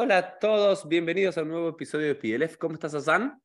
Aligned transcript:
Hola 0.00 0.18
a 0.18 0.38
todos, 0.38 0.86
bienvenidos 0.86 1.38
a 1.38 1.42
un 1.42 1.48
nuevo 1.48 1.70
episodio 1.70 2.06
de 2.06 2.14
PLF. 2.14 2.56
¿Cómo 2.56 2.74
estás, 2.74 2.94
Hassan? 2.94 3.42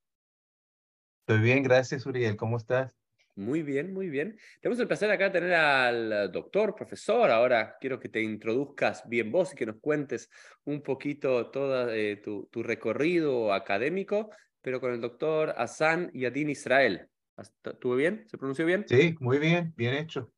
Estoy 1.22 1.42
bien, 1.42 1.64
gracias, 1.64 2.06
Uriel. 2.06 2.36
¿Cómo 2.36 2.58
estás? 2.58 2.96
Muy 3.34 3.64
bien, 3.64 3.92
muy 3.92 4.08
bien. 4.08 4.38
Tenemos 4.62 4.80
el 4.80 4.88
placer 4.88 5.10
acá 5.10 5.24
de 5.24 5.30
tener 5.32 5.56
al 5.56 6.32
doctor, 6.32 6.76
profesor. 6.76 7.32
Ahora 7.32 7.76
quiero 7.82 8.00
que 8.00 8.08
te 8.08 8.22
introduzcas 8.22 9.02
bien 9.10 9.32
vos 9.32 9.52
y 9.52 9.56
que 9.56 9.66
nos 9.66 9.80
cuentes 9.80 10.30
un 10.66 10.84
poquito 10.84 11.50
todo 11.50 11.92
eh, 11.92 12.18
tu, 12.18 12.48
tu, 12.52 12.62
recorrido 12.62 13.52
académico, 13.52 14.30
pero 14.62 14.80
con 14.80 14.94
el 14.94 15.02
doctor 15.02 15.56
Hassan 15.58 16.12
Yadin 16.14 16.52
Israel. 16.52 17.10
¿Estuvo 17.36 17.96
bien? 17.96 18.26
¿Se 18.28 18.38
pronunció 18.38 18.68
bien? 18.68 18.86
Sí, 18.88 19.16
muy 19.20 19.40
bien, 19.40 19.74
bien 19.76 19.96
hecho. 19.96 20.32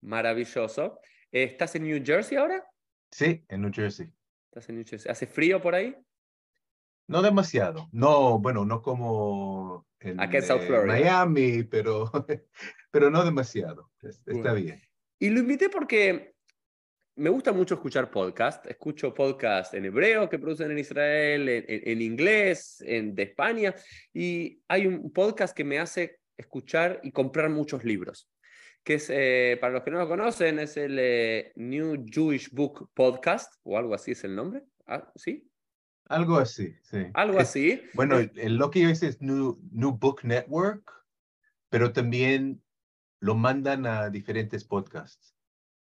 Maravilloso. 0.00 0.98
¿Estás 1.30 1.74
en 1.74 1.82
New 1.82 2.02
Jersey 2.02 2.38
ahora? 2.38 2.64
Sí, 3.10 3.44
en 3.50 3.60
New 3.60 3.70
Jersey. 3.70 4.10
¿Estás 4.50 4.68
en 4.68 4.76
New 4.76 4.84
Jersey? 4.86 5.10
¿Hace 5.10 5.26
frío 5.26 5.60
por 5.60 5.74
ahí? 5.74 5.96
No 7.06 7.22
demasiado. 7.22 7.88
No, 7.92 8.38
bueno, 8.38 8.64
no 8.64 8.82
como 8.82 9.86
en, 10.00 10.20
Acá 10.20 10.38
en 10.38 10.42
South 10.44 10.62
Florida. 10.66 10.86
Miami, 10.86 11.62
pero, 11.64 12.10
pero 12.90 13.10
no 13.10 13.24
demasiado. 13.24 13.90
Está 14.02 14.32
Bueno. 14.32 14.54
bien. 14.54 14.82
Y 15.18 15.30
lo 15.30 15.40
invité 15.40 15.68
porque 15.68 16.34
me 17.16 17.30
gusta 17.30 17.52
mucho 17.52 17.74
escuchar 17.74 18.10
podcast. 18.10 18.66
Escucho 18.66 19.12
podcast 19.12 19.74
en 19.74 19.86
hebreo 19.86 20.28
que 20.28 20.38
producen 20.38 20.70
en 20.70 20.78
Israel, 20.78 21.48
en, 21.48 21.64
en- 21.68 21.82
en 21.88 22.02
inglés, 22.02 22.82
en, 22.86 23.14
de 23.14 23.24
España. 23.24 23.74
Y 24.12 24.62
hay 24.68 24.86
un 24.86 25.10
podcast 25.12 25.56
que 25.56 25.64
me 25.64 25.78
hace 25.78 26.20
escuchar 26.36 27.00
y 27.02 27.10
comprar 27.10 27.50
muchos 27.50 27.84
libros. 27.84 28.28
Que 28.88 28.94
es, 28.94 29.10
eh, 29.10 29.58
para 29.60 29.74
los 29.74 29.82
que 29.82 29.90
no 29.90 29.98
lo 29.98 30.08
conocen, 30.08 30.58
es 30.58 30.78
el 30.78 30.96
eh, 30.98 31.52
New 31.56 32.06
Jewish 32.10 32.48
Book 32.50 32.88
Podcast, 32.94 33.52
o 33.62 33.76
algo 33.76 33.92
así 33.92 34.12
es 34.12 34.24
el 34.24 34.34
nombre. 34.34 34.64
Ah, 34.86 35.12
¿Sí? 35.14 35.46
Algo 36.06 36.38
así, 36.38 36.74
sí. 36.80 37.04
Algo 37.12 37.36
Es- 37.36 37.50
así. 37.50 37.82
Bueno, 37.92 38.18
Eh, 38.18 38.30
lo 38.48 38.70
que 38.70 38.80
yo 38.80 38.88
hice 38.88 39.08
es 39.08 39.20
New, 39.20 39.60
New 39.72 39.92
Book 39.92 40.20
Network, 40.24 40.90
pero 41.68 41.92
también 41.92 42.62
lo 43.20 43.34
mandan 43.34 43.84
a 43.84 44.08
diferentes 44.08 44.64
podcasts. 44.64 45.34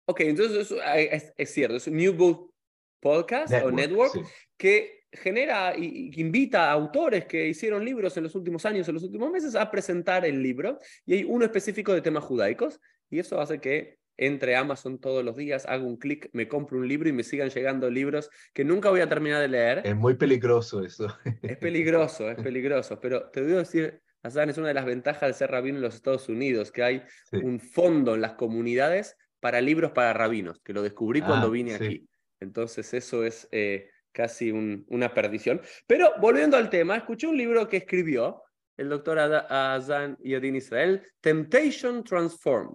Ok, 0.09 0.19
entonces 0.23 0.69
es, 0.73 0.79
es- 1.13 1.33
es 1.37 1.51
cierto, 1.55 1.77
es 1.77 1.87
New 1.87 2.15
Book 2.15 2.53
Podcast 3.01 3.55
o 3.63 3.71
Network 3.71 4.11
sí. 4.13 4.23
que 4.57 4.98
genera 5.13 5.75
y, 5.77 6.11
invita 6.21 6.69
a 6.69 6.73
autores 6.73 7.27
que 7.27 7.47
hicieron 7.49 7.85
libros 7.85 8.17
en 8.17 8.25
los 8.25 8.35
últimos 8.35 8.65
años, 8.67 8.89
en 8.89 8.95
los 8.95 9.05
últimos 9.05 9.31
meses, 9.31 9.55
a 9.55 9.71
presentar 9.71 10.25
el 10.25 10.43
libro. 10.43 10.79
Y 11.07 11.15
hay 11.15 11.25
uno 11.25 11.45
específico 11.45 11.93
de 11.95 12.03
temas 12.03 12.25
judaicos. 12.25 12.81
Y 13.11 13.19
eso 13.19 13.41
hace 13.41 13.61
que 13.61 13.99
entre 14.17 14.57
Amazon 14.57 14.99
todos 14.99 15.25
los 15.25 15.37
días, 15.37 15.65
hago 15.67 15.87
un 15.87 15.97
clic, 15.97 16.29
me 16.33 16.49
compro 16.49 16.79
un 16.79 16.89
libro 16.89 17.09
y 17.09 17.13
me 17.13 17.23
sigan 17.23 17.51
llegando 17.51 17.89
libros 17.89 18.31
que 18.53 18.65
nunca 18.65 18.91
voy 18.91 19.01
a 19.01 19.09
terminar 19.09 19.41
de 19.41 19.49
leer. 19.49 19.83
Es 19.85 19.95
muy 19.97 20.15
peligroso 20.15 20.83
eso. 20.85 21.07
Es 21.43 21.57
peligroso, 21.59 22.29
es 22.31 22.37
peligroso. 22.37 22.99
Pero 23.01 23.31
te 23.31 23.43
debo 23.45 23.61
decir, 23.61 24.03
Hassan, 24.23 24.51
es 24.51 24.59
una 24.59 24.69
de 24.69 24.75
las 24.75 24.85
ventajas 24.87 25.29
de 25.29 25.35
ser 25.35 25.53
rabino 25.53 25.77
en 25.79 25.83
los 25.83 25.95
Estados 25.95 26.29
Unidos, 26.29 26.73
que 26.73 26.83
hay 26.83 27.03
Sí. 27.31 27.37
un 27.37 27.61
fondo 27.61 28.17
en 28.17 28.21
las 28.21 28.33
comunidades 28.33 29.17
para 29.41 29.61
libros 29.61 29.93
para 29.93 30.13
rabinos, 30.13 30.61
que 30.65 30.73
lo 30.73 30.83
descubrí 30.83 31.21
cuando 31.23 31.47
Ah, 31.47 31.51
vine 31.51 31.79
sí. 31.79 31.85
aquí. 31.85 32.09
Entonces 32.41 32.93
eso 32.95 33.25
es 33.25 33.49
eh, 33.53 33.89
casi 34.19 34.51
un- 34.51 34.85
una 34.89 35.15
perdición. 35.15 35.61
Pero 35.87 36.13
volviendo 36.21 36.57
al 36.57 36.69
tema, 36.69 36.97
escuché 36.97 37.29
un 37.29 37.37
libro 37.39 37.69
que 37.69 37.77
escribió 37.77 38.43
el 38.77 38.89
doctor 38.89 39.17
Azan 39.21 40.19
Yodin 40.21 40.57
Israel, 40.57 41.07
Temptation 41.21 42.03
Transformed, 42.03 42.75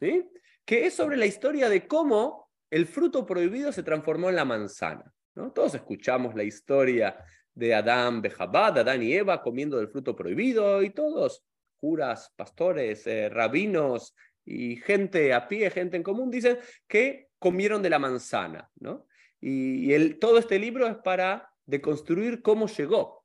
¿sí? 0.00 0.28
que 0.64 0.86
es 0.86 0.94
sobre 0.94 1.16
la 1.16 1.26
historia 1.26 1.68
de 1.68 1.86
cómo 1.86 2.50
el 2.68 2.86
fruto 2.86 3.24
prohibido 3.24 3.70
se 3.70 3.84
transformó 3.84 4.28
en 4.28 4.34
la 4.34 4.44
manzana. 4.44 5.04
¿no? 5.36 5.52
Todos 5.52 5.76
escuchamos 5.76 6.34
la 6.34 6.42
historia 6.42 7.16
de 7.54 7.72
Adán, 7.72 8.20
Bejabad, 8.20 8.76
Adán 8.78 9.04
y 9.04 9.12
Eva 9.12 9.40
comiendo 9.42 9.76
del 9.78 9.88
fruto 9.88 10.16
prohibido 10.16 10.82
y 10.82 10.90
todos, 10.90 11.44
curas, 11.78 12.32
pastores, 12.34 13.06
eh, 13.06 13.28
rabinos 13.28 14.16
y 14.44 14.74
gente 14.78 15.32
a 15.32 15.46
pie, 15.46 15.70
gente 15.70 15.96
en 15.96 16.02
común, 16.02 16.28
dicen 16.28 16.58
que 16.88 17.28
comieron 17.38 17.82
de 17.82 17.90
la 17.90 18.00
manzana. 18.00 18.68
¿no? 18.80 19.06
Y, 19.40 19.86
y 19.86 19.94
el, 19.94 20.18
todo 20.18 20.38
este 20.38 20.58
libro 20.58 20.86
es 20.86 20.96
para 20.96 21.50
deconstruir 21.66 22.42
cómo 22.42 22.66
llegó 22.66 23.24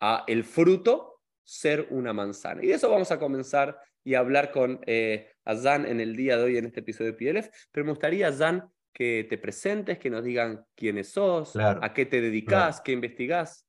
a 0.00 0.24
el 0.26 0.44
fruto 0.44 1.20
ser 1.44 1.88
una 1.90 2.12
manzana. 2.12 2.62
Y 2.62 2.68
de 2.68 2.74
eso 2.74 2.90
vamos 2.90 3.10
a 3.10 3.18
comenzar 3.18 3.78
y 4.04 4.14
hablar 4.14 4.50
con 4.50 4.80
eh, 4.86 5.32
Azan 5.44 5.86
en 5.86 6.00
el 6.00 6.16
día 6.16 6.36
de 6.36 6.44
hoy 6.44 6.56
en 6.56 6.66
este 6.66 6.80
episodio 6.80 7.12
de 7.12 7.18
PLF. 7.18 7.48
Pero 7.70 7.84
me 7.84 7.92
gustaría, 7.92 8.28
Azan, 8.28 8.70
que 8.92 9.26
te 9.28 9.38
presentes, 9.38 9.98
que 9.98 10.10
nos 10.10 10.24
digan 10.24 10.64
quiénes 10.74 11.10
sos, 11.12 11.52
Claro, 11.52 11.80
a 11.82 11.92
qué 11.92 12.06
te 12.06 12.20
dedicas, 12.20 12.80
qué 12.80 12.92
investigás. 12.92 13.66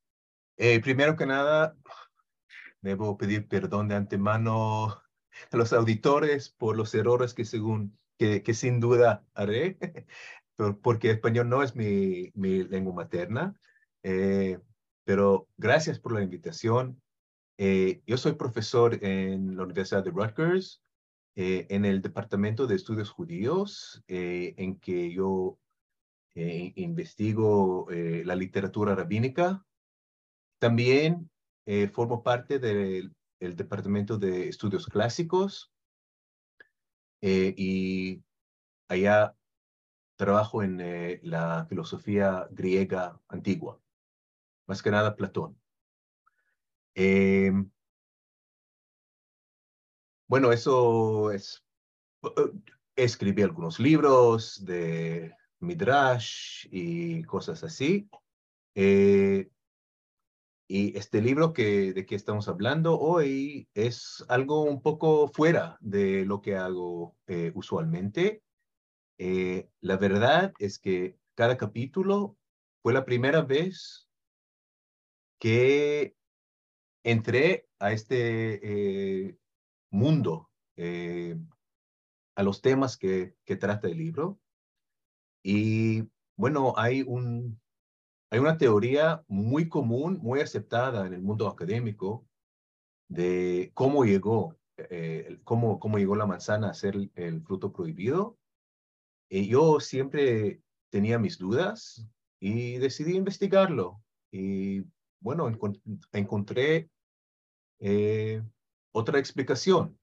Eh, 0.56 0.80
primero 0.80 1.16
que 1.16 1.26
nada, 1.26 1.76
debo 2.80 3.16
pedir 3.16 3.48
perdón 3.48 3.88
de 3.88 3.94
antemano 3.94 5.02
a 5.50 5.56
los 5.56 5.72
auditores 5.72 6.50
por 6.50 6.76
los 6.76 6.94
errores 6.94 7.34
que 7.34 7.44
según 7.44 7.98
que, 8.18 8.42
que 8.42 8.54
sin 8.54 8.80
duda 8.80 9.24
haré, 9.34 9.78
por- 10.56 10.80
porque 10.80 11.10
español 11.10 11.48
no 11.48 11.62
es 11.62 11.74
mi, 11.76 12.30
mi 12.34 12.64
lengua 12.64 12.94
materna. 12.94 13.54
Eh, 14.02 14.58
pero 15.04 15.48
gracias 15.56 15.98
por 15.98 16.12
la 16.12 16.22
invitación. 16.22 17.00
Eh, 17.58 18.02
yo 18.06 18.16
soy 18.16 18.32
profesor 18.32 19.02
en 19.04 19.56
la 19.56 19.64
Universidad 19.64 20.04
de 20.04 20.10
Rutgers, 20.10 20.82
eh, 21.34 21.66
en 21.70 21.84
el 21.84 22.02
Departamento 22.02 22.66
de 22.66 22.76
Estudios 22.76 23.10
Judíos, 23.10 24.02
eh, 24.08 24.54
en 24.56 24.78
que 24.78 25.12
yo 25.12 25.58
eh, 26.34 26.72
investigo 26.76 27.90
eh, 27.90 28.22
la 28.24 28.34
literatura 28.34 28.94
rabínica. 28.94 29.64
También 30.58 31.28
formo 31.92 32.22
parte 32.22 32.58
del 32.58 33.14
el 33.38 33.56
Departamento 33.56 34.18
de 34.18 34.48
Estudios 34.48 34.86
Clásicos 34.86 35.72
y 37.20 38.22
allá 38.88 39.34
trabajo 40.16 40.62
en 40.62 40.80
eh, 40.80 41.20
la 41.22 41.66
filosofía 41.66 42.48
griega 42.50 43.20
antigua, 43.28 43.80
más 44.66 44.82
que 44.82 44.90
nada 44.90 45.16
Platón. 45.16 45.58
Em, 46.94 47.70
bueno, 50.28 50.52
eso 50.52 51.30
es... 51.32 51.64
eh, 52.22 52.52
Escribí 52.94 53.42
algunos 53.42 53.80
libros 53.80 54.62
de 54.66 55.34
Midrash 55.60 56.66
y 56.70 57.22
cosas 57.24 57.64
así. 57.64 58.08
Eh, 58.74 59.50
y 60.68 60.96
este 60.96 61.22
libro 61.22 61.52
que, 61.52 61.94
de 61.94 62.04
que 62.04 62.14
estamos 62.14 62.48
hablando 62.48 62.98
hoy 62.98 63.66
es 63.74 64.24
algo 64.28 64.62
un 64.62 64.82
poco 64.82 65.28
fuera 65.28 65.78
de 65.80 66.24
lo 66.26 66.42
que 66.42 66.56
hago 66.56 67.16
usualmente. 67.54 68.42
Eh, 69.18 69.68
la 69.80 69.96
verdad 69.96 70.52
es 70.58 70.78
que 70.78 71.18
cada 71.34 71.56
capítulo 71.56 72.36
fue 72.82 72.92
la 72.92 73.04
primera 73.04 73.42
vez 73.42 74.08
que 75.38 76.16
entré 77.04 77.68
a 77.78 77.92
este 77.92 79.28
eh, 79.28 79.38
mundo, 79.90 80.50
eh, 80.76 81.36
a 82.36 82.42
los 82.42 82.62
temas 82.62 82.96
que, 82.96 83.36
trata 83.60 83.88
el 83.88 83.98
libro. 83.98 84.40
Y 85.44 86.08
bueno, 86.36 86.74
hay 86.76 87.02
un, 87.02 87.60
hay 88.30 88.38
una 88.38 88.56
teoría 88.56 89.24
muy 89.28 89.68
común, 89.68 90.18
muy 90.22 90.40
aceptada 90.40 91.06
en 91.06 91.12
el 91.12 91.22
mundo 91.22 91.48
académico 91.48 92.26
de 93.08 93.70
cómo 93.74 94.04
llegó, 94.04 94.56
cómo, 95.44 95.78
cómo 95.78 95.98
llegó 95.98 96.16
la 96.16 96.26
manzana 96.26 96.70
a 96.70 96.74
ser 96.74 96.96
el 97.14 97.42
fruto 97.42 97.72
prohibido. 97.72 98.38
Y 99.34 99.48
yo 99.48 99.80
siempre 99.80 100.60
tenía 100.90 101.18
mis 101.18 101.38
dudas 101.38 102.06
y 102.38 102.76
decidí 102.76 103.16
investigarlo. 103.16 104.02
Y 104.30 104.82
bueno, 105.20 105.48
encon- 105.50 105.80
encontré 106.12 106.90
eh, 107.80 108.42
otra 108.92 109.18
explicación. 109.18 109.98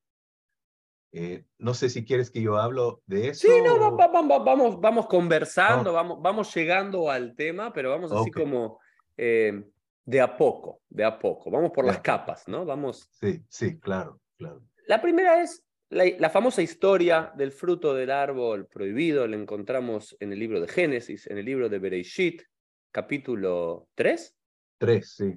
Eh, 1.11 1.43
no 1.59 1.75
sé 1.75 1.89
si 1.91 2.03
quieres 2.03 2.31
que 2.31 2.41
yo 2.41 2.57
hablo 2.57 3.03
de 3.05 3.29
eso. 3.29 3.47
Sí, 3.47 3.53
no, 3.63 3.79
va- 3.79 3.91
va- 3.91 4.07
va- 4.07 4.27
va- 4.27 4.43
vamos, 4.43 4.81
vamos 4.81 5.05
conversando, 5.05 5.93
vamos, 5.93 6.19
vamos 6.19 6.51
llegando 6.55 7.11
al 7.11 7.35
tema, 7.35 7.71
pero 7.71 7.91
vamos 7.91 8.11
así 8.11 8.31
Ok. 8.31 8.35
como 8.35 8.79
eh, 9.15 9.63
de 10.05 10.21
a 10.21 10.35
poco, 10.37 10.81
de 10.89 11.03
a 11.05 11.19
poco. 11.19 11.51
Vamos 11.51 11.69
por 11.69 11.85
De 11.85 11.91
a 11.91 11.93
las 11.93 12.01
capas, 12.01 12.47
¿no? 12.47 12.65
Vamos. 12.65 13.07
Sí, 13.11 13.43
sí, 13.47 13.79
claro, 13.79 14.19
claro. 14.37 14.63
La 14.87 14.99
primera 14.99 15.39
es 15.43 15.63
la, 15.89 16.05
la 16.17 16.29
famosa 16.29 16.61
historia 16.61 17.31
del 17.35 17.51
fruto 17.51 17.93
del 17.93 18.11
árbol 18.11 18.67
prohibido. 18.67 19.27
La 19.27 19.35
encontramos 19.35 20.15
en 20.19 20.31
el 20.33 20.39
libro 20.39 20.61
de 20.61 20.67
Génesis, 20.67 21.27
en 21.27 21.37
el 21.37 21.45
libro 21.45 21.69
de 21.69 21.79
Bereishit, 21.79 22.43
capítulo 22.91 23.87
3. 23.95 24.35
Tres, 24.77 25.13
sí. 25.15 25.33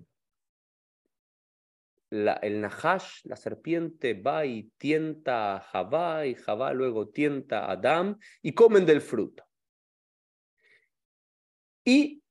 la- 2.10 2.34
el 2.43 2.60
Nahash, 2.60 3.25
la 3.25 3.37
serpiente, 3.37 4.12
va 4.14 4.44
y 4.44 4.70
tienta 4.76 5.56
a 5.56 5.60
Javá, 5.60 6.26
y 6.26 6.34
Javá 6.34 6.75
luego 6.75 7.08
tienta 7.08 7.64
a 7.64 7.72
Adán, 7.72 8.19
y 8.43 8.52
comen 8.52 8.84
del 8.84 9.00
fruto. 9.00 9.44
Y 11.84 12.22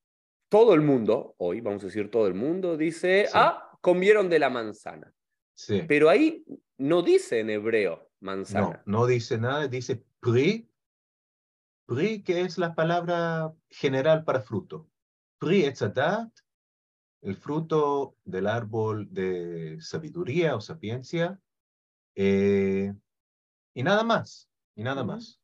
todo 0.50 0.74
el 0.76 0.82
mundo, 0.82 1.34
hoy 1.38 1.62
vamos 1.62 1.82
a 1.84 1.88
decir 1.88 2.12
todo 2.12 2.28
el 2.28 2.36
mundo, 2.36 2.78
dice, 2.78 3.28
ah, 3.34 3.72
comieron 3.82 4.30
de 4.30 4.40
la 4.40 4.50
manzana. 4.50 5.12
Sí. 5.54 5.82
Pero 5.88 6.10
ahí 6.10 6.46
no 6.78 7.02
dice 7.02 7.40
en 7.40 7.50
hebreo 7.50 8.11
manzana. 8.22 8.82
No, 8.86 9.00
no 9.00 9.06
dice 9.08 9.38
nada, 9.38 9.68
dice 9.68 10.06
pri. 10.20 10.70
Pri, 11.86 12.24
que 12.24 12.42
es 12.42 12.58
la 12.58 12.74
palabra 12.74 13.54
general 13.70 14.24
para 14.24 14.42
fruto. 14.42 14.90
Pri 15.40 15.66
etzadat, 15.66 16.32
el 17.22 17.36
fruto 17.36 18.16
del 18.24 18.48
árbol 18.48 19.08
de 19.12 19.82
sabiduría 19.82 20.56
o 20.56 20.62
sapiencia. 20.62 21.42
Eh, 22.16 22.94
y 23.74 23.84
nada 23.84 24.04
más, 24.04 24.50
y 24.76 24.84
nada 24.84 25.04
más. 25.04 25.41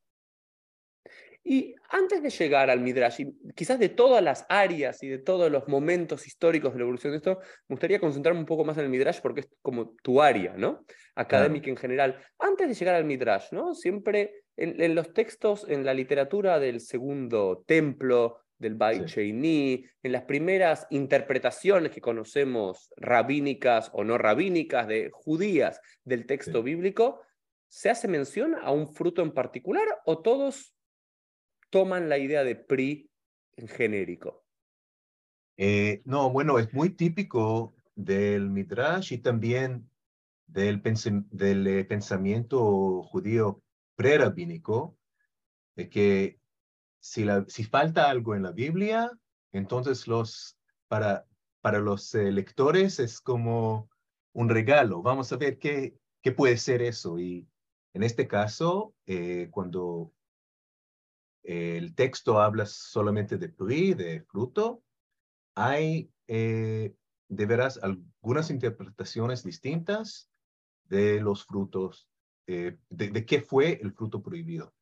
Y 1.50 1.76
antes 1.92 2.22
de 2.22 2.30
llegar 2.30 2.70
al 2.70 2.82
Midrash, 2.82 3.22
y 3.22 3.54
quizás 3.56 3.80
de 3.80 3.88
todas 3.88 4.22
las 4.22 4.46
áreas 4.50 5.02
y 5.02 5.08
de 5.08 5.18
todos 5.18 5.50
los 5.50 5.66
momentos 5.70 6.28
históricos 6.28 6.74
de 6.74 6.80
la 6.80 6.84
evolución 6.84 7.14
de 7.14 7.18
esto, 7.20 7.40
me 7.70 7.76
gustaría 7.76 8.02
concentrarme 8.02 8.42
un 8.42 8.46
poco 8.46 8.66
más 8.66 8.78
en 8.78 8.84
el 8.84 8.90
Midrash 8.90 9.22
porque 9.22 9.40
es 9.40 9.48
como 9.62 9.96
tu 10.04 10.22
área, 10.22 10.58
¿no? 10.58 10.86
Académica 11.16 11.70
en 11.70 11.78
general. 11.78 12.22
Antes 12.38 12.68
de 12.68 12.74
llegar 12.74 12.96
al 12.96 13.06
Midrash, 13.06 13.54
¿no? 13.54 13.76
Siempre 13.76 14.44
en, 14.58 14.94
los 14.94 15.14
textos, 15.14 15.66
en 15.70 15.86
la 15.86 15.94
literatura 15.94 16.60
del 16.60 16.82
segundo 16.82 17.64
templo, 17.66 18.42
del 18.58 18.76
Bait 18.76 19.06
Sheini, 19.06 19.86
en 20.04 20.12
las 20.12 20.24
primeras 20.24 20.86
interpretaciones 20.90 21.94
que 21.94 22.02
conocemos 22.02 22.92
rabínicas 22.98 23.90
o 23.94 24.04
no 24.04 24.18
rabínicas 24.18 24.86
de 24.90 25.12
judías 25.14 25.80
del 26.04 26.26
texto 26.26 26.62
bíblico, 26.62 27.22
¿se 27.70 27.90
hace 27.90 28.10
mención 28.10 28.54
a 28.62 28.72
un 28.72 28.94
fruto 28.94 29.22
en 29.22 29.32
particular 29.32 29.88
o 30.06 30.22
todos 30.22 30.74
toman 31.70 32.10
la 32.10 32.18
idea 32.18 32.44
de 32.44 32.56
PRI 32.56 33.10
en 33.58 33.68
genérico? 33.68 34.46
Eh, 35.58 36.02
no, 36.06 36.30
bueno, 36.30 36.60
es 36.60 36.72
muy 36.74 36.92
típico 36.92 37.76
del 37.96 38.50
Midrash 38.50 39.14
y 39.14 39.18
también 39.18 39.90
del, 40.46 40.82
del 41.32 41.68
eh, 41.68 41.86
pensamiento 41.86 43.02
judío 43.04 43.64
prerabínico, 43.96 44.98
de 45.76 45.90
que 45.90 46.40
si, 47.00 47.26
la, 47.26 47.46
si 47.48 47.64
falta 47.64 48.10
algo 48.10 48.36
en 48.36 48.44
la 48.44 48.52
Biblia, 48.52 49.12
entonces 49.52 50.08
los, 50.08 50.60
para, 50.88 51.26
para 51.62 51.80
los 51.80 52.14
eh, 52.14 52.32
lectores 52.32 53.00
es 53.00 53.20
como 53.20 53.90
un 54.34 54.50
regalo. 54.50 55.02
Vamos 55.02 55.32
a 55.32 55.38
ver 55.38 55.58
qué, 55.58 55.98
qué 56.22 56.32
puede 56.32 56.58
ser 56.58 56.84
eso. 56.84 57.18
Y 57.20 57.48
en 57.94 58.04
este 58.04 58.28
caso, 58.28 58.94
cuando 59.50 60.14
el 61.48 61.96
texto 61.96 62.42
habla 62.42 62.66
solamente 62.66 63.38
de 63.38 63.48
pri, 63.48 63.94
de 63.94 64.22
fruto. 64.22 64.84
Hay, 65.56 66.12
eh, 66.28 66.94
de 67.30 67.46
veras, 67.46 67.80
algunas 67.82 68.52
interpretaciones 68.52 69.46
distintas 69.46 70.30
de 70.90 71.22
los 71.22 71.46
frutos, 71.46 72.10
eh, 72.48 72.76
de, 72.90 73.26
qué 73.26 73.40
fue 73.40 73.80
el 73.82 73.94
fruto 73.94 74.22
prohibido. 74.22 74.74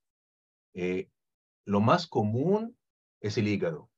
Eh, 0.74 1.12
lo 1.66 1.82
más 1.82 2.08
común 2.08 2.76
es 3.22 3.38
el 3.38 3.48
hígado. 3.48 3.92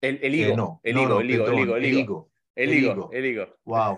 El, 0.00 0.20
el 0.22 0.34
higo. 0.34 0.56
no, 0.56 0.80
el, 0.82 0.96
higo, 0.96 1.20
el, 1.20 1.30
higo, 1.30 1.48
el, 1.50 1.60
higo, 1.60 1.76
el, 1.76 1.84
higo, 1.84 2.30
el 2.54 2.74
higo. 2.74 3.10
El 3.12 3.26
higo. 3.26 3.58
Wow. 3.64 3.96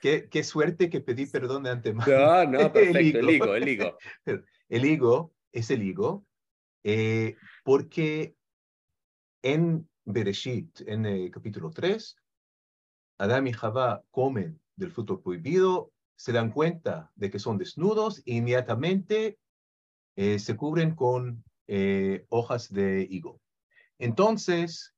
qué, 0.00 0.28
qué 0.28 0.44
suerte 0.44 0.88
que 0.88 1.00
pedí 1.00 1.26
perdón 1.26 1.64
de 1.64 1.70
antemano. 1.70 2.12
No, 2.16 2.44
no, 2.44 2.58
perfecto. 2.72 3.18
El 3.18 3.30
higo, 3.30 3.56
el 3.56 3.68
higo. 3.68 3.98
El 4.68 4.84
higo 4.84 5.32
es 5.52 5.70
el 5.70 5.82
higo 5.84 6.26
eh, 6.88 7.34
porque 7.64 8.36
en 9.42 9.88
Bereshit, 10.04 10.82
en 10.82 11.04
el 11.04 11.32
capítulo 11.32 11.72
3, 11.72 12.16
Adán 13.18 13.48
y 13.48 13.52
Jabá 13.52 14.04
comen 14.12 14.60
del 14.76 14.92
fruto 14.92 15.20
prohibido, 15.20 15.90
se 16.14 16.30
dan 16.30 16.52
cuenta 16.52 17.10
de 17.16 17.28
que 17.28 17.40
son 17.40 17.58
desnudos 17.58 18.18
e 18.24 18.34
inmediatamente 18.34 19.36
eh, 20.14 20.38
se 20.38 20.56
cubren 20.56 20.94
con 20.94 21.42
eh, 21.66 22.24
hojas 22.28 22.72
de 22.72 23.04
higo. 23.10 23.40
Entonces, 23.98 24.94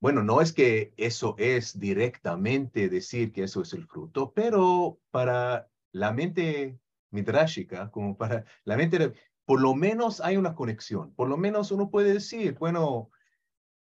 bueno, 0.00 0.22
no 0.22 0.42
es 0.42 0.52
que 0.52 0.92
eso 0.98 1.36
es 1.38 1.80
directamente 1.80 2.90
decir 2.90 3.32
que 3.32 3.44
eso 3.44 3.62
es 3.62 3.72
el 3.72 3.86
fruto, 3.86 4.34
pero 4.34 5.00
para 5.10 5.70
la 5.90 6.12
mente 6.12 6.78
midrashica, 7.10 7.90
como 7.90 8.14
para 8.14 8.44
la 8.64 8.76
mente 8.76 9.14
por 9.48 9.62
lo 9.62 9.74
menos 9.74 10.20
hay 10.20 10.36
una 10.36 10.54
conexión. 10.54 11.14
Por 11.14 11.30
lo 11.30 11.38
menos 11.38 11.72
uno 11.72 11.88
puede 11.88 12.12
decir, 12.12 12.52
bueno, 12.58 13.10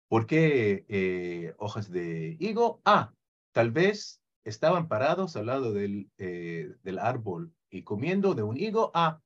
¿por 0.07 0.28
qué 0.28 0.86
eh, 0.88 1.56
hojas 1.57 1.90
de 1.90 2.38
higo? 2.40 2.84
Ah, 2.86 3.16
tal 3.51 3.72
vez 3.72 4.22
estaban 4.44 4.88
parados 4.88 5.36
al 5.36 5.48
lado 5.48 5.74
del, 5.74 6.12
eh, 6.19 6.75
del 6.84 7.00
árbol 7.00 7.51
y 7.72 7.81
comiendo 7.81 8.36
de 8.36 8.44
un 8.44 8.57
higo. 8.57 8.92
Ah, 8.94 9.22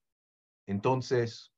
entonces 0.66 1.52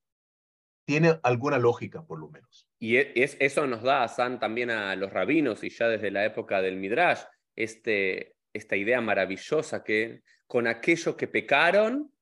tiene 0.83 1.19
alguna 1.21 1.59
lógica, 1.59 2.03
por 2.03 2.17
lo 2.17 2.29
menos. 2.29 2.67
Y 2.79 2.95
e, 2.95 3.13
es, 3.13 3.37
eso 3.39 3.67
nos 3.67 3.83
da 3.83 4.07
San 4.07 4.39
también 4.39 4.71
a 4.71 4.95
los 4.95 5.13
rabinos 5.13 5.63
y 5.63 5.69
ya 5.69 5.89
desde 5.89 6.09
la 6.09 6.25
época 6.25 6.63
del 6.63 6.77
Midrash, 6.77 7.21
este, 7.55 8.35
esta 8.51 8.75
idea 8.75 8.99
maravillosa 8.99 9.83
que 9.83 10.23
con 10.47 10.65
aquello 10.65 11.15
que 11.15 11.27
pecaron, 11.27 12.14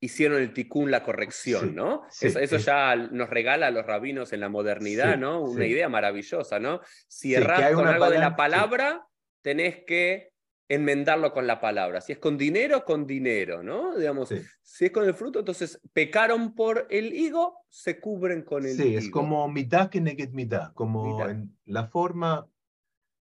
hicieron 0.00 0.40
el 0.40 0.52
tikkun, 0.52 0.90
la 0.90 1.02
corrección, 1.02 1.74
¿no? 1.74 2.02
eso, 2.20 2.56
ya 2.56 2.96
nos 2.96 3.28
regala 3.28 3.66
a 3.66 3.70
los 3.70 3.84
rabinos 3.84 4.32
en 4.32 4.40
la 4.40 4.48
modernidad, 4.48 5.18
¿no? 5.18 5.42
Una 5.42 5.66
idea 5.66 5.88
maravillosa, 5.88 6.58
¿no? 6.58 6.80
Si 7.08 7.34
erras 7.34 7.72
con 7.72 7.86
algo 7.86 8.10
de 8.10 8.18
la 8.18 8.36
palabra, 8.36 9.06
tenés 9.42 9.84
que 9.86 10.32
enmendarlo 10.68 11.32
con 11.32 11.46
la 11.46 11.60
palabra. 11.60 12.00
Si 12.00 12.12
es 12.12 12.18
con 12.18 12.36
dinero, 12.36 12.84
con 12.84 13.06
dinero, 13.06 13.62
¿no? 13.62 13.96
Digamos, 13.96 14.28
si 14.62 14.84
es 14.84 14.90
con 14.90 15.04
el 15.06 15.14
fruto, 15.14 15.40
entonces 15.40 15.80
pecaron 15.92 16.54
por 16.54 16.86
el 16.90 17.14
higo, 17.14 17.64
se 17.68 17.98
cubren 17.98 18.42
con 18.42 18.66
el 18.66 18.74
higo. 18.74 18.82
Sí, 18.82 18.96
es 18.96 19.10
como 19.10 19.48
mitad 19.48 19.88
que 19.88 20.00
neget 20.00 20.32
mitad, 20.32 20.72
como 20.74 21.26
en 21.26 21.56
la 21.64 21.86
forma 21.86 22.46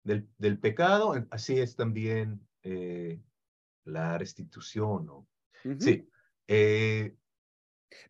del, 0.04 0.28
del, 0.38 0.60
pecado, 0.60 1.16
así 1.32 1.60
es 1.60 1.76
también 1.76 2.42
eh, 2.64 3.22
la 3.86 4.18
restitución, 4.18 5.06
¿no? 5.06 5.28
Sí, 5.80 6.08
eh, 6.48 7.16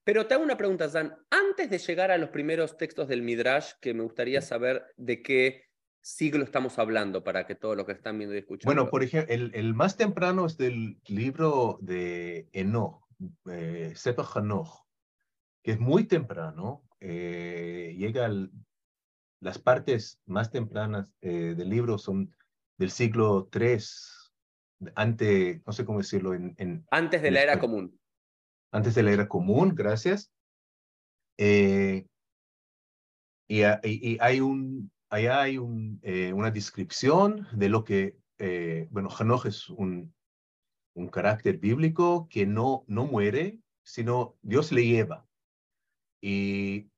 Pero 0.04 0.28
te 0.28 0.34
hago 0.34 0.44
una 0.44 0.58
pregunta, 0.58 0.88
Dan. 0.88 1.16
Antes 1.30 1.70
de 1.70 1.78
llegar 1.80 2.12
a 2.12 2.18
los 2.18 2.30
primeros 2.30 2.78
textos 2.78 3.08
del 3.08 3.22
Midrash, 3.22 3.74
que 3.82 3.94
me 3.94 4.04
gustaría 4.04 4.42
saber 4.42 4.86
de 4.98 5.22
qué 5.22 5.68
siglo 6.02 6.44
estamos 6.44 6.80
hablando 6.80 7.24
para 7.24 7.46
que 7.46 7.56
todos 7.56 7.76
los 7.76 7.86
que 7.86 7.92
están 7.92 8.18
viendo 8.18 8.36
y 8.36 8.40
escuchando. 8.40 8.74
Bueno, 8.74 8.90
por 8.90 9.04
ejemplo, 9.04 9.34
el, 9.34 9.74
más 9.74 9.98
temprano 9.98 10.46
es 10.46 10.58
del 10.58 11.02
libro 11.08 11.80
de 11.82 12.48
Enoch, 12.54 13.06
eh, 13.52 13.92
Sefer 13.96 14.26
Hanoch, 14.34 14.86
que 15.62 15.72
es 15.72 15.80
muy 15.80 16.06
temprano. 16.06 16.84
Eh, 17.00 17.94
llega 17.98 18.26
al, 18.26 18.52
las 19.42 19.60
partes 19.60 20.20
más 20.26 20.50
tempranas 20.50 21.14
eh, 21.22 21.54
del 21.56 21.70
libro 21.70 21.98
son 21.98 22.34
del 22.78 22.92
siglo 22.92 23.50
III, 23.54 23.78
ante, 24.96 25.62
no 25.66 25.74
sé 25.74 25.84
cómo 25.84 26.00
decirlo, 26.00 26.34
en, 26.34 26.86
antes 26.92 27.22
de 27.22 27.32
la 27.32 27.42
era 27.42 27.60
común 27.60 28.00
antes 28.72 28.96
de 28.96 29.04
la 29.04 29.12
era 29.12 29.28
común, 29.28 29.74
gracias. 29.76 30.32
Eh, 31.38 32.08
y, 33.48 33.64
allá 33.64 35.42
hay 35.42 35.60
eh, 36.02 36.34
una 36.34 36.52
descripción 36.52 37.48
de 37.54 37.70
lo 37.70 37.84
que, 37.84 38.18
eh, 38.40 38.88
bueno, 38.92 39.10
Hanoch 39.18 39.46
es 39.46 39.70
un, 39.70 40.14
carácter 41.12 41.60
bíblico 41.60 42.28
que 42.28 42.48
no, 42.48 42.84
no 42.88 43.06
muere, 43.06 43.60
sino 43.84 44.36
Dios 44.42 44.72
le 44.72 44.86
lleva. 44.86 45.28
Y 46.20 46.90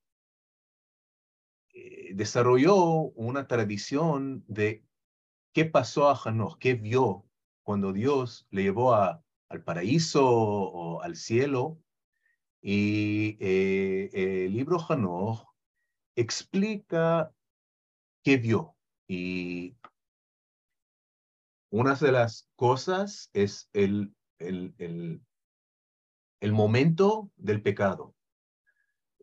desarrolló 2.14 2.78
una 3.16 3.46
tradición 3.48 4.44
de 4.48 4.84
qué 5.54 5.66
pasó 5.66 6.10
a 6.10 6.20
Hanoch, 6.24 6.58
qué 6.60 6.76
vio 6.76 7.26
cuando 7.62 7.92
Dios 7.92 8.48
le 8.52 8.64
llevó 8.64 8.94
a, 8.94 9.22
al 9.50 9.64
paraíso 9.64 10.26
o 10.26 11.02
al 11.02 11.16
cielo. 11.16 11.80
Y 12.62 13.38
eh, 13.40 14.46
el 14.46 14.54
libro 14.54 14.78
Hanoch 14.88 15.48
explica 16.16 17.34
qué 18.24 18.38
vio. 18.38 18.76
Y 19.08 19.76
una 21.72 21.96
de 21.96 22.12
las 22.12 22.50
cosas 22.56 23.30
es 23.34 23.70
el, 23.74 24.14
el, 24.40 24.74
el, 24.78 25.22
el 26.42 26.52
momento 26.52 27.32
del 27.38 27.62
pecado. 27.62 28.16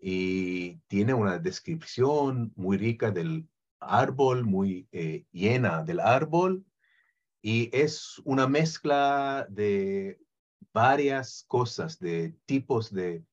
Y 0.01 0.77
tiene 0.89 1.15
una 1.15 1.39
descripción 1.39 2.53
muy 2.57 2.77
rica 2.77 3.11
del 3.11 3.49
árbol, 3.81 4.45
muy 4.45 4.89
eh, 4.93 5.27
llena 5.33 5.83
del 5.85 6.01
árbol, 6.01 6.65
y 7.47 7.71
es 7.73 8.21
una 8.25 8.49
mezcla 8.49 9.47
de 9.49 10.19
varias 10.73 11.45
cosas, 11.47 11.97
de 12.01 12.35
tipos 12.45 12.93
de, 12.93 13.25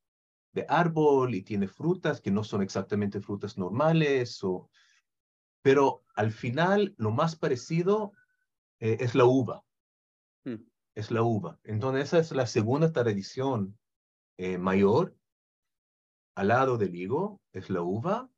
de 0.51 0.67
árbol 0.69 1.33
y 1.33 1.41
tiene 1.41 1.67
frutas 1.67 2.21
que 2.21 2.29
no 2.29 2.43
son 2.43 2.61
exactamente 2.61 3.21
frutas 3.21 3.57
normales 3.57 4.43
o 4.43 4.69
pero 5.63 6.03
al 6.13 6.31
final 6.31 6.93
lo 6.99 7.09
más 7.09 7.35
parecido 7.35 8.11
eh, 8.79 8.97
es 8.99 9.15
la 9.15 9.25
uva. 9.25 9.63
Mm. 10.43 10.61
Es 10.93 11.09
la 11.09 11.23
uva. 11.23 11.59
Entonces 11.63 12.03
esa 12.03 12.19
es 12.19 12.31
la 12.33 12.45
segunda 12.45 12.93
tradición 12.93 13.79
eh, 14.37 14.59
mayor. 14.59 15.17
Al 16.35 16.49
lado 16.49 16.77
del 16.77 16.93
higo 16.93 17.41
es 17.51 17.71
la 17.71 17.81
uva. 17.81 18.29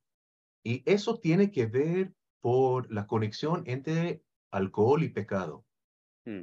Y 0.64 0.90
eso 0.90 1.20
tiene 1.20 1.52
que 1.52 1.66
ver 1.66 2.14
por 2.40 2.90
la 2.94 3.08
conexión 3.08 3.64
entre 3.66 4.24
alcohol 4.52 5.04
y 5.04 5.10
pecado. 5.10 5.65
Mm. 6.26 6.42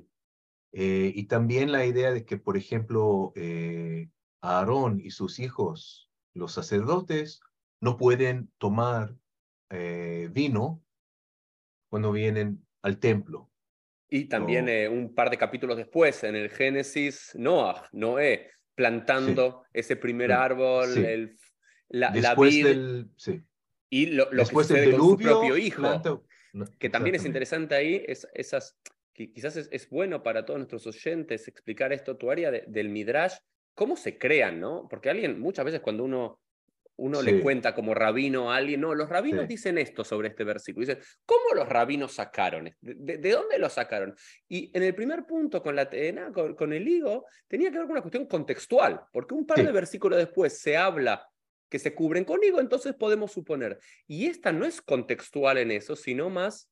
Eh, 0.73 1.13
y 1.15 1.25
también 1.27 1.71
la 1.71 1.85
idea 1.85 2.13
de 2.13 2.25
que, 2.25 2.39
por 2.39 2.57
ejemplo, 2.57 3.33
Aarón 4.41 5.01
y 5.01 5.11
sus 5.11 5.39
hijos, 5.39 6.11
los 6.35 6.53
sacerdotes, 6.53 7.41
no 7.81 7.97
pueden 7.97 8.51
tomar 8.59 9.15
vino 10.31 10.83
cuando 11.91 12.13
vienen 12.13 12.67
al 12.83 12.99
templo. 12.99 13.51
Y 14.09 14.27
también 14.27 14.69
eh, 14.69 14.89
un 14.89 15.15
par 15.15 15.31
de 15.31 15.39
capítulos 15.39 15.77
después, 15.77 16.23
en 16.25 16.37
el 16.37 16.51
Génesis, 16.51 17.33
Noah, 17.35 17.89
Noé, 17.93 18.51
plantando 18.75 19.65
ese 19.73 19.97
primer 19.97 20.33
árbol, 20.33 20.99
el, 20.99 21.39
la, 21.89 22.11
después 22.11 22.55
vid, 22.55 22.67
del, 22.67 23.11
y 23.91 24.07
lo, 24.07 24.31
lo 24.31 24.43
después 24.43 24.69
que 24.69 24.75
del 24.75 24.91
con 24.93 25.01
su 25.01 25.17
propio 25.19 25.57
hijo, 25.57 25.83
planta- 25.83 26.21
no, 26.53 26.67
que 26.79 26.91
también 26.91 27.15
es 27.15 27.25
interesante 27.25 27.75
ahí, 27.75 28.03
es, 28.07 28.29
esas, 28.35 28.79
que 29.27 29.33
quizás 29.33 29.57
es, 29.57 29.69
es 29.73 29.89
bueno 29.89 30.23
para 30.23 30.45
todos 30.45 30.59
nuestros 30.59 30.87
oyentes 30.87 31.49
explicar 31.49 31.93
esto, 31.93 32.17
tu 32.17 32.31
área 32.31 32.51
de- 32.51 32.65
del 32.67 32.89
Midrash, 32.89 33.35
cómo 33.75 33.97
se 33.97 34.19
crean, 34.19 34.61
¿no? 34.61 34.87
Porque 34.89 35.11
alguien, 35.11 35.41
muchas 35.41 35.65
veces 35.65 35.81
cuando 35.81 36.05
uno, 36.05 36.41
uno 36.97 37.23
le 37.23 37.41
cuenta 37.41 37.75
como 37.75 37.95
rabino 37.95 38.53
a 38.53 38.57
alguien, 38.57 38.81
no, 38.83 38.95
los 38.95 39.09
rabinos 39.09 39.43
Sí. 39.43 39.49
dicen 39.49 39.79
esto 39.79 40.05
sobre 40.05 40.29
este 40.29 40.45
versículo, 40.45 40.87
dicen, 40.87 41.03
¿cómo 41.25 41.55
los 41.55 41.69
rabinos 41.69 42.13
sacaron? 42.13 42.65
¿De, 42.81 42.95
de- 42.95 43.19
de 43.19 43.31
dónde 43.31 43.59
lo 43.59 43.69
sacaron? 43.71 44.15
Y 44.49 44.71
en 44.77 44.83
el 44.83 44.95
primer 44.95 45.25
punto 45.25 45.63
con 45.63 45.75
la 45.75 45.89
TNA, 45.89 46.33
con, 46.33 46.55
con 46.55 46.73
el 46.73 46.87
higo, 46.87 47.25
tenía 47.49 47.71
que 47.71 47.79
ver 47.79 47.87
con 47.87 47.93
una 47.93 48.03
cuestión 48.03 48.27
contextual, 48.27 49.01
porque 49.13 49.35
un 49.35 49.47
par 49.47 49.59
Sí. 49.59 49.65
de 49.67 49.73
versículos 49.73 50.19
después 50.19 50.59
se 50.61 50.77
habla 50.77 51.27
que 51.71 51.79
se 51.79 51.95
cubren 51.95 52.25
con 52.27 52.45
higo, 52.45 52.61
entonces 52.61 52.95
podemos 52.95 53.33
suponer. 53.33 53.79
Y 54.07 54.27
esta 54.27 54.53
no 54.53 54.67
es 54.67 54.83
contextual 54.83 55.57
en 55.57 55.71
eso, 55.71 55.97
sino 55.97 56.29
más 56.29 56.69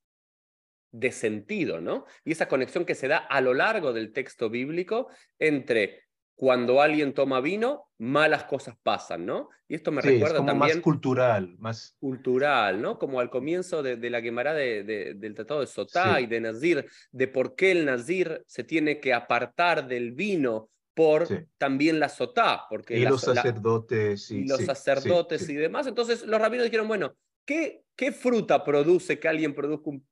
de 0.91 1.11
sentido, 1.11 1.79
¿no? 1.81 2.05
Y 2.25 2.31
esa 2.33 2.47
conexión 2.47 2.85
que 2.85 2.95
se 2.95 3.07
da 3.07 3.17
a 3.17 3.41
lo 3.41 3.53
largo 3.53 3.93
del 3.93 4.11
texto 4.11 4.49
bíblico 4.49 5.07
entre 5.39 6.03
cuando 6.35 6.81
alguien 6.81 7.13
toma 7.13 7.39
vino, 7.39 7.91
malas 7.99 8.45
cosas 8.45 8.75
pasan, 8.81 9.25
¿no? 9.27 9.49
Y 9.67 9.75
esto 9.75 9.91
me 9.91 10.01
Sí, 10.01 10.07
es 10.07 10.13
recuerda 10.15 10.37
como 10.37 10.47
también 10.49 10.77
más 10.77 10.83
cultural, 10.83 11.55
más... 11.59 11.95
cultural, 11.99 12.81
¿no? 12.81 12.97
Como 12.97 13.19
al 13.19 13.29
comienzo 13.29 13.83
de, 13.83 13.95
de 13.95 14.09
la 14.09 14.21
Gemara 14.21 14.53
de, 14.53 14.83
de- 14.83 15.13
del 15.13 15.35
Tratado 15.35 15.59
de 15.59 15.67
Sotá 15.67 16.17
Sí. 16.17 16.23
y 16.23 16.25
de 16.27 16.41
Nazir, 16.41 16.85
de 17.11 17.27
por 17.27 17.55
qué 17.55 17.71
el 17.71 17.85
Nazir 17.85 18.43
se 18.47 18.63
tiene 18.63 18.99
que 18.99 19.13
apartar 19.13 19.87
del 19.87 20.13
vino 20.13 20.69
por 20.95 21.27
Sí. 21.27 21.35
también 21.59 21.99
la 21.99 22.09
Sotá, 22.09 22.63
porque 22.69 22.97
Y 22.97 23.03
la 23.03 23.11
los 23.11 23.25
la- 23.27 23.35
sacerdotes, 23.35 24.31
y 24.31 24.45
los 24.45 24.61
sacerdotes 24.65 25.47
y 25.47 25.53
demás. 25.55 25.85
Entonces 25.85 26.25
los 26.25 26.41
rabinos 26.41 26.65
dijeron, 26.65 26.87
bueno, 26.87 27.13
¿qué, 27.45 27.83
¿qué 27.95 28.11
fruta 28.11 28.63
produce 28.63 29.19
que 29.19 29.27
alguien 29.27 29.53
produzca 29.53 29.91
un, 29.91 30.05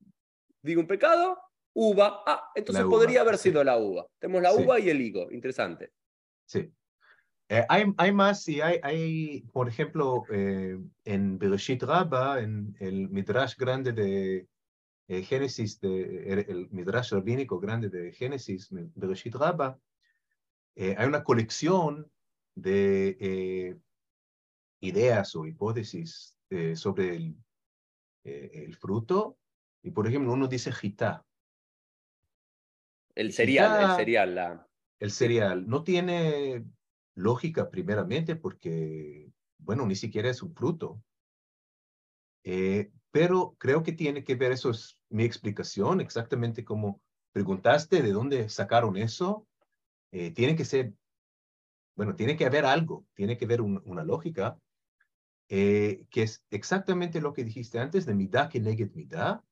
diga 0.62 0.82
un 0.82 0.88
pecado? 0.88 1.38
Uva. 1.74 2.24
Ah, 2.26 2.52
entonces 2.56 2.84
uva, 2.84 2.92
podría 2.92 3.22
haber 3.22 3.38
sí. 3.38 3.50
sido 3.50 3.64
la 3.64 3.78
uva. 3.78 4.08
Tenemos 4.20 4.42
la 4.42 4.52
Sí. 4.52 4.64
uva 4.64 4.80
y 4.80 4.90
el 4.90 5.02
higo. 5.02 5.32
Interesante. 5.32 5.92
Sí. 6.46 6.72
Eh, 7.50 7.66
hay, 7.68 7.86
hay 7.98 8.12
más, 8.12 8.48
y 8.48 8.62
hay, 8.62 8.80
hay 8.84 9.42
por 9.52 9.68
ejemplo, 9.68 10.24
eh, 10.32 10.78
en 11.06 11.40
Bereshit 11.40 11.82
Rabba, 11.82 12.42
en 12.42 12.76
el 12.80 13.10
Midrash 13.10 13.56
grande 13.58 13.92
de 13.92 14.48
eh, 15.08 15.24
Génesis, 15.24 15.80
de, 15.80 16.32
el, 16.32 16.40
el 16.48 16.70
Midrash 16.70 17.12
rabínico 17.12 17.60
grande 17.60 17.90
de 17.90 18.12
Génesis, 18.12 18.68
Bereshit 18.72 19.34
Rabba, 19.34 19.80
eh, 20.76 20.96
hay 20.98 21.08
una 21.08 21.24
colección 21.24 22.10
de 22.56 23.18
eh, 23.20 23.76
ideas 24.82 25.36
o 25.36 25.46
hipótesis 25.46 26.38
eh, 26.50 26.76
sobre 26.76 27.16
el, 27.16 27.36
el 28.24 28.76
fruto. 28.76 29.38
Y 29.84 29.92
por 29.92 30.08
ejemplo, 30.08 30.34
uno 30.34 30.48
dice 30.48 30.72
jitá, 30.72 31.26
El 33.16 33.34
cereal, 33.34 33.82
el 33.82 33.96
cereal, 33.96 34.36
la... 34.36 34.68
el 35.00 35.12
cereal. 35.12 35.68
No 35.68 35.84
tiene 35.84 36.66
lógica 37.16 37.70
primeramente 37.70 38.36
porque, 38.36 39.32
bueno, 39.58 39.86
ni 39.86 39.96
siquiera 39.96 40.30
es 40.30 40.42
un 40.42 40.54
fruto. 40.56 41.04
Eh, 42.44 42.92
pero 43.12 43.56
creo 43.60 43.84
que 43.84 43.92
tiene 43.92 44.24
que 44.24 44.36
ver, 44.36 44.52
eso 44.52 44.70
es 44.70 44.98
mi 45.10 45.24
explicación, 45.24 46.00
exactamente 46.02 46.64
como 46.64 47.02
preguntaste 47.32 48.02
de 48.02 48.12
dónde 48.12 48.50
sacaron 48.50 48.98
eso. 48.98 49.48
Eh, 50.12 50.32
tiene 50.32 50.56
que 50.56 50.66
ser, 50.66 50.94
bueno, 51.96 52.16
tiene 52.16 52.38
que 52.38 52.46
haber 52.46 52.66
algo, 52.66 53.06
tiene 53.14 53.38
que 53.38 53.46
haber 53.46 53.62
un- 53.62 53.82
una 53.86 54.04
lógica, 54.04 54.58
eh, 55.50 56.06
que 56.10 56.24
es 56.24 56.46
exactamente 56.50 57.22
lo 57.22 57.34
que 57.34 57.44
dijiste 57.44 57.80
antes 57.80 58.06
de 58.06 58.16
midá 58.16 58.50
que 58.50 58.60
neget 58.60 58.94
midá, 58.96 59.44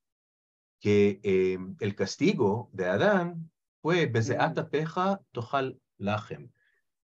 que 0.80 1.20
eh, 1.24 1.58
el 1.80 1.96
castigo 1.96 2.70
de 2.74 2.86
Adán 2.86 3.52
fue 3.82 4.06
bezeata 4.06 4.70
peja 4.70 5.22
tohal 5.32 5.80
lachem, 5.98 6.52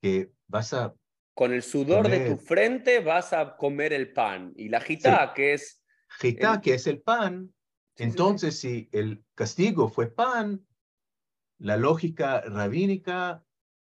que 0.01 0.33
vas 0.47 0.73
a 0.73 0.95
Con 1.35 1.53
el 1.53 1.63
sudor 1.63 2.09
de 2.09 2.19
tu 2.21 2.37
Comer. 2.37 2.47
frente 2.47 3.01
vas 3.01 3.33
a 3.33 3.57
comer 3.57 3.93
el 3.93 4.13
pan. 4.13 4.53
Y 4.57 4.69
la 4.69 4.81
jitá, 4.81 5.33
que 5.35 5.53
es... 5.55 5.83
Jitá, 6.19 6.55
El- 6.55 6.61
que 6.61 6.75
es 6.75 6.87
el 6.87 7.01
pan. 7.01 7.47
Sí, 7.47 7.53
sí, 7.53 7.95
sí. 7.97 8.05
Entonces, 8.05 8.61
si 8.61 8.89
el 8.93 9.25
castigo 9.35 9.89
fue 9.89 10.07
pan, 10.11 10.67
la 11.59 11.77
lógica 11.77 12.41
rabínica 12.43 13.45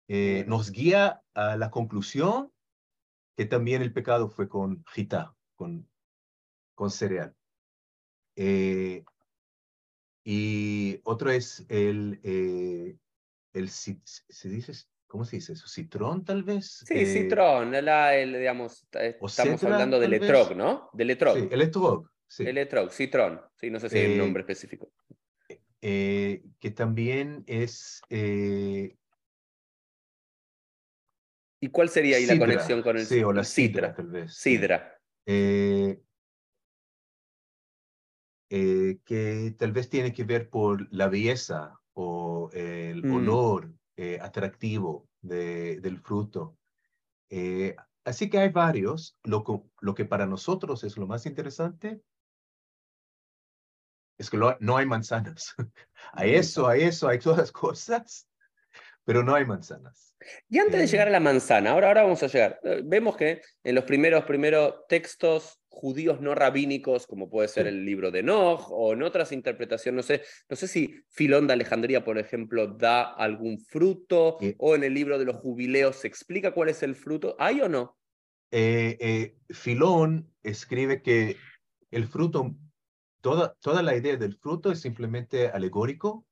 eh, 0.08 0.44
Bueno. 0.46 0.58
nos 0.58 0.72
guía 0.72 1.22
a 1.34 1.56
la 1.58 1.70
conclusión 1.70 2.52
que 3.38 3.46
también 3.46 3.82
el 3.82 3.94
pecado 3.94 4.30
fue 4.30 4.50
con 4.50 4.84
jitá, 4.88 5.36
con, 5.56 5.88
con 6.76 6.90
cereal. 6.90 7.36
Eh, 8.36 9.04
y 10.32 11.02
otro 11.06 11.32
es 11.32 11.66
el, 11.70 12.20
eh, 12.24 12.96
el 13.54 13.70
se 13.70 14.00
dice, 14.44 14.74
¿cómo 15.08 15.26
se 15.26 15.38
dice 15.38 15.54
eso? 15.54 15.68
¿Citrón, 15.68 16.24
tal 16.24 16.44
vez? 16.44 16.84
Sí, 16.86 16.94
Eh, 16.98 17.06
citrón, 17.08 17.72
la, 17.84 18.16
el, 18.16 18.34
digamos, 18.34 18.88
estamos 18.94 19.64
hablando 19.64 20.00
del 20.00 20.14
etrog, 20.14 20.56
¿no? 20.56 20.92
Del 20.94 21.10
etrog. 21.10 21.36
Sí, 21.36 21.48
el 21.52 21.62
etrog, 21.64 22.12
sí. 22.28 22.44
El 22.44 22.58
etrog, 22.60 22.92
citrón. 22.92 23.42
Sí, 23.56 23.72
no 23.72 23.80
sé 23.80 23.90
si 23.90 23.98
hay 23.98 24.06
un 24.06 24.12
Eh, 24.12 24.18
nombre 24.18 24.42
específico. 24.42 24.92
eh, 25.82 26.44
que 26.60 26.72
también 26.72 27.44
es 27.48 28.02
eh, 28.10 28.98
¿Y 31.62 31.70
cuál 31.70 31.90
sería 31.90 32.18
ahí 32.18 32.26
la 32.26 32.38
conexión 32.38 32.82
con 32.84 32.98
el 32.98 33.06
sí, 33.06 33.24
o 33.24 33.34
la 33.34 33.44
sidra, 33.44 33.88
sidra? 33.88 33.96
tal 33.96 34.08
vez. 34.10 34.34
Sidra. 34.34 35.02
Eh, 35.26 36.00
eh, 38.50 39.00
que 39.06 39.56
tal 39.58 39.72
vez 39.72 39.90
tiene 39.90 40.14
que 40.14 40.24
ver 40.24 40.50
por 40.50 40.88
la 40.94 41.08
belleza 41.10 41.82
o 41.94 42.50
el 42.54 43.06
Mm. 43.06 43.14
olor 43.16 43.74
eh, 43.98 44.20
atractivo 44.22 45.10
de- 45.22 45.82
del 45.82 46.00
fruto. 46.00 46.58
Eh, 47.30 47.76
así 48.06 48.30
que 48.30 48.40
hay 48.40 48.50
varios. 48.50 49.18
Lo, 49.24 49.44
que 49.96 50.06
para 50.06 50.26
nosotros 50.26 50.84
es 50.86 50.98
lo 50.98 51.08
más 51.08 51.26
interesante 51.26 52.02
es 54.18 54.30
que 54.30 54.38
lo- 54.38 54.58
no 54.60 54.78
hay 54.78 54.86
manzanas. 54.86 55.56
hay 56.14 56.36
eso, 56.36 56.68
hay 56.68 56.84
eso, 56.84 57.08
hay 57.08 57.20
todas 57.20 57.40
las 57.40 57.52
cosas, 57.54 58.29
pero 59.10 59.24
no 59.24 59.34
hay 59.34 59.44
manzanas. 59.44 60.16
Y 60.50 60.60
antes 60.60 60.78
de 60.78 60.84
Eh, 60.84 60.88
llegar 60.88 61.08
a 61.08 61.12
la 61.12 61.20
manzana, 61.20 61.72
ahora, 61.72 61.88
ahora 61.88 62.04
vamos 62.04 62.22
a 62.22 62.28
llegar. 62.28 62.60
Eh, 62.64 62.82
Vemos 62.86 63.18
que 63.18 63.42
en 63.64 63.74
los 63.74 63.84
primeros, 63.86 64.24
primeros 64.26 64.86
textos 64.88 65.60
judíos 65.68 66.22
no 66.22 66.36
rabínicos, 66.36 67.08
como 67.08 67.28
puede 67.28 67.48
ser 67.48 67.66
el 67.66 67.84
libro 67.86 68.12
de 68.12 68.20
Enoch, 68.20 68.68
o 68.70 68.94
en 68.94 69.02
otras 69.02 69.32
interpretaciones, 69.32 69.96
no 69.96 70.04
sé, 70.04 70.22
no 70.48 70.56
sé 70.56 70.68
si 70.68 70.94
Filón 71.10 71.48
de 71.48 71.54
Alejandría, 71.54 72.04
por 72.04 72.20
ejemplo, 72.20 72.68
da 72.68 73.02
algún 73.02 73.60
fruto, 73.60 74.38
Y- 74.42 74.54
o 74.60 74.76
en 74.76 74.84
el 74.84 74.94
libro 74.94 75.18
de 75.18 75.26
los 75.26 75.38
jubileos 75.38 75.96
se 75.96 76.08
explica 76.08 76.52
cuál 76.52 76.70
es 76.70 76.84
el 76.84 76.94
fruto. 76.94 77.36
¿Hay 77.40 77.62
o 77.62 77.68
no? 77.68 77.98
eh, 78.52 78.96
eh, 79.00 79.38
Filón 79.50 80.32
escribe 80.44 81.02
que 81.02 81.36
el 81.90 82.06
fruto, 82.06 82.56
toda, 83.22 83.56
toda 83.60 83.82
la 83.82 83.96
idea 83.96 84.18
del 84.18 84.36
fruto 84.36 84.72
es 84.72 84.82
simplemente 84.82 85.48
alegórico. 85.48 86.28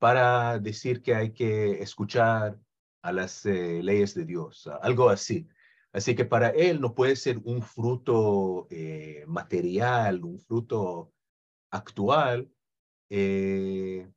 Para 0.00 0.60
decir 0.60 1.02
que 1.02 1.14
hay 1.16 1.34
que 1.34 1.82
escuchar 1.82 2.60
a 3.02 3.12
las 3.12 3.46
eh, 3.46 3.82
leyes 3.84 4.14
de 4.16 4.26
Dios, 4.26 4.68
algo 4.82 5.10
así. 5.10 5.48
Así 5.92 6.16
que 6.16 6.26
para 6.26 6.50
él 6.50 6.80
no 6.82 6.94
puede 6.96 7.16
ser 7.16 7.38
un 7.44 7.62
fruto 7.62 8.68
eh, 8.70 9.24
material, 9.28 10.24
un 10.24 10.40
fruto 10.40 11.14
actual, 11.70 12.52
eh, 13.10 14.10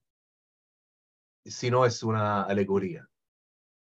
sino 1.45 1.85
es 1.85 2.03
una 2.03 2.43
alegoría. 2.43 3.09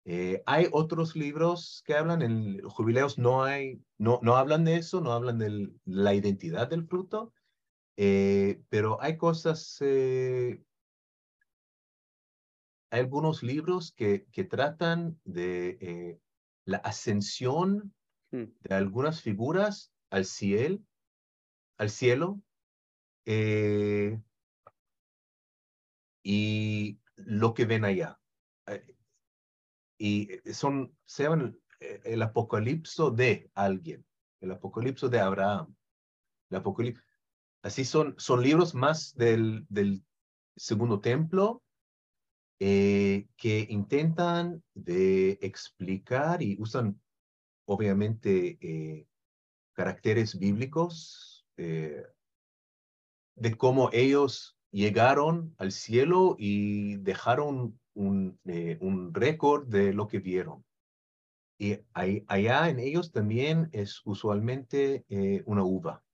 Eh, 0.05 0.43
hay 0.47 0.69
otros 0.73 1.17
libros 1.17 1.83
que 1.87 1.95
hablan, 1.97 2.23
en 2.23 2.63
jubileos 2.69 3.19
no 3.19 3.45
hay, 3.45 3.83
no, 3.99 4.21
no 4.23 4.37
hablan 4.37 4.65
de 4.65 4.77
eso, 4.77 5.01
no 5.03 5.13
hablan 5.13 5.39
de 5.39 5.73
la 5.87 6.15
identidad 6.15 6.69
del 6.69 6.87
fruto, 6.87 7.35
Eh, 7.99 8.63
pero 8.71 9.01
hay 9.03 9.17
cosas, 9.19 9.79
eh, 9.83 10.63
hay 12.91 13.01
algunos 13.01 13.43
libros 13.43 13.93
que, 13.93 14.27
que 14.33 14.45
tratan 14.45 15.21
de 15.25 15.79
eh, 15.81 16.21
la 16.65 16.79
ascensión 16.79 17.95
Hmm. 18.31 18.47
de 18.61 18.75
algunas 18.75 19.23
figuras 19.23 19.93
al 20.11 20.25
cielo, 20.25 20.83
al 21.79 21.91
cielo, 21.91 22.43
eh, 23.25 24.21
y 26.23 26.99
lo 27.15 27.55
que 27.55 27.67
ven 27.67 27.85
allá. 27.85 28.21
Eh, 28.67 28.97
y 29.99 30.29
son, 30.53 30.97
se 31.05 31.25
llaman 31.25 31.59
el 31.79 32.23
apocalipso 32.23 33.11
de 33.11 33.51
alguien, 33.55 34.05
el 34.41 34.51
apocalipso 34.51 35.09
de 35.09 35.21
Abraham, 35.21 35.77
el 36.51 36.57
apocalipsis. 36.57 37.05
Así 37.63 37.85
son, 37.85 38.15
son 38.19 38.43
libros 38.43 38.75
más 38.75 39.15
del, 39.15 39.67
del 39.69 40.05
segundo 40.57 41.01
templo 41.01 41.63
eh, 42.59 43.29
que 43.37 43.67
intentan 43.69 44.63
de 44.73 45.39
explicar 45.43 46.43
y 46.43 46.57
usan 46.59 46.99
obviamente 47.67 48.57
eh, 48.63 49.07
caracteres 49.75 50.39
bíblicos 50.39 51.47
eh, 51.59 52.03
de 53.35 53.55
cómo 53.59 53.91
ellos 53.93 54.57
llegaron 54.71 55.55
al 55.59 55.71
cielo 55.71 56.37
y 56.39 56.97
dejaron 56.97 57.79
un, 57.93 58.41
un 58.81 59.13
récord 59.13 59.67
de 59.67 59.93
lo 59.93 60.09
que 60.09 60.21
vieron. 60.21 60.65
Y 61.59 61.79
ahí, 61.93 62.25
allá 62.27 62.71
en 62.71 62.79
ellos 62.79 63.13
también 63.13 63.69
es 63.73 64.01
usualmente 64.05 65.05
una 65.47 65.63
uva. 65.63 66.06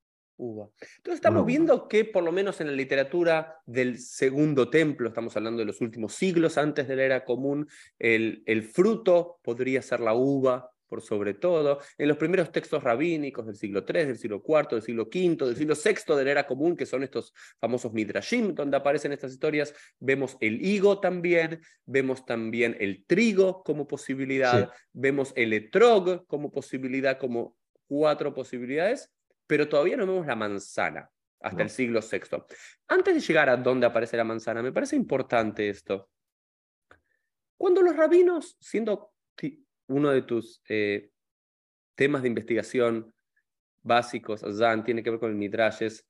Uva. 0.43 0.69
Entonces 0.97 1.15
estamos 1.15 1.47
viendo 1.47 1.87
que 1.87 2.05
por 2.05 2.25
lo 2.25 2.33
menos 2.33 2.61
en 2.61 2.67
la 2.67 2.73
literatura 2.73 3.61
del 3.65 3.99
segundo 3.99 4.69
templo, 4.69 5.07
estamos 5.09 5.37
hablando 5.37 5.61
de 5.61 5.67
los 5.67 5.81
últimos 5.81 6.15
siglos 6.15 6.59
antes 6.59 6.89
de 6.89 6.97
la 6.97 7.05
era 7.05 7.25
común, 7.25 7.69
el, 7.99 8.43
el 8.47 8.65
fruto 8.65 9.39
podría 9.43 9.83
ser 9.83 10.01
la 10.01 10.15
uva 10.15 10.69
por 10.89 11.01
sobre 11.01 11.33
todo. 11.33 11.79
En 11.97 12.07
los 12.09 12.19
primeros 12.19 12.53
textos 12.53 12.83
rabínicos 12.83 13.47
del 13.47 13.55
siglo 13.57 13.83
III, 13.89 14.05
del 14.05 14.19
siglo 14.19 14.43
IV, 14.47 14.69
del 14.73 14.83
siglo 14.83 15.05
V, 15.05 15.47
del 15.47 15.57
siglo 15.57 15.75
VI 15.75 16.17
de 16.17 16.25
la 16.25 16.31
era 16.33 16.47
común, 16.47 16.77
que 16.77 16.85
son 16.85 17.03
estos 17.03 17.33
famosos 17.59 17.95
midrashim, 17.95 18.53
donde 18.55 18.77
aparecen 18.77 19.13
estas 19.13 19.33
historias, 19.33 19.73
vemos 20.01 20.37
el 20.41 20.61
higo 20.63 21.01
también, 21.01 21.61
vemos 21.87 22.27
también 22.27 22.77
el 22.79 23.07
trigo 23.07 23.63
como 23.63 23.87
posibilidad, 23.87 24.69
Sí. 24.71 24.77
vemos 24.93 25.33
el 25.35 25.53
etrog 25.55 26.27
como 26.27 26.51
posibilidad, 26.51 27.17
como 27.17 27.57
cuatro 27.87 28.35
posibilidades, 28.35 29.11
pero 29.53 29.69
todavía 29.69 29.99
no 29.99 30.07
vemos 30.07 30.27
la 30.27 30.35
manzana 30.35 31.11
hasta 31.39 31.59
No. 31.59 31.65
el 31.65 31.69
siglo 31.69 32.01
VI. 32.01 32.43
Antes 32.89 33.15
de 33.15 33.21
llegar 33.21 33.51
a 33.51 33.57
dónde 33.59 33.85
aparece 33.87 34.17
la 34.17 34.25
manzana, 34.25 34.63
me 34.63 34.73
parece 34.73 34.97
importante 34.97 35.69
esto. 35.69 36.09
Cuando 37.59 37.83
los 37.83 37.95
rabinos, 37.95 38.57
siendo 38.59 39.13
uno 39.89 40.11
de 40.11 40.23
tus 40.23 40.63
eh, 40.71 41.11
temas 41.95 42.23
de 42.23 42.29
investigación 42.29 43.13
básicos, 43.83 44.41
Zan, 44.57 44.85
tiene 44.85 45.03
que 45.03 45.11
ver 45.11 45.21
con 45.21 45.29
el 45.29 45.37
Midrash, 45.37 45.83
es, 45.83 46.09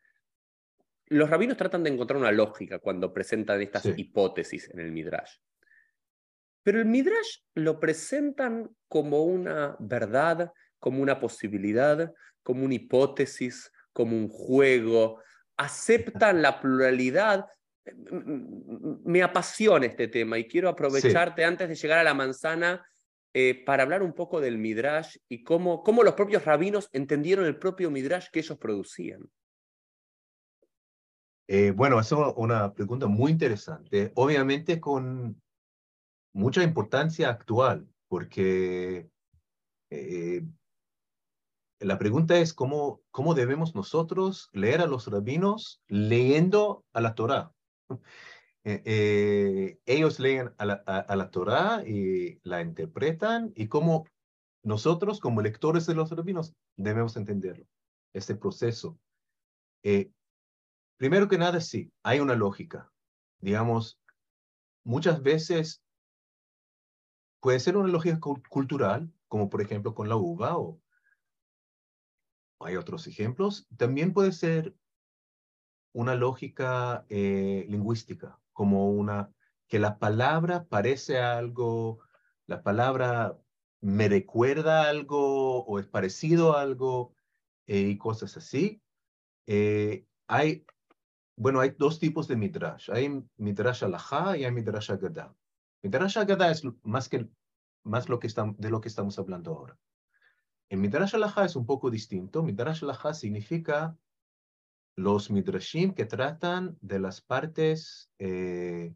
los 1.06 1.28
rabinos 1.28 1.56
tratan 1.56 1.82
de 1.82 1.90
encontrar 1.90 2.20
una 2.20 2.30
lógica 2.30 2.78
cuando 2.78 3.12
presentan 3.12 3.60
estas 3.60 3.82
Sí. 3.82 3.92
hipótesis 3.96 4.70
en 4.70 4.78
el 4.78 4.92
Midrash. 4.92 5.38
Pero 6.62 6.78
el 6.78 6.86
Midrash 6.86 7.38
lo 7.56 7.80
presentan 7.80 8.70
como 8.86 9.24
una 9.24 9.74
verdad, 9.80 10.52
como 10.78 11.02
una 11.02 11.18
posibilidad, 11.18 12.14
como 12.42 12.64
una 12.64 12.74
hipótesis, 12.74 13.70
como 13.92 14.16
un 14.16 14.28
juego. 14.28 15.20
Aceptan 15.56 16.42
la 16.42 16.60
pluralidad. 16.60 17.46
M- 17.84 18.06
m- 18.10 18.98
Me 19.04 19.22
apasiona 19.22 19.86
este 19.86 20.08
tema 20.08 20.38
y 20.38 20.46
quiero 20.46 20.68
aprovecharte 20.68 21.44
antes 21.44 21.68
de 21.68 21.74
llegar 21.74 21.98
a 21.98 22.04
la 22.04 22.14
manzana 22.14 22.86
eh, 23.34 23.64
para 23.64 23.82
hablar 23.82 24.02
un 24.02 24.12
poco 24.12 24.40
del 24.40 24.58
Midrash 24.58 25.16
y 25.28 25.42
cómo, 25.42 25.82
cómo 25.82 26.02
los 26.02 26.14
propios 26.14 26.44
rabinos 26.44 26.88
entendieron 26.92 27.46
el 27.46 27.58
propio 27.58 27.90
Midrash 27.90 28.28
que 28.30 28.40
ellos 28.40 28.58
producían. 28.58 29.22
Eh, 31.48 31.70
bueno, 31.72 31.98
es 32.00 32.12
una- 32.12 32.30
una 32.36 32.72
pregunta 32.72 33.06
muy 33.06 33.32
interesante, 33.32 34.12
obviamente 34.14 34.80
con 34.80 35.40
mucha 36.34 36.62
importancia 36.62 37.28
actual, 37.30 37.86
porque 38.08 39.08
eh, 39.90 40.42
la 41.84 41.98
pregunta 41.98 42.38
es 42.38 42.54
cómo, 42.54 43.02
cómo 43.10 43.34
debemos 43.34 43.74
nosotros 43.74 44.48
leer 44.52 44.80
a 44.80 44.86
los 44.86 45.06
rabinos 45.08 45.82
leyendo 45.88 46.84
a 46.92 47.00
la 47.00 47.14
Torá. 47.14 47.52
Eh, 48.64 48.80
eh, 48.84 49.80
ellos 49.86 50.20
leen 50.20 50.54
a 50.56 50.64
la, 50.64 50.74
a, 50.74 51.16
la 51.16 51.30
Torá 51.32 51.82
y 51.84 52.38
la 52.44 52.60
interpretan 52.60 53.52
y 53.56 53.66
cómo 53.66 54.06
nosotros 54.62 55.18
como 55.18 55.42
lectores 55.42 55.84
de 55.86 55.94
los 55.96 56.12
rabinos 56.12 56.54
debemos 56.76 57.16
entenderlo, 57.16 57.66
este 58.12 58.36
proceso. 58.36 59.00
Eh, 59.82 60.12
primero 60.96 61.26
que 61.26 61.38
nada, 61.38 61.60
sí, 61.60 61.92
hay 62.04 62.20
una 62.20 62.36
lógica. 62.36 62.92
Digamos, 63.40 63.98
muchas 64.84 65.22
veces 65.22 65.82
puede 67.40 67.58
ser 67.58 67.76
una 67.76 67.88
lógica 67.88 68.20
cul- 68.20 68.46
cultural, 68.48 69.12
como 69.28 69.48
por 69.50 69.60
ejemplo 69.60 69.94
con 69.94 70.08
la 70.08 70.16
uva 70.16 70.56
o 70.58 70.81
hay 72.64 72.76
otros 72.76 73.06
ejemplos. 73.06 73.66
También 73.76 74.12
puede 74.12 74.32
ser 74.32 74.74
una 75.92 76.14
lógica 76.14 77.04
eh, 77.08 77.66
lingüística, 77.68 78.38
como 78.52 78.90
una 78.90 79.30
que 79.68 79.78
la 79.78 79.98
palabra 79.98 80.64
parece 80.64 81.18
algo, 81.18 82.00
la 82.46 82.62
palabra 82.62 83.38
me 83.80 84.08
recuerda 84.08 84.88
algo 84.88 85.64
o 85.64 85.78
es 85.78 85.86
parecido 85.86 86.56
a 86.56 86.62
algo 86.62 87.14
eh, 87.66 87.80
y 87.80 87.98
cosas 87.98 88.36
así. 88.36 88.82
Eh, 89.46 90.06
hay, 90.28 90.64
bueno, 91.36 91.60
hay 91.60 91.70
dos 91.78 91.98
tipos 91.98 92.28
de 92.28 92.36
midrash. 92.36 92.90
Hay 92.90 93.24
midrash 93.36 93.84
alajá 93.84 94.36
y 94.36 94.44
hay 94.44 94.52
midrash 94.52 94.90
agadá. 94.90 95.34
Midrash 95.82 96.18
agadá 96.18 96.50
es 96.50 96.62
más 96.82 97.08
que 97.08 97.28
más 97.84 98.08
lo 98.08 98.18
que 98.18 98.28
estamos, 98.28 98.56
de 98.58 98.70
lo 98.70 98.80
que 98.80 98.88
estamos 98.88 99.18
hablando 99.18 99.52
ahora. 99.52 99.78
El 100.72 100.78
midrash 100.78 101.16
alajá 101.16 101.44
es 101.44 101.54
un 101.54 101.66
poco 101.66 101.90
distinto. 101.90 102.42
Midrash 102.42 102.82
alajá 102.82 103.12
significa 103.12 103.94
los 104.96 105.30
midrashim 105.30 105.92
que 105.92 106.06
tratan 106.06 106.78
de 106.80 106.98
las 106.98 107.20
partes 107.20 108.10
eh, 108.18 108.94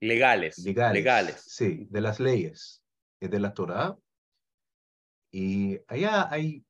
Legales. 0.00 0.58
legales, 0.58 0.94
legales. 0.94 1.40
sí, 1.42 1.86
de 1.90 2.00
las 2.00 2.18
leyes 2.18 2.82
eh, 3.20 3.28
de 3.28 3.38
la 3.38 3.54
Torá. 3.54 3.96
Y 5.30 5.78
allá 5.86 6.28
hay 6.28 6.66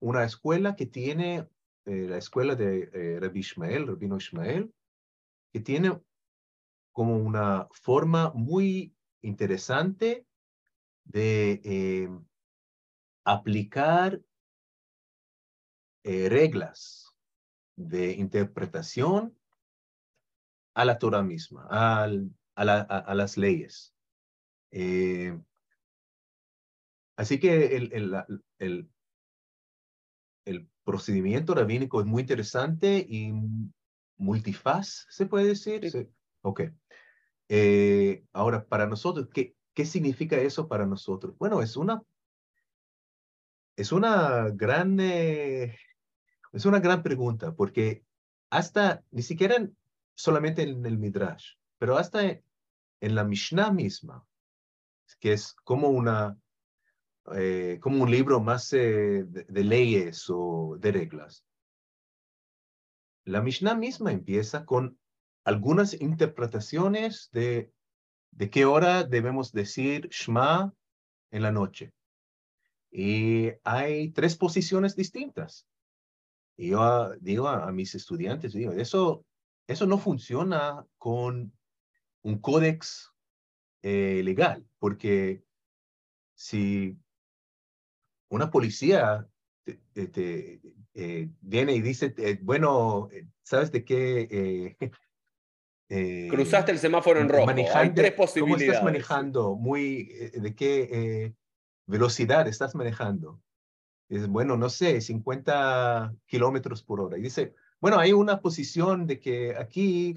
una 0.00 0.24
escuela 0.24 0.74
que 0.74 0.86
tiene, 0.86 1.48
eh, 1.84 2.06
la 2.08 2.18
escuela 2.18 2.56
de 2.56 2.90
eh, 2.92 3.20
Rabbi 3.20 3.38
Ishmael, 3.38 3.86
Rabino 3.86 4.16
Ishmael, 4.16 4.74
que 5.52 5.60
tiene 5.60 6.00
como 6.90 7.16
una 7.16 7.68
forma 7.70 8.32
muy 8.34 8.92
interesante 9.20 10.26
de 11.04 11.60
eh, 11.62 12.08
aplicar 13.24 14.20
eh, 16.04 16.28
reglas 16.28 17.14
de 17.76 18.12
interpretación 18.14 19.36
a 20.74 20.84
la 20.84 20.98
Torah 20.98 21.22
misma, 21.22 21.66
al- 21.70 22.30
a, 22.54 22.64
la- 22.64 22.86
a- 22.88 22.98
a 22.98 23.14
las 23.14 23.36
leyes. 23.36 23.94
Eh, 24.72 25.38
así 27.16 27.38
que 27.40 27.76
el, 27.76 27.92
el, 27.92 28.10
la- 28.10 28.26
el, 28.58 28.90
el 30.44 30.68
procedimiento 30.84 31.54
rabínico 31.54 32.00
es 32.00 32.06
muy 32.06 32.22
interesante 32.22 33.04
y 33.08 33.32
multifaz, 34.16 35.06
¿se 35.08 35.26
puede 35.26 35.46
decir? 35.46 35.82
Sí. 35.82 35.90
Sí. 36.02 36.08
Ok. 36.42 36.62
Eh, 37.48 38.24
ahora, 38.32 38.66
para 38.66 38.86
nosotros, 38.86 39.28
¿qué, 39.32 39.56
¿qué 39.74 39.84
significa 39.86 40.36
eso 40.38 40.68
para 40.68 40.86
nosotros? 40.86 41.36
Bueno, 41.38 41.62
es 41.62 41.76
una, 41.76 42.02
es 43.76 43.92
una 43.92 44.48
gran, 44.50 44.98
eh, 45.00 45.76
es 46.52 46.64
una 46.66 46.80
gran 46.80 47.02
pregunta, 47.02 47.54
porque 47.54 48.04
hasta, 48.50 49.04
ni 49.10 49.22
siquiera 49.22 49.56
en- 49.56 49.76
solamente 50.14 50.62
en 50.62 50.84
el 50.84 50.98
Midrash, 50.98 51.54
pero 51.78 51.96
hasta 51.96 52.22
en, 52.24 52.44
la 53.14 53.24
Mishnah 53.24 53.72
misma, 53.72 54.24
que 55.18 55.32
es 55.32 55.54
como 55.64 55.88
una, 55.88 56.38
eh, 57.34 57.78
como 57.80 58.02
un 58.02 58.10
libro 58.10 58.40
más 58.40 58.72
eh, 58.72 59.24
de, 59.26 59.44
de 59.48 59.64
leyes 59.64 60.26
o 60.28 60.76
de 60.78 60.92
reglas. 60.92 61.44
La 63.24 63.40
Mishnah 63.40 63.74
misma 63.74 64.12
empieza 64.12 64.64
con 64.64 64.98
algunas 65.44 66.00
interpretaciones 66.00 67.30
de, 67.32 67.72
de 68.32 68.50
qué 68.50 68.64
hora 68.64 69.04
debemos 69.04 69.52
decir 69.52 70.08
Shema 70.10 70.72
en 71.30 71.42
la 71.42 71.52
noche. 71.52 71.92
Y 72.92 73.50
hay 73.64 74.10
tres 74.10 74.36
posiciones 74.36 74.94
distintas. 74.94 75.66
Y 76.58 76.68
yo 76.68 77.10
digo 77.20 77.48
a, 77.48 77.72
mis 77.72 77.94
estudiantes, 77.94 78.52
digo, 78.52 78.72
eso, 78.72 79.24
eso 79.66 79.86
no 79.86 79.96
funciona 79.96 80.84
con 80.98 81.52
un 82.20 82.38
códex 82.38 83.10
eh, 83.80 84.20
legal, 84.22 84.64
porque 84.78 85.42
si 86.34 86.98
una 88.28 88.50
policía 88.50 89.26
te, 89.64 90.60
eh, 90.92 91.30
viene 91.40 91.74
y 91.74 91.80
dice, 91.80 92.14
eh, 92.18 92.38
bueno, 92.42 93.08
¿sabes 93.42 93.72
de 93.72 93.84
qué? 93.84 94.76
Cruzaste 96.30 96.72
el 96.72 96.78
semáforo 96.78 97.20
en 97.20 97.28
rojo. 97.28 97.50
Hay 97.74 97.94
tres 97.94 98.12
posibilidades. 98.12 98.66
¿Cómo 98.66 98.72
estás 98.72 98.84
manejando? 98.84 99.56
Muy, 99.56 100.04
¿De 100.04 100.54
qué 100.54 101.34
velocidad 101.86 102.46
estás 102.48 102.74
manejando? 102.74 103.40
Es, 104.08 104.28
bueno, 104.28 104.56
no 104.56 104.68
sé, 104.68 105.00
50 105.00 106.14
kilómetros 106.26 106.82
por 106.82 107.00
hora. 107.00 107.18
Y 107.18 107.22
dice, 107.22 107.54
bueno, 107.80 107.98
hay 107.98 108.12
una 108.12 108.40
posición 108.40 109.06
de 109.06 109.18
que 109.20 109.56
aquí 109.56 110.14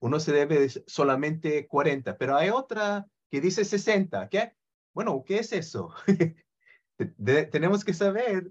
uno 0.00 0.20
se 0.20 0.32
debe 0.32 0.68
solamente 0.86 1.66
40, 1.66 2.16
pero 2.18 2.36
hay 2.36 2.50
otra 2.50 3.06
que 3.30 3.40
dice 3.40 3.64
60. 3.64 4.28
¿Qué? 4.28 4.54
Bueno, 4.94 5.22
¿qué 5.24 5.38
es 5.38 5.52
eso? 5.52 5.94
tenemos 7.50 7.84
que 7.84 7.94
saber 7.94 8.50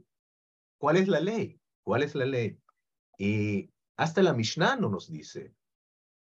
cuál 0.78 0.98
es 0.98 1.08
la 1.08 1.19
ley, 1.19 1.60
cuál 1.84 2.04
es 2.04 2.15
la 2.15 2.26
ley. 2.26 2.60
Y 3.17 3.72
hasta 3.98 4.24
la 4.24 4.34
Mishnah 4.34 4.78
no 4.78 4.89
nos 4.89 5.12
dice 5.12 5.54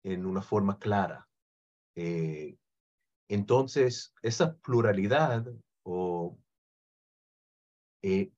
en 0.05 0.25
una 0.25 0.43
forma 0.43 0.79
clara. 0.79 1.29
Eh, 1.97 2.57
entonces, 3.29 4.15
esa 4.23 4.57
pluralidad 4.59 5.47
o 5.87 6.37
eh, 8.03 8.33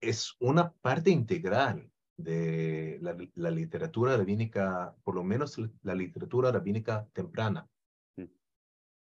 es 0.00 0.34
una 0.40 0.72
parte 0.72 1.10
integral 1.10 1.90
de 2.16 2.98
la, 3.02 3.50
literatura 3.50 4.16
rabínica, 4.16 4.96
por 5.04 5.14
lo 5.14 5.24
menos 5.24 5.58
la, 5.82 5.94
literatura 5.94 6.50
rabínica 6.50 7.06
temprana. 7.12 7.68
Mm. 8.16 8.24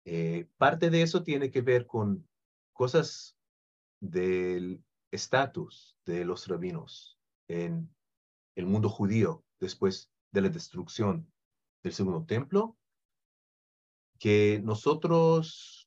Eh, 0.06 0.48
parte 0.58 0.90
de 0.90 1.02
eso 1.02 1.24
tiene 1.24 1.50
que 1.50 1.62
ver 1.62 1.88
con 1.88 2.28
cosas 2.74 3.38
del 4.02 4.84
estatus 5.12 5.98
de 6.06 6.26
los 6.26 6.48
rabinos 6.48 7.18
en 7.48 7.90
el 8.56 8.66
mundo 8.66 8.90
judío 8.90 9.46
después 9.60 10.12
de 10.34 10.42
la 10.42 10.50
destrucción 10.50 11.32
del 11.82 11.94
segundo 11.94 12.26
templo, 12.26 12.78
que 14.20 14.60
nosotros 14.64 15.87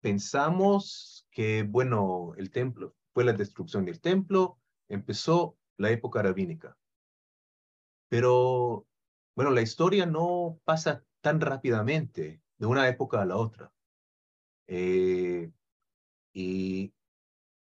pensamos 0.00 1.26
que, 1.30 1.62
bueno, 1.62 2.32
el 2.36 2.50
templo, 2.50 2.96
fue 3.12 3.24
la 3.24 3.32
destrucción 3.32 3.84
del 3.84 4.00
templo, 4.00 4.58
empezó 4.88 5.58
la 5.76 5.90
época 5.90 6.22
rabínica. 6.22 6.76
Pero, 8.08 8.86
bueno, 9.36 9.50
la 9.50 9.62
historia 9.62 10.06
no 10.06 10.60
pasa 10.64 11.04
tan 11.20 11.40
rápidamente 11.40 12.42
de 12.58 12.66
una 12.66 12.88
época 12.88 13.22
a 13.22 13.26
la 13.26 13.36
otra. 13.36 13.72
Eh, 14.66 15.50
y 16.32 16.92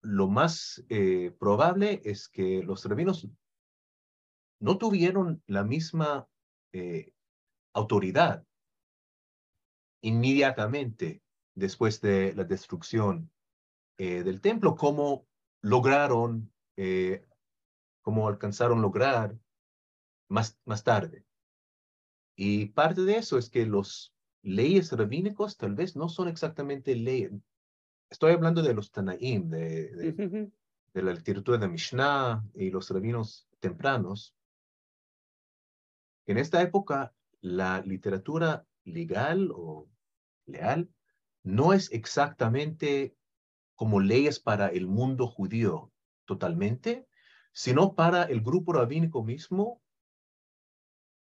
lo 0.01 0.27
más 0.27 0.83
eh, 0.89 1.31
probable 1.39 2.01
es 2.03 2.27
que 2.27 2.63
los 2.63 2.83
rabinos 2.85 3.27
no 4.59 4.77
tuvieron 4.77 5.41
la 5.47 5.63
misma 5.63 6.27
eh, 6.73 7.13
autoridad 7.73 8.45
inmediatamente 10.01 11.21
después 11.61 12.01
de 12.01 12.33
la 12.35 12.43
destrucción 12.43 13.31
eh, 13.97 14.23
del 14.23 14.41
templo, 14.41 14.75
cómo 14.75 15.27
lograron, 15.61 16.51
eh, 16.75 17.23
cómo 18.01 18.27
alcanzaron 18.27 18.81
lograr 18.81 19.37
más, 20.27 20.59
más 20.65 20.83
tarde. 20.83 21.23
Y 22.35 22.67
parte 22.67 23.01
de 23.01 23.17
eso 23.17 23.37
es 23.37 23.49
que 23.49 23.65
los 23.65 24.13
leyes 24.41 24.91
rabínicos 24.91 25.57
tal 25.57 25.75
vez 25.75 25.95
no 25.95 26.09
son 26.09 26.27
exactamente 26.27 26.95
leyes. 26.95 27.31
Estoy 28.09 28.33
hablando 28.33 28.61
de 28.63 28.73
los 28.73 28.91
Tanaim, 28.91 29.49
de, 29.49 30.51
de, 30.93 31.01
la 31.01 31.13
literatura 31.13 31.57
de 31.59 31.69
Mishnah 31.69 32.43
y 32.55 32.71
los 32.71 32.89
rabinos 32.89 33.47
tempranos. 33.59 34.35
En 36.25 36.37
esta 36.37 36.61
época, 36.61 37.13
la 37.41 37.81
literatura 37.81 38.65
legal 38.83 39.51
o 39.53 39.87
leal 40.45 40.89
no 41.43 41.73
es 41.73 41.91
exactamente 41.91 43.15
como 43.75 43.99
leyes 43.99 44.39
para 44.39 44.67
el 44.67 44.87
mundo 44.87 45.27
judío 45.27 45.91
totalmente, 46.25 47.07
sino 47.51 47.95
para 47.95 48.23
el 48.23 48.41
grupo 48.41 48.73
rabínico 48.73 49.23
mismo, 49.23 49.81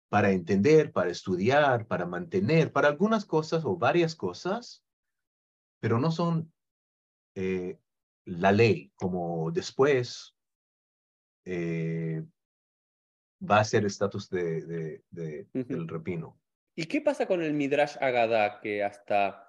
para 0.10 0.32
entender, 0.32 0.92
para 0.92 1.12
estudiar, 1.12 1.86
para 1.86 2.06
mantener, 2.06 2.72
para 2.72 2.88
algunas 2.88 3.26
cosas 3.26 3.64
o 3.66 3.78
varias 3.78 4.16
cosas, 4.16 4.84
pero 5.80 6.00
no 6.00 6.12
son 6.12 6.52
eh, 7.36 7.80
la 8.26 8.52
ley, 8.52 8.92
como 8.96 9.52
después 9.52 10.36
eh, 11.46 12.26
va 13.40 13.60
a 13.60 13.64
ser 13.64 13.82
el 13.82 13.88
estatus 13.88 14.30
de, 14.30 15.04
del 15.12 15.88
rabino. 15.88 16.40
¿Y 16.76 16.86
qué 16.86 17.02
pasa 17.02 17.28
con 17.28 17.42
el 17.42 17.54
Midrash 17.54 17.98
Agadá, 18.02 18.60
que 18.62 18.84
hasta 18.84 19.49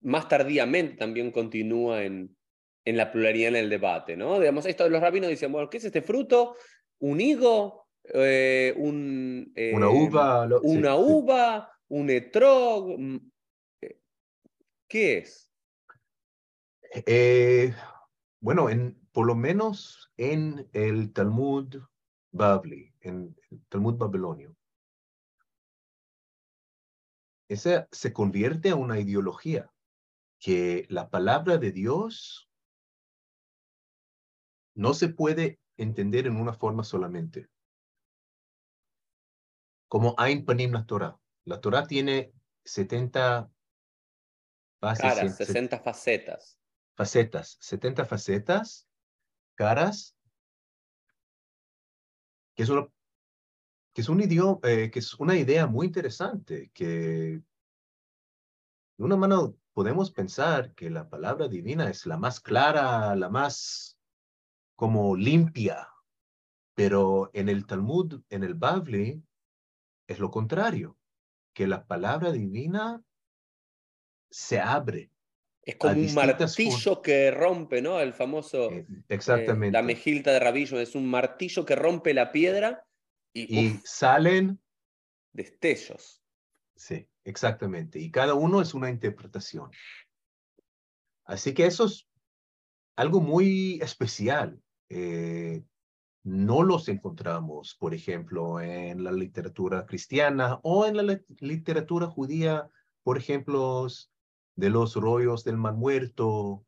más 0.00 0.28
tardíamente 0.28 0.96
también 0.96 1.30
continúa 1.30 2.04
en, 2.04 2.36
en 2.84 2.96
la 2.96 3.10
pluralidad 3.10 3.50
en 3.50 3.56
el 3.56 3.70
debate, 3.70 4.16
¿no? 4.16 4.38
Digamos, 4.38 4.66
esto 4.66 4.84
de 4.84 4.90
los 4.90 5.00
rabinos 5.00 5.30
dicen, 5.30 5.52
bueno, 5.52 5.68
¿qué 5.68 5.78
es 5.78 5.84
este 5.84 6.02
fruto? 6.02 6.56
¿Un 7.00 7.20
higo? 7.20 7.88
Eh, 8.14 8.72
un, 8.76 9.52
una 9.74 9.86
eh, 9.86 10.08
uva. 10.08 10.48
una 10.62 10.96
uva, 10.96 11.72
un 11.88 12.10
etrog. 12.10 12.98
Mm, 12.98 13.30
eh, 13.82 14.00
¿Qué 14.88 15.18
es? 15.18 15.44
bueno, 18.40 18.70
en, 18.70 18.98
por 19.12 19.26
lo 19.26 19.34
menos 19.34 20.10
en 20.16 20.66
el 20.72 21.12
Talmud 21.12 21.82
Babli, 22.32 22.94
en 23.00 23.36
el 23.50 23.60
Talmud 23.68 23.96
babilonio, 23.96 24.56
esa 27.48 27.88
se 27.92 28.12
convierte 28.12 28.70
a 28.70 28.76
una 28.76 28.98
ideología 28.98 29.70
que 30.38 30.86
la 30.88 31.10
palabra 31.10 31.58
de 31.58 31.72
Dios 31.72 32.50
no 34.74 34.94
se 34.94 35.08
puede 35.08 35.60
entender 35.76 36.26
en 36.26 36.36
una 36.36 36.52
forma 36.52 36.84
solamente. 36.84 37.48
Como 39.88 40.14
Ain 40.18 40.44
Panim 40.44 40.72
la 40.72 40.86
Torah. 40.86 41.18
La 41.44 41.60
Torah 41.60 41.86
tiene 41.86 42.32
70 42.64 43.50
Caras, 44.80 45.36
60 45.36 45.80
facetas. 45.80 46.58
Facetas, 46.94 47.56
70 47.60 48.04
facetas, 48.04 48.88
caras, 49.56 50.16
que 52.54 52.62
es, 52.62 52.70
que 53.92 54.00
es 54.00 54.08
un 54.08 54.20
idioma, 54.20 54.60
eh, 54.62 54.90
que 54.90 54.98
es 55.00 55.14
una 55.14 55.36
idea 55.36 55.66
muy 55.66 55.86
interesante, 55.86 56.70
que 56.72 57.40
de 58.96 59.04
una 59.04 59.16
mano 59.16 59.56
podemos 59.78 60.10
pensar 60.10 60.74
que 60.74 60.90
la 60.90 61.08
palabra 61.08 61.46
divina 61.46 61.88
es 61.88 62.04
la 62.04 62.16
más 62.16 62.40
clara, 62.40 63.14
la 63.14 63.28
más 63.28 63.96
como 64.74 65.14
limpia, 65.14 65.86
pero 66.74 67.30
en 67.32 67.48
el 67.48 67.64
Talmud, 67.64 68.20
en 68.28 68.42
el 68.42 68.54
Bavli, 68.54 69.22
es 70.08 70.18
lo 70.18 70.32
contrario, 70.32 70.98
que 71.54 71.68
la 71.68 71.86
palabra 71.86 72.32
divina 72.32 73.00
se 74.28 74.58
abre. 74.58 75.12
Es 75.62 75.76
como 75.76 75.94
un 75.94 76.12
martillo 76.12 77.00
que 77.00 77.30
rompe, 77.30 77.80
¿no? 77.80 78.00
El 78.00 78.14
famoso. 78.14 78.72
Eh, 78.72 78.84
exactamente. 79.08 79.78
la 79.78 79.82
mejilta 79.82 80.32
de 80.32 80.40
Rabillo 80.40 80.80
es 80.80 80.96
un 80.96 81.08
martillo 81.08 81.64
que 81.64 81.76
rompe 81.76 82.14
la 82.14 82.32
piedra 82.32 82.84
y, 83.32 83.78
salen. 83.84 84.60
Destellos. 85.32 86.20
Sí, 86.74 87.08
exactamente. 87.28 87.98
Y 87.98 88.10
cada 88.10 88.34
uno 88.34 88.60
es 88.60 88.74
una 88.74 88.90
interpretación. 88.90 89.70
Así 91.24 91.52
que 91.52 91.66
eso 91.66 91.84
es 91.84 92.08
algo 92.96 93.20
muy 93.20 93.78
especial. 93.82 94.60
Eh, 94.88 95.62
no 96.24 96.62
los 96.62 96.88
encontramos, 96.88 97.76
por 97.78 97.94
ejemplo, 97.94 98.60
en 98.60 99.04
la 99.04 99.12
literatura 99.12 99.86
cristiana 99.86 100.58
o 100.62 100.86
en 100.86 100.96
la 100.96 101.20
literatura 101.40 102.06
judía, 102.06 102.68
por 103.02 103.18
ejemplo, 103.18 103.86
de 104.56 104.70
los 104.70 104.96
rollos 104.96 105.44
del 105.44 105.58
man 105.58 105.76
muerto. 105.76 106.64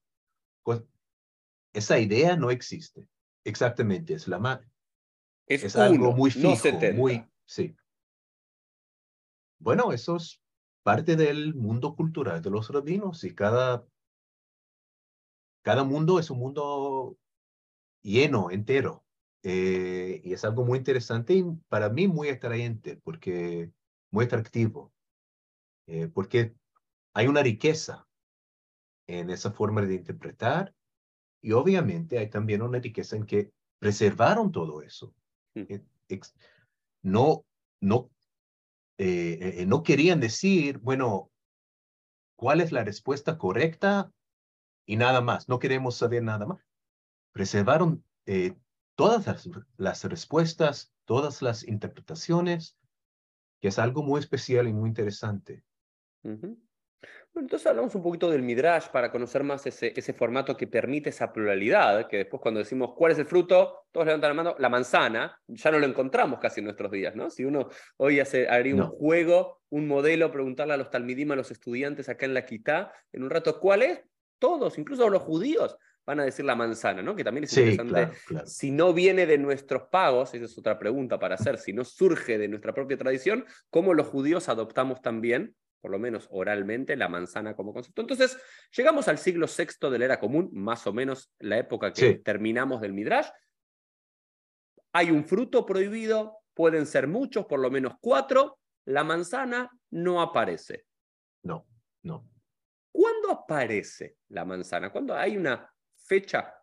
Esa 1.73 1.99
idea 1.99 2.37
no 2.37 2.51
existe. 2.51 3.09
Exactamente, 3.44 4.14
es 4.14 4.29
la 4.29 4.38
madre. 4.38 4.68
Es, 5.46 5.75
algo 5.75 6.12
muy 6.12 6.31
fijo, 6.31 6.68
muy, 6.94 7.25
sí. 7.44 7.75
Bueno, 9.59 9.92
eso 9.92 10.16
es 10.16 10.39
parte 10.83 11.16
del 11.16 11.55
mundo 11.55 11.95
cultural 11.97 12.43
de 12.43 12.51
los 12.51 12.69
rabinos 12.71 13.25
y 13.25 13.35
cada, 13.35 13.87
cada 15.62 15.85
mundo 15.85 16.19
es 16.19 16.31
un 16.31 16.38
mundo 16.38 17.19
lleno, 18.03 18.51
entero. 18.51 19.05
eh, 19.43 20.21
y 20.25 20.33
es 20.35 20.45
algo 20.45 20.64
muy 20.64 20.79
interesante 20.79 21.35
y 21.35 21.45
para 21.69 21.90
mí 21.90 22.09
muy 22.09 22.29
atrayente, 22.31 22.99
porque 22.99 23.73
muy 24.11 24.27
atractivo, 24.27 24.93
eh, 25.87 26.09
porque 26.09 26.55
hay 27.14 27.27
una 27.29 27.43
riqueza 27.43 28.09
en 29.07 29.31
esa 29.31 29.51
forma 29.53 29.83
de 29.83 29.95
interpretar 29.95 30.75
y 31.43 31.53
obviamente 31.53 32.19
hay 32.19 32.31
también 32.31 32.62
una 32.62 32.79
riqueza 32.79 33.16
en 33.16 33.27
que 33.27 33.53
preservaron 33.79 34.53
todo 34.53 34.83
eso. 34.83 35.14
Mm. 35.55 35.62
Eh, 35.69 35.85
No, 37.03 38.11
no, 39.01 39.67
no 39.67 39.83
querían 39.83 40.21
decir, 40.21 40.79
bueno, 40.79 41.31
¿cuál 42.37 42.61
es 42.61 42.73
la 42.73 42.85
respuesta 42.85 43.39
correcta? 43.39 44.13
Y 44.87 44.97
nada 44.97 45.21
más, 45.21 45.49
no 45.49 45.59
queremos 45.59 45.97
saber 45.97 46.23
nada 46.23 46.47
más. 46.47 46.61
Preservaron 47.33 48.05
todas 48.97 49.49
las, 49.79 50.05
respuestas, 50.05 50.93
todas 51.07 51.41
las 51.41 51.67
interpretaciones, 51.67 52.77
que 53.61 53.69
es 53.69 53.79
algo 53.79 54.03
muy 54.03 54.21
especial 54.21 54.69
y 54.69 54.73
muy 54.73 54.89
interesante. 54.89 55.65
Bueno, 57.33 57.47
entonces 57.47 57.67
hablamos 57.69 57.95
un 57.95 58.03
poquito 58.03 58.29
del 58.29 58.43
Midrash 58.43 58.89
para 58.89 59.13
conocer 59.13 59.45
más 59.45 59.65
ese, 59.65 59.93
ese 59.95 60.13
formato 60.13 60.57
que 60.57 60.67
permite 60.67 61.11
esa 61.11 61.33
pluralidad, 61.33 62.09
que 62.09 62.19
después 62.19 62.43
cuando 62.43 62.59
decimos 62.59 62.93
cuál 62.97 63.13
es 63.13 63.19
el 63.19 63.27
fruto, 63.27 63.87
todos 63.93 64.07
levantan 64.07 64.31
la 64.31 64.35
mano, 64.35 64.57
la 64.59 64.69
manzana, 64.69 65.41
ya 65.47 65.71
no 65.71 65.79
lo 65.79 65.87
encontramos 65.87 66.41
casi 66.41 66.61
en 66.61 66.65
nuestros 66.65 66.91
días, 66.91 67.15
¿no? 67.15 67.31
Si 67.31 67.45
uno 67.45 67.69
hoy 67.99 68.19
hace, 68.19 68.49
haría 68.49 68.75
un 68.75 68.83
juego, 68.83 69.63
un 69.71 69.87
modelo, 69.87 70.33
preguntarle 70.33 70.75
a 70.75 70.77
los 70.77 70.91
talmidim, 70.91 71.31
a 71.31 71.37
los 71.37 71.51
estudiantes 71.53 72.09
acá 72.09 72.27
en 72.27 72.35
la 72.35 72.45
Quitá, 72.45 72.93
en 73.13 73.23
un 73.23 73.31
rato, 73.31 73.61
¿cuál 73.61 73.83
es? 73.83 74.03
Todos, 74.41 74.77
incluso 74.77 75.09
los 75.09 75.23
judíos, 75.23 75.77
van 76.05 76.19
a 76.19 76.25
decir 76.25 76.45
la 76.45 76.57
manzana, 76.57 77.03
¿no? 77.03 77.15
Que 77.15 77.23
también 77.23 77.45
es 77.45 77.57
interesante. 77.57 78.11
Si 78.45 78.73
no 78.73 78.93
viene 78.93 79.27
de 79.27 79.39
nuestros 79.39 79.85
pagos, 79.85 80.35
esa 80.35 80.47
es 80.47 80.59
otra 80.59 80.79
pregunta 80.79 81.21
para 81.21 81.37
hacer, 81.37 81.59
si 81.59 81.73
no 81.73 81.85
surge 81.85 82.39
de 82.39 82.49
nuestra 82.49 82.75
propia 82.75 82.97
tradición, 82.97 83.45
¿cómo 83.71 83.95
los 83.95 84.09
judíos 84.09 84.49
adoptamos 84.49 85.01
también, 85.01 85.55
por 85.81 85.90
lo 85.90 85.99
menos 85.99 86.29
oralmente, 86.31 86.97
la 86.97 87.09
manzana 87.09 87.55
como 87.55 87.73
concepto? 87.73 88.03
Entonces, 88.03 88.38
llegamos 88.77 89.09
al 89.09 89.19
siglo 89.19 89.47
VI 89.47 89.90
de 89.90 89.99
la 89.99 90.05
era 90.05 90.21
común, 90.21 90.51
más 90.53 90.87
o 90.87 90.93
menos 90.93 91.33
la 91.38 91.59
época 91.59 91.93
que 91.93 92.14
terminamos 92.16 92.81
del 92.81 92.93
Midrash. 92.93 93.29
Hay 94.93 95.11
un 95.11 95.25
fruto 95.25 95.64
prohibido, 95.64 96.38
pueden 96.55 96.87
ser 96.87 97.07
muchos, 97.09 97.47
por 97.47 97.61
lo 97.61 97.71
menos 97.71 97.95
cuatro. 98.01 98.59
La 98.85 99.05
manzana 99.05 99.71
no 99.90 100.21
aparece. 100.21 100.85
No, 101.43 101.66
no. 102.03 102.29
¿Cuándo 102.93 103.31
aparece 103.31 104.16
la 104.29 104.45
manzana? 104.45 104.90
¿Cuándo 104.90 105.14
hay 105.14 105.37
una 105.37 105.73
fecha? 105.97 106.55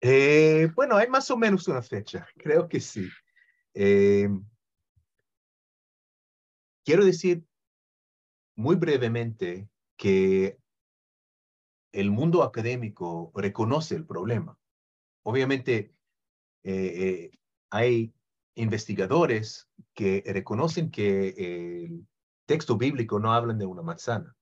Eh, 0.00 0.68
bueno, 0.74 0.96
hay 0.96 1.08
más 1.08 1.30
o 1.30 1.36
menos 1.36 1.66
una 1.66 1.82
fecha, 1.82 2.26
creo 2.36 2.68
que 2.68 2.80
sí. 2.80 3.08
Eh, 3.74 4.28
quiero 6.84 7.04
decir 7.04 7.42
muy 8.58 8.76
brevemente 8.76 9.68
que 9.96 10.58
el 11.92 12.10
mundo 12.10 12.42
académico 12.42 13.32
reconoce 13.34 13.94
el 13.94 14.04
problema. 14.04 14.58
Obviamente, 15.22 15.94
eh, 16.64 17.30
hay 17.70 18.12
investigadores 18.56 19.68
que 19.94 20.22
reconocen 20.26 20.90
que 20.90 21.84
el 21.84 22.06
texto 22.46 22.76
bíblico 22.76 23.18
no 23.18 23.32
habla 23.32 23.54
de 23.54 23.64
una 23.64 23.82
manzana, 23.82 24.36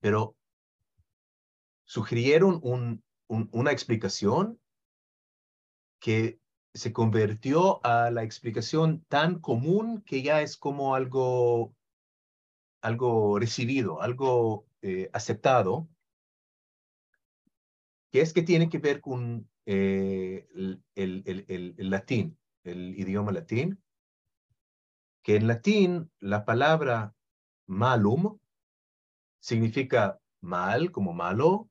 pero 0.00 0.36
sugirieron 1.84 2.60
un 2.62 3.02
una 3.28 3.72
explicación 3.72 4.58
que 6.00 6.40
se 6.74 6.92
convirtió 6.92 7.84
a 7.84 8.10
la 8.10 8.22
explicación 8.22 9.04
tan 9.08 9.40
común 9.40 10.02
que 10.02 10.22
ya 10.22 10.42
es 10.42 10.56
como 10.56 10.94
algo, 10.94 11.74
algo 12.80 13.38
recibido, 13.38 14.00
algo 14.00 14.66
eh, 14.82 15.10
aceptado, 15.12 15.88
que 18.10 18.20
es 18.20 18.32
que 18.32 18.42
tiene 18.42 18.68
que 18.68 18.78
ver 18.78 19.00
con 19.00 19.48
eh, 19.66 20.46
el, 20.94 21.74
latín, 21.76 22.38
el 22.64 22.98
idioma 22.98 23.32
latín, 23.32 23.82
que 25.22 25.36
en 25.36 25.46
latín 25.46 26.10
la 26.20 26.44
palabra 26.44 27.14
malum 27.66 28.38
significa 29.40 30.18
mal 30.40 30.90
como 30.90 31.12
malo, 31.12 31.68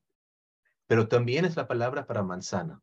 pero 0.86 1.08
también 1.08 1.44
es 1.44 1.56
la 1.56 1.66
palabra 1.66 2.06
para 2.06 2.22
manzana. 2.22 2.80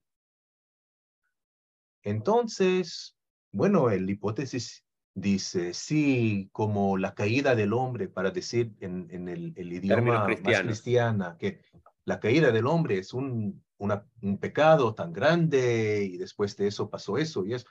Entonces, 2.04 3.18
bueno, 3.52 3.90
la 3.90 4.12
hipótesis 4.12 4.85
dice, 5.16 5.74
sí, 5.74 6.50
como 6.52 6.98
la 6.98 7.16
caída 7.16 7.56
del 7.56 7.74
hombre, 7.74 8.10
para 8.10 8.32
decir 8.32 8.76
en, 8.82 9.08
en 9.10 9.30
el, 9.30 9.54
el, 9.56 9.74
idioma 9.74 10.28
más 10.28 10.62
cristiana, 10.62 11.38
que 11.40 11.62
la 12.04 12.20
caída 12.20 12.52
del 12.52 12.68
hombre 12.68 13.00
es 13.00 13.14
un, 13.14 13.64
una, 13.78 14.06
un 14.22 14.38
pecado 14.38 14.94
tan 14.94 15.14
grande 15.14 16.04
y 16.04 16.18
después 16.18 16.56
de 16.58 16.68
eso 16.68 16.90
pasó 16.90 17.18
eso 17.18 17.46
y 17.46 17.54
es, 17.54 17.66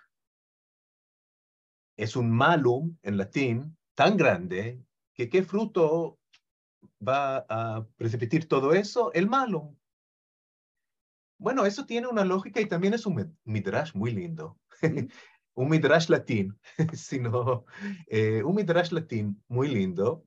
es 1.97 2.17
un 2.17 2.31
malum 2.31 2.97
en 3.03 3.19
latín 3.19 3.77
tan 3.95 4.17
grande 4.17 4.83
que 5.13 5.29
qué 5.29 5.43
fruto 5.43 6.19
va 7.07 7.45
a 7.49 7.87
precipitar 7.97 8.45
todo 8.47 8.73
eso? 8.73 9.13
El 9.13 9.29
malum. 9.29 9.77
Bueno, 11.39 11.67
eso 11.67 11.85
tiene 11.85 12.07
una 12.07 12.25
lógica 12.25 12.61
y 12.61 12.67
también 12.67 12.95
es 12.95 13.05
un 13.05 13.37
midrash 13.45 13.95
muy 13.95 14.13
lindo. 14.13 14.59
un 15.55 15.69
midrash 15.69 16.09
latín, 16.09 16.59
sino 16.93 17.65
eh, 18.07 18.43
un 18.43 18.55
midrash 18.55 18.93
latín 18.93 19.43
muy 19.49 19.69
lindo. 19.69 20.25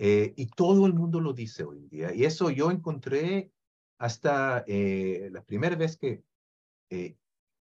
Eh, 0.00 0.32
y 0.36 0.46
todo 0.46 0.86
el 0.86 0.94
mundo 0.94 1.20
lo 1.20 1.32
dice 1.32 1.64
hoy 1.64 1.78
en 1.78 1.88
día. 1.88 2.14
Y 2.14 2.24
eso 2.24 2.50
yo 2.50 2.70
encontré 2.70 3.50
hasta 3.98 4.62
eh, 4.68 5.28
la 5.32 5.42
primera 5.42 5.74
vez 5.74 5.96
que 5.96 6.22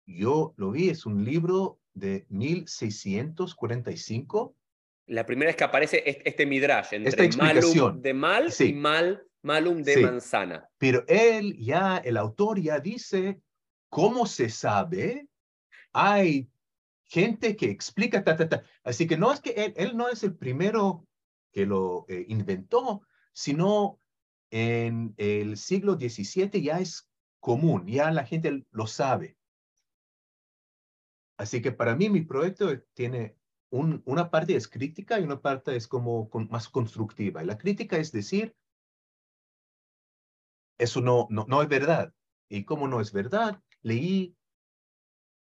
yo 0.05 0.53
lo 0.57 0.71
vi, 0.71 0.89
es 0.89 1.05
un 1.05 1.25
libro 1.25 1.81
de 1.93 2.25
1645. 2.29 4.55
La 5.07 5.25
primera 5.25 5.49
vez 5.49 5.57
que 5.57 5.65
aparece 5.65 6.03
este 6.05 6.45
midrash 6.45 6.93
entre 6.93 7.25
Esta 7.25 7.91
de 7.93 8.13
mal 8.13 8.53
y 8.57 8.73
mal 8.73 9.27
Malum 9.43 9.81
de 9.81 9.97
manzana. 9.97 10.69
Pero 10.77 11.03
él 11.07 11.57
ya, 11.57 11.97
el 11.97 12.17
autor 12.17 12.59
ya 12.59 12.79
dice, 12.79 13.41
¿cómo 13.89 14.27
se 14.27 14.49
sabe? 14.49 15.27
Hay 15.93 16.47
gente 17.11 17.57
que 17.57 17.69
explica, 17.69 18.23
ta, 18.23 18.37
ta, 18.37 18.47
ta. 18.47 18.63
Así 18.85 19.05
que 19.05 19.17
no 19.17 19.33
es 19.33 19.41
que 19.41 19.73
él, 19.75 19.97
no 19.97 20.07
es 20.07 20.23
el 20.23 20.33
primero 20.33 21.05
que 21.51 21.65
lo 21.65 22.05
eh, 22.07 22.25
inventó, 22.29 23.01
sino 23.33 23.99
en 24.49 25.13
el 25.17 25.57
siglo 25.57 25.95
XVII 25.95 26.61
ya 26.61 26.79
es 26.79 27.11
común, 27.41 27.85
ya 27.85 28.11
la 28.11 28.23
gente 28.23 28.65
lo 28.71 28.87
sabe. 28.87 29.37
Así 31.37 31.61
que 31.61 31.73
para 31.73 31.97
mí 31.97 32.09
mi 32.09 32.21
proyecto 32.21 32.81
tiene 32.93 33.35
un, 33.71 34.01
una 34.05 34.31
parte 34.31 34.55
es 34.55 34.69
crítica 34.69 35.19
y 35.19 35.23
una 35.23 35.41
parte 35.41 35.75
es 35.75 35.89
como 35.89 36.29
más 36.49 36.69
constructiva. 36.69 37.43
Y 37.43 37.45
la 37.45 37.57
crítica 37.57 37.97
es 37.97 38.13
decir, 38.13 38.55
eso 40.77 41.01
no, 41.01 41.27
no, 41.29 41.45
no 41.49 41.61
es 41.61 41.67
verdad. 41.67 42.13
¿Y 42.47 42.63
cómo 42.63 42.87
no 42.87 43.01
es 43.01 43.11
verdad? 43.11 43.61
Leí, 43.81 44.37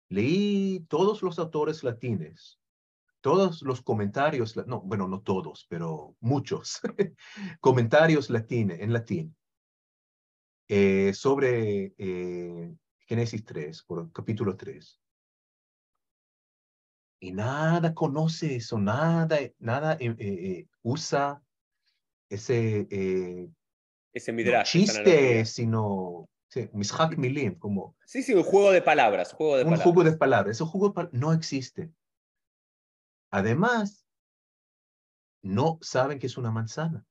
leí 0.08 0.80
todos 0.88 1.22
los 1.22 1.38
autores 1.38 1.82
latines, 1.82 2.60
todos 3.20 3.62
los 3.62 3.82
comentarios, 3.82 4.56
no, 4.66 4.80
bueno, 4.82 5.08
no 5.08 5.20
todos, 5.20 5.66
pero 5.68 6.16
muchos 6.20 6.80
comentarios 7.60 8.30
latines, 8.30 8.80
en 8.80 8.92
latín 8.92 9.36
eh, 10.68 11.12
sobre 11.12 11.94
eh, 11.98 12.74
Génesis 13.00 13.44
3, 13.44 13.82
por 13.84 14.12
capítulo 14.12 14.56
3. 14.56 15.00
Y 17.20 17.32
nada 17.32 17.94
conoce 17.94 18.56
eso, 18.56 18.78
nada, 18.78 19.38
nada 19.58 19.96
eh, 20.00 20.66
usa 20.82 21.42
ese 22.28 22.86
ese 24.16 24.32
midrash. 24.32 24.72
chiste, 24.72 25.44
sino 25.44 26.28
sí, 26.56 26.70
mishak 26.72 27.16
milim, 27.16 27.58
como... 27.58 27.96
Sí, 28.06 28.22
sí, 28.22 28.34
un 28.34 28.42
juego 28.42 28.70
de 28.70 28.82
palabras. 28.82 29.32
Juego 29.32 29.58
de 29.58 29.64
un 29.64 29.76
juego 29.76 30.04
de 30.04 30.16
palabras. 30.16 30.56
Ese 30.56 30.64
juego 30.64 30.94
no 31.12 31.32
existe. 31.32 31.90
Además, 33.30 34.06
no 35.42 35.78
saben 35.82 36.18
que 36.18 36.26
es 36.26 36.38
una 36.38 36.50
manzana. 36.50 37.04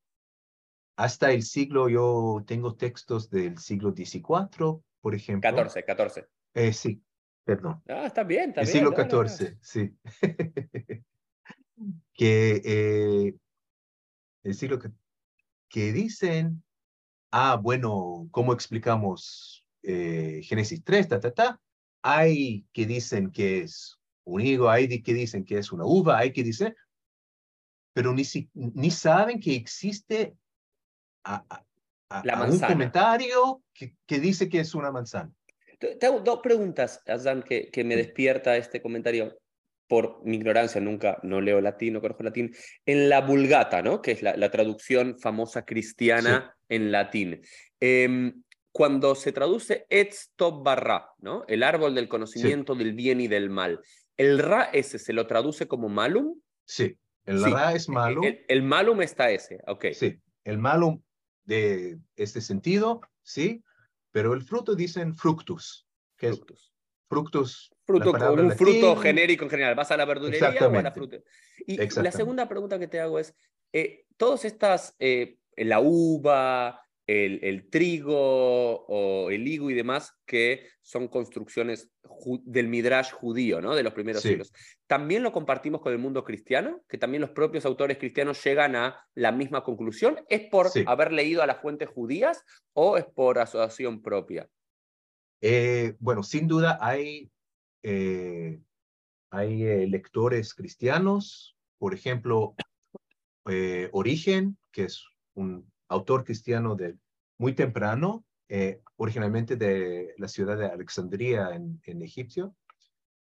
Hasta 0.97 1.31
el 1.31 1.43
siglo, 1.43 1.89
yo 1.89 2.43
tengo 2.47 2.75
textos 2.75 3.29
del 3.29 3.57
siglo 3.59 3.93
XIV, 3.95 4.81
por 5.01 5.13
ejemplo. 5.13 5.49
14, 5.49 5.83
14. 5.83 6.27
Eh, 6.53 6.73
sí, 6.73 7.03
perdón. 7.43 7.83
Ah, 7.87 8.05
está 8.07 8.23
bien, 8.23 8.49
está 8.49 8.61
el 8.61 8.67
bien. 8.67 8.93
siglo 8.93 9.25
XIV, 9.27 9.57
sí. 9.61 9.95
que 12.13 12.61
eh, 12.63 13.35
el 14.43 14.55
siglo 14.55 14.79
que 15.67 15.91
dicen 15.91 16.64
ah, 17.37 17.57
bueno, 17.61 18.29
¿cómo 18.31 18.53
explicamos 18.53 19.65
eh, 19.83 20.39
Génesis 20.43 20.81
3, 20.85 21.09
ta, 21.09 21.19
ta, 21.19 21.31
ta? 21.33 21.61
hay 22.01 22.65
que 22.71 22.85
dicen 22.85 23.29
que 23.29 23.61
es 23.61 23.99
un 24.23 24.39
higo, 24.39 24.69
hay 24.69 25.01
que 25.01 25.13
dicen 25.13 25.43
que 25.43 25.57
es 25.57 25.71
una 25.73 25.85
uva, 25.85 26.19
hay 26.19 26.31
que 26.31 26.43
dicen, 26.43 26.73
pero 27.93 28.13
ni, 28.13 28.23
ni 28.53 28.89
saben 28.89 29.39
que 29.41 29.53
existe 29.53 30.37
un 31.25 32.59
comentario 32.59 33.63
que, 33.73 33.95
que, 34.05 34.19
dice 34.19 34.47
que 34.47 34.61
es 34.61 34.73
una 34.73 34.91
manzana. 34.91 35.33
Tengo 35.99 36.21
dos 36.21 36.39
preguntas, 36.41 37.01
Azan, 37.05 37.43
que, 37.43 37.69
que 37.69 37.83
me 37.83 37.97
despierta 37.97 38.55
este 38.55 38.81
comentario 38.81 39.37
por 39.87 40.23
mi 40.23 40.37
ignorancia, 40.37 40.79
nunca, 40.79 41.19
no 41.23 41.41
leo 41.41 41.59
latín, 41.59 41.93
no 41.93 42.01
conozco 42.01 42.23
latín, 42.23 42.55
en 42.85 43.09
la 43.09 43.21
Vulgata, 43.21 43.81
¿no? 43.81 44.01
que 44.01 44.11
es 44.11 44.21
la, 44.21 44.51
traducción 44.51 45.19
famosa 45.19 45.65
cristiana 45.65 46.54
en 46.69 46.91
latín. 46.91 47.41
Em, 47.79 48.43
cuando 48.71 49.15
se 49.15 49.31
traduce 49.31 49.85
etz 49.89 50.31
top 50.35 50.63
barra, 50.63 51.13
¿no? 51.19 51.45
el 51.47 51.63
árbol 51.63 51.95
del 51.95 52.09
conocimiento 52.09 52.75
del 52.75 52.93
bien 52.93 53.21
y 53.21 53.27
del 53.27 53.49
mal, 53.49 53.79
¿el 54.17 54.39
ra 54.39 54.63
ese 54.63 54.99
se 54.99 55.13
lo 55.13 55.27
traduce 55.27 55.67
como 55.67 55.87
malum? 55.87 56.39
Sí, 56.65 56.97
el 57.25 57.43
ra 57.43 57.73
es 57.73 57.87
malum. 57.87 58.25
El, 58.47 58.63
malum 58.63 59.01
está 59.01 59.31
ese, 59.31 59.59
ok. 59.67 59.85
Sí, 59.93 60.19
el 60.43 60.57
malum 60.57 61.01
de 61.45 61.99
este 62.15 62.41
sentido, 62.41 63.01
sí, 63.23 63.63
pero 64.11 64.33
el 64.33 64.41
fruto 64.41 64.75
dicen 64.75 65.15
fructus, 65.15 65.87
que 66.17 66.33
fructus. 66.33 66.73
fructus 67.07 67.71
Fruto, 67.85 68.11
un 68.11 68.51
fruto 68.51 68.95
genérico 68.95 69.43
en 69.43 69.49
general. 69.51 69.75
¿Vas 69.75 69.91
a 69.91 69.97
la 69.97 70.05
verdulería 70.05 70.67
o 70.67 70.75
a 70.75 70.81
la 70.81 70.91
fruta? 70.91 71.17
Y 71.67 71.77
la 71.77 72.11
segunda 72.11 72.49
pregunta 72.49 72.79
que 72.79 72.87
te 72.87 72.99
hago 72.99 73.19
es, 73.19 73.35
eh, 73.71 74.05
todas 74.17 74.43
estas, 74.43 74.95
eh, 74.97 75.37
la 75.57 75.79
uva, 75.79 76.81
el, 77.07 77.39
el, 77.43 77.69
trigo 77.69 78.85
o 78.87 79.29
el 79.29 79.47
higo 79.47 79.69
y 79.69 79.73
demás, 79.73 80.13
que 80.25 80.67
son 80.81 81.07
construcciones 81.07 81.91
del 82.43 82.67
midrash 82.67 83.11
judío, 83.11 83.61
¿no? 83.61 83.75
De 83.75 83.83
los 83.83 83.93
primeros 83.93 84.23
siglos. 84.23 84.51
¿También 84.87 85.23
lo 85.23 85.31
compartimos 85.31 85.81
con 85.81 85.93
el 85.93 85.99
mundo 85.99 86.23
cristiano? 86.23 86.81
¿Que 86.87 86.97
también 86.97 87.21
los 87.21 87.31
propios 87.31 87.65
autores 87.65 87.97
cristianos 87.97 88.43
llegan 88.43 88.75
a 88.75 89.05
la 89.13 89.31
misma 89.31 89.63
conclusión? 89.63 90.19
¿Es 90.29 90.49
por 90.49 90.67
haber 90.85 91.11
leído 91.11 91.43
a 91.43 91.47
las 91.47 91.61
fuentes 91.61 91.89
judías 91.89 92.43
o 92.73 92.97
es 92.97 93.05
por 93.05 93.39
asociación 93.39 94.01
propia? 94.01 94.49
Eh, 95.41 95.95
bueno, 95.99 96.23
sin 96.23 96.47
duda 96.47 96.79
hay 96.81 97.29
eh, 97.83 98.59
hay 99.29 99.63
eh, 99.63 99.87
lectores 99.87 100.53
cristianos, 100.53 101.55
por 101.77 101.93
ejemplo, 101.93 102.55
Origen, 103.91 104.57
que 104.71 104.85
es 104.85 105.05
un 105.35 105.71
autor 105.87 106.23
cristiano 106.23 106.75
de 106.75 106.97
muy 107.37 107.53
temprano, 107.53 108.25
originalmente 108.97 109.55
de 109.55 110.13
la 110.17 110.27
ciudad 110.27 110.57
de 110.57 110.67
Alexandría 110.67 111.49
en, 111.55 111.81
en 111.85 112.01
Egipcio, 112.01 112.55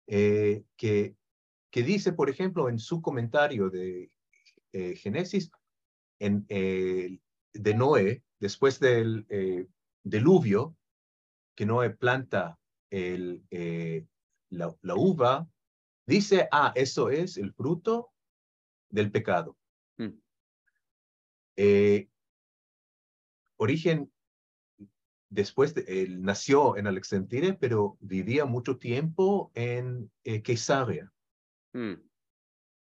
que, 0.05 1.15
que 1.71 1.83
dice, 1.83 2.13
por 2.13 2.29
ejemplo, 2.29 2.69
en 2.69 2.79
su 2.79 3.01
comentario 3.01 3.69
de 3.69 4.11
Génesis, 4.71 5.49
en, 6.19 6.45
de 6.47 7.73
Noé, 7.73 8.23
después 8.39 8.79
del 8.79 9.25
diluvio, 10.03 10.75
que 11.55 11.65
Noé 11.65 11.89
planta 11.91 12.59
el, 12.89 13.43
la, 14.49 14.95
uva, 14.95 15.47
dice, 16.05 16.47
ah, 16.51 16.71
eso 16.75 17.09
es 17.09 17.37
el 17.37 17.53
fruto 17.53 18.11
del 18.89 19.11
pecado. 19.11 19.57
Eh, 21.57 22.09
origen, 23.57 24.11
después, 25.29 25.73
de, 25.73 25.85
él 25.87 26.21
nació 26.21 26.77
en 26.77 26.87
Alexandria, 26.87 27.57
pero 27.59 27.97
vivía 27.99 28.45
mucho 28.45 28.77
tiempo 28.77 29.51
en 29.55 30.11
eh, 30.23 30.43
mm. 31.73 31.93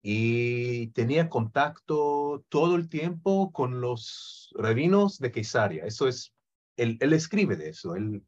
Y 0.01 0.87
tenía 0.87 1.29
contacto 1.29 2.45
todo 2.49 2.75
el 2.75 2.89
tiempo 2.89 3.51
con 3.53 3.79
los 3.79 4.53
rabinos 4.57 5.19
de 5.19 5.31
Quesaria. 5.31 5.85
Eso 5.85 6.07
es, 6.07 6.33
él, 6.75 6.97
él 6.99 7.13
escribe 7.13 7.55
de 7.55 7.69
eso. 7.69 7.95
Él 7.95 8.21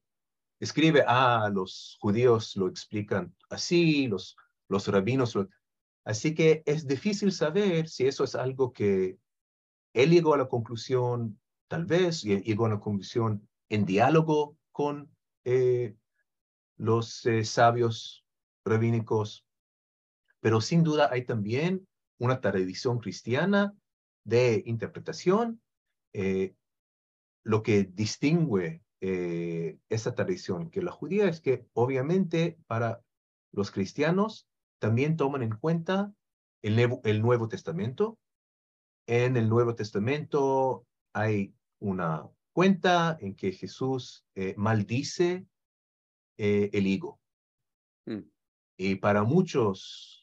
escribe, 0.60 1.04
ah, 1.08 1.50
los 1.54 1.98
judíos 2.00 2.56
lo 2.56 2.68
explican 2.68 3.36
así, 3.50 4.08
los, 4.08 4.36
los 4.70 4.88
rabinos 4.88 5.36
lo... 5.36 5.50
Así 6.06 6.36
que 6.36 6.62
es 6.66 6.88
difícil 6.88 7.32
saber 7.32 7.90
si 7.90 8.06
eso 8.06 8.24
es 8.24 8.36
algo 8.36 8.72
que 8.72 9.18
él 9.96 10.12
llegó 10.12 10.34
a 10.34 10.38
la 10.38 10.50
conclusión, 10.50 11.40
tal 11.70 11.86
vez, 11.86 12.22
llegó 12.22 12.66
a 12.66 12.70
la 12.70 12.80
conclusión 12.82 13.48
en 13.70 13.86
diálogo 13.86 14.58
con 14.74 15.10
eh, 15.46 15.96
los 16.76 17.26
eh, 17.26 17.46
sabios 17.46 18.26
rabínicos, 18.66 19.46
pero 20.42 20.60
sin 20.60 20.84
duda 20.84 21.10
hay 21.12 21.24
también 21.24 21.88
una 22.20 22.42
tradición 22.42 23.00
cristiana 23.00 23.74
de 24.26 24.64
interpretación. 24.66 25.62
Eh, 26.12 26.56
lo 27.44 27.64
que 27.64 27.84
distingue 27.86 28.82
esa 29.02 30.16
tradición, 30.16 30.72
que 30.72 30.82
la 30.82 30.92
judía 30.92 31.30
es 31.30 31.40
que 31.40 31.68
obviamente 31.74 32.58
para 32.66 33.02
los 33.52 33.70
cristianos 33.70 34.48
también 34.80 35.16
toman 35.16 35.44
en 35.44 35.56
cuenta 35.56 36.12
el 36.64 37.22
Nuevo 37.22 37.48
Testamento. 37.48 38.18
En 39.08 39.38
el 39.38 39.50
Nuevo 39.50 39.76
Testamento 39.76 40.86
hay 41.14 41.54
una 41.80 42.28
cuenta 42.54 43.18
en 43.22 43.36
que 43.36 43.52
Jesús 43.52 44.26
eh, 44.36 44.54
maldice 44.58 45.46
eh, 46.38 46.70
el 46.74 46.88
higo. 46.88 47.20
Mm. 48.06 48.22
Y 48.78 48.96
para 48.96 49.24
muchos 49.24 50.22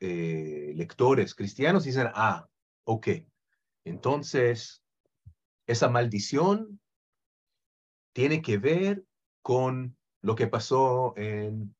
lectores 0.00 1.34
cristianos 1.34 1.84
dicen, 1.84 2.08
ah, 2.12 2.46
ok, 2.84 3.08
entonces 3.84 4.82
esa 5.66 5.88
maldición 5.88 6.78
tiene 8.14 8.42
que 8.42 8.58
ver 8.58 9.04
con 9.42 9.96
lo 10.22 10.34
que 10.34 10.46
pasó 10.46 11.14
en 11.16 11.74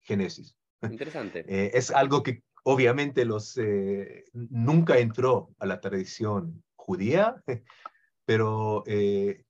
Génesis. 0.00 0.56
Interesante. 0.82 1.44
Eh, 1.48 1.70
es 1.74 1.90
algo 1.90 2.22
que 2.22 2.42
obviamente 2.64 3.24
los, 3.24 3.56
eh, 3.58 4.24
nunca 4.32 4.98
entró 4.98 5.54
a 5.58 5.66
la 5.66 5.80
tradición 5.80 6.62
judía, 6.74 7.42
pero 8.24 8.84
eh, 8.86 9.44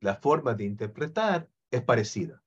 la 0.00 0.16
forma 0.16 0.54
de 0.54 0.64
interpretar 0.64 1.48
es 1.70 1.82
parecida. 1.82 2.42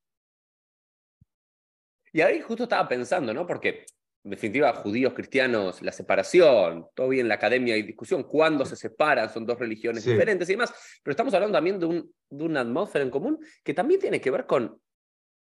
Y 2.13 2.21
ahí 2.21 2.41
justo 2.41 2.63
estaba 2.63 2.87
pensando, 2.87 3.33
¿no? 3.33 3.45
Porque 3.45 3.85
en 4.27 4.31
definitiva, 4.31 4.73
judíos, 4.73 5.13
cristianos, 5.13 5.81
la 5.81 5.93
separación, 5.93 6.87
todo 6.93 7.07
bien, 7.07 7.29
la 7.29 7.35
academia 7.35 7.75
hay 7.75 7.83
discusión, 7.83 8.23
cuándo 8.23 8.65
se 8.65 8.75
separan, 8.75 9.29
son 9.29 9.45
dos 9.45 9.57
religiones 9.57 10.03
diferentes 10.03 10.49
y 10.49 10.51
demás, 10.51 10.73
pero 11.01 11.11
estamos 11.11 11.33
hablando 11.33 11.57
también 11.57 11.79
de, 11.79 11.85
un, 11.85 12.13
de 12.29 12.43
una 12.43 12.59
atmósfera 12.59 13.05
en 13.05 13.09
común 13.09 13.39
que 13.63 13.73
también 13.73 14.01
tiene 14.01 14.19
que 14.19 14.29
ver 14.29 14.45
con, 14.45 14.81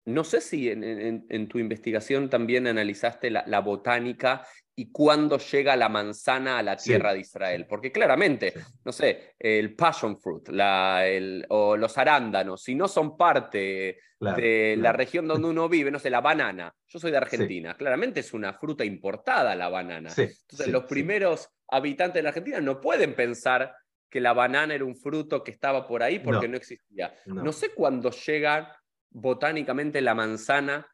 no 0.07 0.25
sé 0.25 0.41
si 0.41 0.71
en, 0.71 0.83
en, 1.29 1.49
tu 1.49 1.59
investigación 1.59 2.31
también 2.31 2.67
analizaste 2.67 3.31
la, 3.31 3.45
la, 3.47 3.61
botánica 3.61 4.47
y 4.75 4.91
cuándo 4.91 5.39
llega 5.39 5.77
la 5.77 5.89
manzana 5.89 6.59
a 6.59 6.63
la 6.63 6.77
tierra 6.77 7.13
de 7.13 7.21
Israel, 7.21 7.67
porque 7.69 7.93
claramente, 7.93 8.55
no 8.85 8.93
sé, 8.93 9.35
el 9.39 9.75
passion 9.75 10.19
fruit 10.19 10.49
la, 10.49 11.07
el, 11.07 11.45
o 11.51 11.77
los 11.77 11.99
arándanos, 11.99 12.63
si 12.63 12.75
no 12.75 12.89
son 12.89 13.17
parte 13.17 13.99
de 14.19 14.77
la 14.79 14.93
región 14.93 15.29
donde 15.29 15.49
uno 15.51 15.69
vive, 15.69 15.91
no 15.91 15.99
sé, 15.99 16.09
la 16.09 16.21
banana, 16.21 16.75
yo 16.87 16.99
soy 16.99 17.11
de 17.11 17.19
Argentina, 17.19 17.77
claramente 17.77 18.21
es 18.21 18.33
una 18.33 18.55
fruta 18.55 18.85
importada 18.85 19.55
la 19.55 19.69
banana. 19.69 20.11
Entonces 20.17 20.69
los 20.69 20.85
primeros 20.85 21.51
habitantes 21.69 22.15
de 22.15 22.23
la 22.23 22.29
Argentina 22.31 22.61
no 22.61 22.81
pueden 22.81 23.15
pensar 23.15 23.75
que 24.11 24.21
la 24.21 24.33
banana 24.33 24.75
era 24.75 24.85
un 24.85 24.97
fruto 24.97 25.45
que 25.45 25.53
estaba 25.53 25.87
por 25.87 26.03
ahí 26.03 26.19
porque 26.19 26.49
no, 26.49 26.57
existía. 26.57 27.15
No. 27.27 27.53
sé 27.53 27.71
cuándo 27.75 28.11
llega 28.11 28.77
botánicamente 29.11 30.01
la 30.01 30.15
manzana 30.15 30.87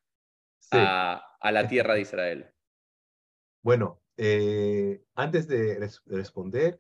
a, 0.73 1.23
a 1.41 1.53
la 1.53 1.69
tierra 1.69 1.95
de 1.95 2.01
Israel. 2.03 2.51
Bueno, 3.63 4.01
eh, 4.17 5.03
antes 5.15 5.47
de 5.47 5.91
responder, 6.07 6.79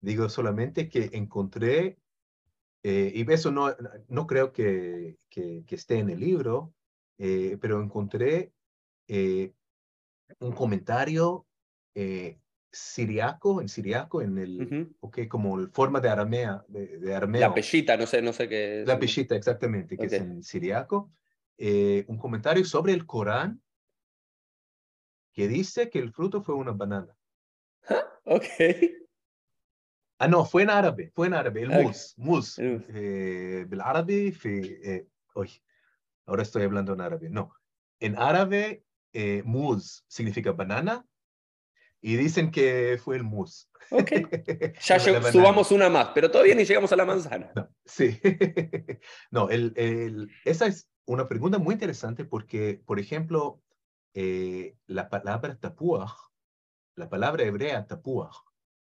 digo 0.00 0.28
solamente 0.28 0.88
que 0.88 1.10
encontré, 1.12 1.98
eh, 2.82 3.12
y 3.14 3.30
eso 3.30 3.50
no, 3.50 3.74
no 4.08 4.26
creo 4.26 4.52
que, 4.52 5.18
que, 5.28 5.64
esté 5.68 5.98
en 5.98 6.10
el 6.10 6.20
libro, 6.20 6.72
eh, 7.18 7.58
pero 7.60 7.82
encontré 7.82 8.52
un 9.08 10.52
comentario 10.52 11.46
siriaco, 12.70 13.60
en 13.60 13.68
siriaco, 13.68 14.22
en 14.22 14.38
el, 14.38 14.94
como 15.28 15.68
forma 15.68 16.00
de 16.00 16.08
aramea, 16.08 16.64
de, 16.68 17.14
arameo. 17.14 17.40
La 17.40 17.54
peshita, 17.54 17.96
no 17.96 18.06
sé, 18.06 18.22
no 18.22 18.32
sé 18.32 18.48
qué. 18.48 18.84
La 18.86 18.98
peshita, 18.98 19.34
exactamente, 19.34 19.96
que 19.96 20.06
es 20.06 20.12
en 20.12 20.42
siriaco. 20.42 21.10
un 21.58 22.18
comentario 22.18 22.64
sobre 22.64 22.92
el 22.92 23.06
Corán 23.06 23.60
que 25.38 25.46
dice 25.46 25.88
que 25.88 26.00
el 26.00 26.12
fruto 26.12 26.42
fue 26.42 26.56
una 26.56 26.72
banana. 26.72 27.14
Ok. 28.24 28.44
Ah, 30.18 30.26
no, 30.26 30.44
fue 30.44 30.64
en 30.64 30.70
árabe, 30.70 31.12
fue 31.14 31.28
en 31.28 31.34
árabe, 31.34 31.62
el 31.62 31.70
mus, 31.70 32.14
mus. 32.16 32.58
Eh, 32.58 33.64
árabe, 33.80 34.34
eh, 34.44 35.06
ahora 36.26 36.42
estoy 36.42 36.64
hablando 36.64 36.92
en 36.92 37.00
árabe, 37.00 37.30
no. 37.30 37.52
en 38.00 38.18
árabe, 38.18 38.82
eh, 39.12 39.42
muz 39.44 40.04
significa 40.08 40.50
banana 40.50 41.06
y 42.00 42.16
dicen 42.16 42.50
que 42.50 42.98
fue 43.02 43.16
el 43.16 43.24
mus. 43.24 43.70
Ok. 43.90 44.10
Ya 44.84 45.00
subamos 45.00 45.72
una 45.72 45.88
más, 45.88 46.08
pero 46.14 46.30
todavía 46.30 46.54
ni 46.54 46.64
llegamos 46.64 46.92
a 46.92 46.96
la 46.96 47.04
manzana. 47.04 47.52
sí. 47.84 48.18
no, 49.30 49.48
el, 49.50 49.72
el, 49.76 50.30
esa 50.44 50.66
es 50.66 50.88
una 51.06 51.26
pregunta 51.26 51.58
muy 51.58 51.74
interesante 51.74 52.24
porque, 52.24 52.80
por 52.84 53.00
ejemplo, 53.00 53.62
eh, 54.14 54.76
la 54.86 55.08
palabra 55.08 55.56
tapuaj, 55.56 56.12
la 56.96 57.08
palabra 57.08 57.44
hebrea 57.44 57.86
tapuaj, 57.86 58.34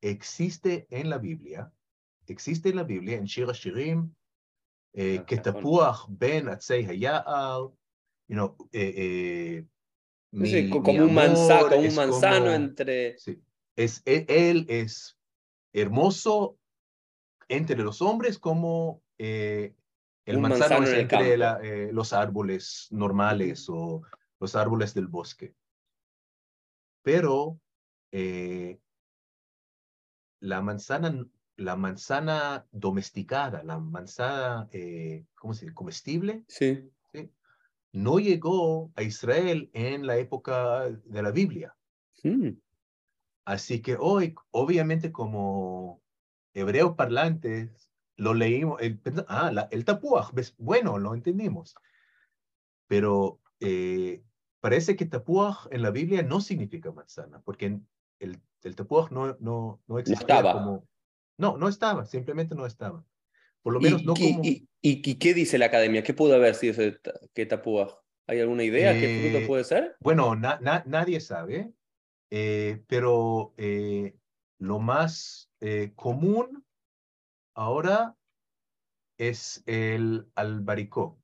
existe 0.01 0.88
en 0.89 1.10
la 1.10 1.18
Biblia, 1.18 1.72
existe 2.28 2.70
en 2.70 2.76
la 2.76 2.84
Biblia, 2.84 3.18
en 3.18 3.26
Shira 3.26 3.54
Shirim, 3.54 4.14
eh, 4.93 5.24
que 5.26 5.38
tapuaj 5.38 6.06
ben 6.10 6.49
atzei 6.49 6.86
haya'al, 6.86 7.74
you 8.28 8.36
know, 8.36 8.56
eh, 8.72 9.66
mi, 10.34 10.69
como, 10.69 10.91
un 10.91 11.13
manzano, 11.13 11.77
un 11.77 11.95
manzano 11.95 12.51
entre... 12.51 13.17
Sí. 13.19 13.39
Es, 13.75 14.01
e, 14.05 14.25
él, 14.27 14.65
es 14.67 15.17
hermoso 15.71 16.57
entre 17.47 17.77
los 17.77 18.01
hombres 18.01 18.39
como 18.39 19.03
eh, 19.17 19.75
el 20.25 20.39
manzano, 20.39 20.84
es 20.84 20.93
entre 20.93 21.34
eh, 21.34 21.91
los 21.91 22.13
árboles 22.13 22.88
normales 22.89 23.67
o 23.69 24.01
los 24.39 24.55
árboles 24.55 24.93
del 24.93 25.07
bosque. 25.07 25.53
Pero 27.03 27.59
eh, 28.11 28.79
la 30.39 30.61
manzana, 30.61 31.27
la 31.57 31.75
manzana 31.75 32.65
domesticada, 32.71 33.63
la 33.63 33.77
manzana, 33.77 34.67
¿cómo 35.36 35.53
se 35.53 35.65
dice? 35.65 35.75
Comestible. 35.75 36.43
Sí 36.47 36.89
no 37.93 38.19
llegó 38.19 38.91
a 38.95 39.03
Israel 39.03 39.69
en 39.73 40.05
la 40.05 40.17
época 40.17 40.89
de 40.89 41.21
la 41.21 41.31
Biblia. 41.31 41.75
Hmm. 42.23 42.49
Así 43.45 43.81
que 43.81 43.95
hoy, 43.99 44.35
obviamente 44.51 45.11
como 45.11 46.01
hebreos 46.53 46.95
parlantes, 46.95 47.89
lo 48.17 48.33
leímos, 48.33 48.81
el, 48.81 48.99
ah, 49.27 49.67
el 49.71 49.85
tapuaj, 49.85 50.31
bueno, 50.57 50.97
lo 50.97 51.13
entendimos. 51.13 51.75
Pero 52.87 53.39
eh, 53.59 54.23
parece 54.59 54.95
que 54.95 55.05
tapuaj 55.05 55.67
en 55.71 55.83
la 55.83 55.91
Biblia 55.91 56.23
no 56.23 56.41
significa 56.41 56.91
manzana, 56.91 57.41
porque 57.41 57.79
el, 58.19 58.41
el 58.63 58.75
tapuaj 58.75 59.11
no, 59.11 59.37
no, 59.39 59.81
no 59.87 59.99
existía 59.99 60.37
estaba. 60.37 60.53
como... 60.53 60.87
No, 61.37 61.57
no 61.57 61.67
estaba, 61.67 62.05
simplemente 62.05 62.55
no 62.55 62.65
estaba. 62.65 63.03
Por 63.64 63.74
lo 63.74 63.80
menos 63.80 64.03
no 64.03 64.14
como... 64.14 64.41
¿Y, 64.86 65.16
qué 65.16 65.34
dice 65.34 65.57
la 65.57 65.68
academia? 65.68 66.03
¿Qué 66.03 66.14
pudo 66.14 66.36
haber 66.36 66.55
sido 66.55 66.74
ese 66.74 66.99
que 67.34 67.45
tapúa? 67.45 68.03
¿Hay 68.28 68.41
alguna 68.41 68.64
idea? 68.64 68.93
¿Qué 68.93 69.22
fruto 69.22 69.38
eh, 69.38 69.47
puede 69.47 69.64
ser? 69.64 69.95
Bueno, 70.01 70.36
nadie 70.36 71.22
sabe, 71.22 71.72
eh, 72.30 72.84
pero 72.88 73.53
eh, 73.57 74.14
lo 74.59 74.80
más 74.80 75.49
común 75.95 76.66
ahora 77.55 78.18
es 79.18 79.64
el 79.66 80.28
albaricoque. 80.36 81.22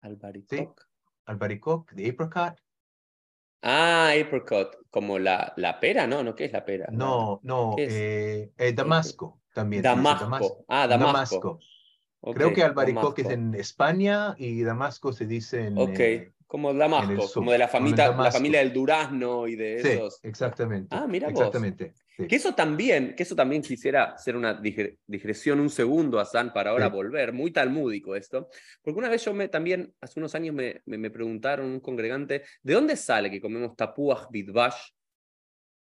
¿Albaricoque? 0.00 0.72
albaricoque 1.26 1.94
de 1.94 2.10
apricot. 2.10 2.60
Ah, 3.62 4.12
apricot, 4.20 4.76
como 4.90 5.20
la, 5.20 5.52
la 5.56 5.78
pera, 5.78 6.08
¿no? 6.08 6.24
¿No 6.24 6.34
qué 6.34 6.46
es 6.46 6.52
la 6.52 6.64
pera? 6.64 6.88
No, 6.90 7.38
no, 7.44 7.76
Damasco 8.74 9.40
también. 9.58 9.82
Damasco. 9.82 10.64
Ah, 10.68 10.86
Damasco. 10.86 11.58
Creo 12.34 12.52
que 12.52 12.62
albaricoque 12.62 13.22
es 13.22 13.30
en 13.30 13.54
España 13.54 14.34
y 14.38 14.62
Damasco 14.62 15.12
se 15.12 15.26
dice 15.26 15.66
en. 15.66 15.78
Ok, 15.78 16.00
como 16.46 16.72
Damasco, 16.72 17.30
como 17.34 17.52
de 17.52 17.58
la 17.58 17.68
familia, 17.68 18.10
la 18.10 18.32
familia 18.32 18.60
del 18.60 18.72
durazno 18.72 19.46
y 19.46 19.54
de 19.54 19.76
esos. 19.76 20.14
Sí, 20.14 20.28
exactamente. 20.28 20.88
Ah, 20.96 21.06
mira 21.06 21.28
Exactamente. 21.28 21.94
Que 22.26 22.34
eso 22.34 22.52
también, 22.52 23.14
que 23.14 23.22
eso 23.22 23.36
también 23.36 23.62
quisiera 23.62 24.14
hacer 24.14 24.34
una 24.34 24.60
digresión 25.06 25.60
un 25.60 25.70
segundo, 25.70 26.24
San, 26.24 26.52
para 26.52 26.70
ahora 26.70 26.88
volver, 26.88 27.32
muy 27.32 27.52
talmúdico 27.52 28.16
esto, 28.16 28.48
porque 28.82 28.98
una 28.98 29.08
vez 29.08 29.24
yo 29.24 29.32
me, 29.32 29.46
también, 29.46 29.94
hace 30.00 30.18
unos 30.18 30.34
años 30.34 30.52
me, 30.52 30.82
me, 30.86 31.10
preguntaron 31.10 31.66
un 31.66 31.78
congregante, 31.78 32.42
¿de 32.60 32.74
dónde 32.74 32.96
sale 32.96 33.30
que 33.30 33.40
comemos 33.40 33.76
tapuaj 33.76 34.30
bidbash 34.30 34.90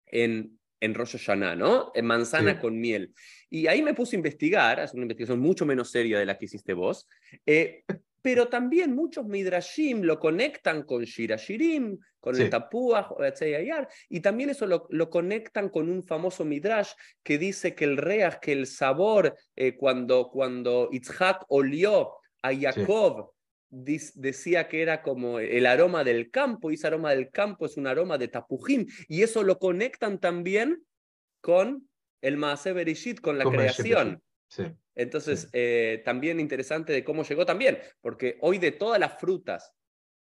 en, 0.05 0.58
en 0.81 0.95
Rosh 0.95 1.13
Hashanah, 1.13 1.57
¿no? 1.57 1.91
En 1.95 2.07
manzana 2.07 2.61
con 2.61 2.79
miel. 2.79 3.15
Y 3.51 3.67
ahí 3.67 3.83
me 3.83 3.95
puse 3.95 4.17
a 4.17 4.19
investigar, 4.19 4.81
hacer 4.81 4.97
una 4.97 5.05
investigación 5.05 5.41
mucho 5.41 5.67
menos 5.67 5.91
seria 5.91 6.19
de 6.19 6.27
la 6.27 6.39
que 6.39 6.45
hiciste 6.47 6.73
vos, 6.73 7.09
eh, 7.47 7.85
pero 8.23 8.49
también 8.49 8.95
muchos 8.95 9.27
midrashim 9.27 10.03
lo 10.03 10.19
conectan 10.19 10.83
con 10.83 11.05
Shira 11.05 11.37
Shirim, 11.37 11.99
con 12.21 12.39
el 12.39 12.51
Tapuah, 12.51 13.09
y 14.09 14.21
también 14.21 14.51
eso 14.51 14.67
lo, 14.67 14.87
lo, 14.91 15.09
conectan 15.09 15.69
con 15.69 15.89
un 15.89 16.03
famoso 16.03 16.45
midrash 16.45 16.91
que 17.23 17.39
dice 17.39 17.75
que 17.75 17.85
el 17.85 17.97
reas, 17.97 18.39
que 18.39 18.53
el 18.53 18.67
sabor, 18.67 19.35
eh, 19.55 19.77
cuando, 19.77 20.29
cuando 20.31 20.89
Itzhak 20.93 21.45
olió 21.49 22.17
a 22.43 22.55
Jacob, 22.55 23.31
decía 23.71 24.69
que 24.69 24.83
era 24.83 25.03
como 25.03 25.39
el 25.39 25.67
aroma 25.67 26.05
del 26.05 26.31
campo, 26.31 26.71
y 26.71 26.75
ese 26.75 26.87
aroma 26.87 27.11
del 27.11 27.31
campo 27.31 27.67
es 27.67 27.77
un 27.77 27.87
aroma 27.87 28.19
de 28.19 28.29
Tapujim, 28.29 28.87
y 29.09 29.23
eso 29.23 29.43
lo 29.43 29.59
conectan 29.59 30.19
también 30.19 30.85
con 31.41 31.89
el 32.23 32.37
Maase 32.37 32.73
Bereshit, 32.73 33.21
con 33.21 33.39
la 33.39 33.45
creación. 33.45 34.23
Entonces, 34.95 35.49
eh, 35.53 36.03
también 36.05 36.41
interesante 36.41 36.93
de 36.93 37.05
cómo 37.05 37.23
llegó 37.23 37.47
también, 37.47 37.79
porque 38.01 38.39
hoy 38.41 38.59
de 38.59 38.73
todas 38.73 38.99
las 38.99 39.19
frutas 39.21 39.73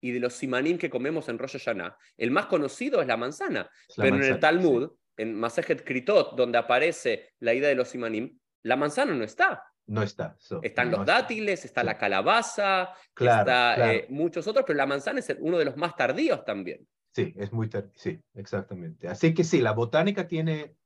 y 0.01 0.11
de 0.11 0.19
los 0.19 0.33
simanim 0.33 0.77
que 0.77 0.89
comemos 0.89 1.29
en 1.29 1.39
Rosh 1.39 1.57
Hashanah, 1.57 1.97
el 2.17 2.31
más 2.31 2.47
conocido 2.47 3.01
es 3.01 3.07
la 3.07 3.17
manzana, 3.17 3.69
pero 3.95 4.15
en 4.15 4.23
el 4.23 4.39
Talmud, 4.39 4.91
en 5.17 5.33
Masejet 5.33 5.83
Kritot, 5.83 6.35
donde 6.35 6.57
aparece 6.57 7.33
la 7.39 7.53
idea 7.53 7.69
de 7.69 7.75
los 7.75 7.89
simanim, 7.89 8.37
la 8.63 8.75
manzana 8.75 9.13
no 9.13 9.23
está. 9.23 9.63
No 9.91 10.01
está. 10.01 10.37
Están 10.61 10.89
los 10.89 11.05
dátiles, 11.05 11.65
está 11.65 11.83
la 11.83 11.97
calabaza, 11.97 12.93
está 13.13 13.93
eh, 13.93 14.05
muchos 14.07 14.47
otros, 14.47 14.63
pero 14.65 14.77
la 14.77 14.85
manzana 14.85 15.19
es 15.19 15.35
uno 15.41 15.57
de 15.57 15.65
los 15.65 15.75
más 15.75 15.97
tardíos 15.97 16.45
también. 16.45 16.87
Sí, 17.13 17.33
es 17.35 17.51
muy 17.51 17.67
tardío, 17.67 17.91
sí, 17.95 18.17
exactamente. 18.33 19.09
Así 19.09 19.33
que 19.33 19.43
sí, 19.43 19.59
la 19.59 19.73
botánica 19.73 20.29
tiene 20.29 20.77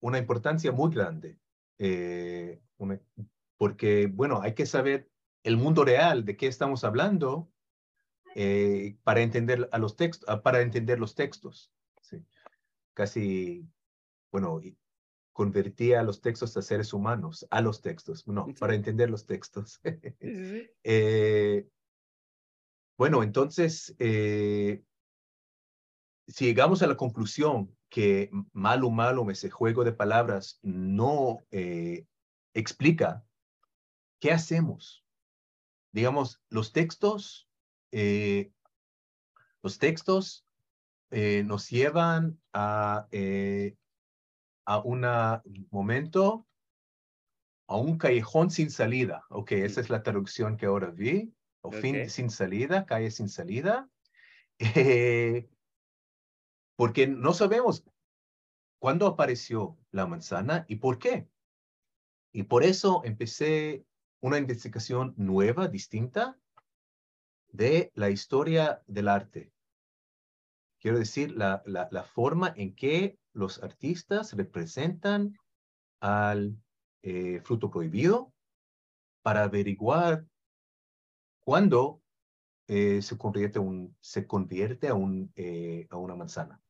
una 0.00 0.18
importancia 0.18 0.72
muy 0.72 0.92
grande, 0.92 1.38
eh, 1.78 2.60
porque, 3.56 4.08
bueno, 4.12 4.40
hay 4.42 4.54
que 4.54 4.66
saber 4.66 5.08
el 5.44 5.56
mundo 5.56 5.84
real 5.84 6.24
de 6.24 6.36
qué 6.36 6.48
estamos 6.48 6.82
hablando 6.82 7.48
eh, 8.34 8.96
para, 9.04 9.20
entender 9.20 9.68
a 9.70 9.78
los 9.78 9.94
textos, 9.94 10.28
ah, 10.28 10.42
para 10.42 10.62
entender 10.62 10.98
los 10.98 11.14
textos. 11.14 11.72
Sí. 12.02 12.24
Casi, 12.92 13.68
bueno, 14.32 14.60
convertía 15.38 16.00
a 16.00 16.02
los 16.02 16.20
textos 16.20 16.56
a 16.56 16.62
seres 16.62 16.92
humanos, 16.92 17.46
a 17.50 17.60
los 17.60 17.80
textos, 17.80 18.26
no, 18.26 18.48
para 18.58 18.74
entender 18.74 19.08
los 19.08 19.24
textos. 19.24 19.80
Eh, 20.82 21.68
bueno, 22.96 23.22
entonces, 23.22 23.94
si 26.28 26.44
llegamos 26.44 26.82
a 26.82 26.88
la 26.88 26.96
conclusión 26.96 27.72
que 27.88 28.30
malo, 28.52 28.90
malo, 28.90 29.30
ese 29.30 29.48
juego 29.50 29.84
de 29.84 29.92
palabras 29.92 30.58
no 30.62 31.38
eh, 31.52 32.04
explica 32.54 33.24
qué 34.18 34.32
hacemos. 34.32 35.04
Digamos, 35.92 36.42
los 36.50 36.72
textos, 36.72 37.48
eh, 37.92 38.50
los 39.62 39.78
textos 39.78 40.44
eh, 41.10 41.44
nos 41.44 41.70
llevan 41.70 42.40
a, 42.52 43.06
a 44.68 44.80
un 44.80 45.00
momento, 45.70 46.46
a 47.66 47.76
un 47.78 47.96
callejón 47.96 48.50
sin 48.50 48.70
salida. 48.70 49.24
Ok, 49.30 49.52
esa 49.52 49.80
es 49.80 49.88
la 49.88 50.02
traducción 50.02 50.58
que 50.58 50.66
ahora 50.66 50.90
vi. 50.90 51.32
O 51.62 51.72
fin 51.72 52.08
sin 52.10 52.28
salida, 52.28 52.84
calle 52.84 53.10
sin 53.10 53.30
salida. 53.30 53.88
porque 56.76 57.06
no 57.06 57.32
sabemos 57.32 57.82
cuándo 58.78 59.06
apareció 59.06 59.78
la 59.90 60.06
manzana 60.06 60.66
y 60.68 60.76
por 60.76 60.98
qué. 60.98 61.26
Y 62.30 62.42
por 62.42 62.62
eso 62.62 63.00
empecé 63.04 63.86
una 64.20 64.36
investigación 64.36 65.14
nueva, 65.16 65.68
distinta, 65.68 66.38
de 67.52 67.90
la 67.94 68.10
historia 68.10 68.82
del 68.86 69.08
arte. 69.08 69.50
Quiero 70.78 70.98
decir, 70.98 71.32
la, 71.32 71.62
la, 71.66 72.04
forma 72.04 72.52
en 72.54 72.74
que 72.74 73.18
los 73.38 73.62
artistas 73.62 74.34
representan 74.34 75.34
al 76.00 76.56
eh, 77.02 77.40
fruto 77.44 77.70
prohibido 77.70 78.32
para 79.22 79.44
averiguar 79.44 80.26
cuándo 81.40 82.02
eh, 82.66 83.00
se, 83.00 83.16
convierte 83.16 83.58
un, 83.58 83.96
se 84.00 84.26
convierte 84.26 84.88
a, 84.88 84.94
un, 84.94 85.32
eh, 85.36 85.86
a 85.90 85.96
una 85.96 86.14
manzana. 86.14 86.60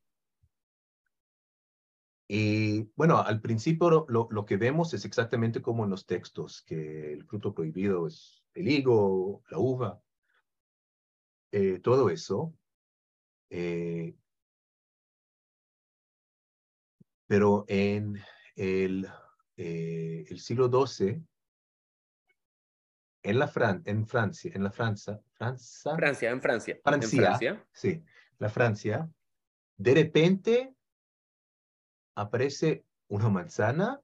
Y 2.28 2.82
bueno, 2.94 3.18
al 3.18 3.40
principio 3.40 4.04
lo, 4.06 4.28
lo, 4.30 4.44
que 4.44 4.58
vemos 4.58 4.92
es 4.92 5.06
exactamente 5.06 5.62
como 5.62 5.84
en 5.84 5.90
los 5.90 6.04
textos, 6.04 6.62
que 6.62 7.14
el 7.14 7.24
fruto 7.24 7.54
prohibido 7.54 8.06
es 8.06 8.44
el 8.54 8.68
higo, 8.68 9.42
la 9.50 9.58
uva. 9.58 10.02
eh, 11.52 11.80
todo 11.80 12.10
eso, 12.10 12.54
eh, 13.50 14.14
pero 17.28 17.64
en 17.68 18.18
el, 18.56 19.06
eh, 19.56 20.24
el 20.28 20.40
siglo 20.40 20.68
XII, 20.68 21.22
en, 23.22 23.38
la 23.38 23.46
Fran 23.46 23.82
en 23.84 24.06
Francia, 24.06 24.50
en 24.54 24.64
la 24.64 24.70
Francia, 24.72 25.20
Francia, 25.34 25.94
Francia, 25.94 26.30
en 26.30 26.40
Francia. 26.40 26.80
Francia, 26.82 27.06
En 27.18 27.24
Francia. 27.24 27.66
sí, 27.72 28.02
la 28.38 28.48
Francia, 28.48 29.08
de 29.76 29.94
repente 29.94 30.74
aparece 32.16 32.84
una 33.08 33.28
manzana 33.28 34.00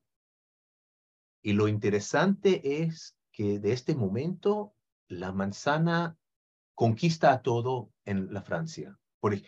y 1.42 1.52
lo 1.54 1.66
interesante 1.68 2.82
es 2.82 3.16
que 3.32 3.58
de 3.58 3.72
este 3.72 3.94
momento 3.94 4.74
la 5.08 5.32
manzana 5.32 6.16
conquista 6.74 7.32
a 7.32 7.42
todo 7.42 7.90
en 8.04 8.32
la 8.32 8.42
Francia. 8.42 8.98
Por, 9.20 9.34
ej- 9.34 9.46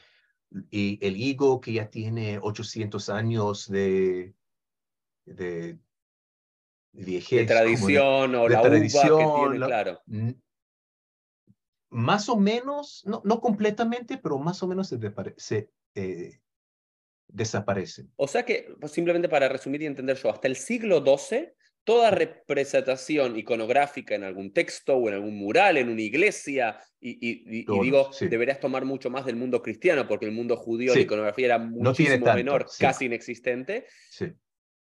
y 0.71 0.99
el 1.07 1.17
higo 1.17 1.61
que 1.61 1.73
ya 1.75 1.91
tiene 1.91 2.39
800 2.39 3.09
años 3.09 3.69
de, 3.69 4.35
de 5.25 5.79
viejez. 6.93 7.41
De 7.41 7.47
tradición 7.47 8.35
o 8.35 8.45
de 8.45 8.51
la 8.51 8.61
uva 8.61 8.63
que 8.63 8.69
tradición, 8.69 9.35
tiene, 9.35 9.59
la- 9.59 9.67
claro. 9.67 10.03
Más 11.91 12.29
o 12.29 12.37
menos, 12.37 13.05
no, 13.07 13.23
no 13.25 13.41
completamente, 13.41 14.19
pero 14.19 14.39
más 14.39 14.63
o 14.63 14.67
menos 14.67 14.93
se, 15.37 15.71
eh, 15.95 16.41
desaparecen. 17.29 18.13
O 18.17 18.27
sea 18.29 18.45
que, 18.45 18.75
pues, 18.81 18.93
simplemente 18.93 19.29
para 19.29 19.49
resumir 19.49 19.83
y 19.83 19.87
entender 19.87 20.17
yo, 20.17 20.31
hasta 20.31 20.49
el 20.49 20.57
siglo 20.57 21.03
XII, 21.05 21.55
toda 21.87 22.11
representación 22.11 23.39
iconográfica 23.39 24.17
en 24.17 24.25
algún 24.25 24.53
texto 24.53 24.97
o 24.97 25.09
en 25.09 25.15
algún 25.15 25.37
mural, 25.37 25.77
en 25.77 25.89
una 25.89 26.03
iglesia, 26.03 26.81
y, 26.99 27.11
y- 27.13 27.45
y- 27.47 27.59
y 27.61 27.65
Todos, 27.65 27.83
digo, 27.83 28.13
sí. 28.13 28.27
deberías 28.27 28.59
tomar 28.59 28.85
mucho 28.85 29.09
más 29.09 29.25
del 29.25 29.37
mundo 29.37 29.63
cristiano, 29.63 30.09
porque 30.09 30.27
el 30.27 30.33
mundo 30.33 30.57
judío, 30.57 30.93
Sí. 30.93 30.99
la 30.99 31.05
iconografía 31.05 31.47
era 31.47 31.59
tiene 31.59 31.71
muchísimo 31.71 32.25
tanto, 32.25 32.37
menor, 32.39 32.67
sí. 32.69 32.81
casi 32.83 33.05
inexistente. 33.07 33.87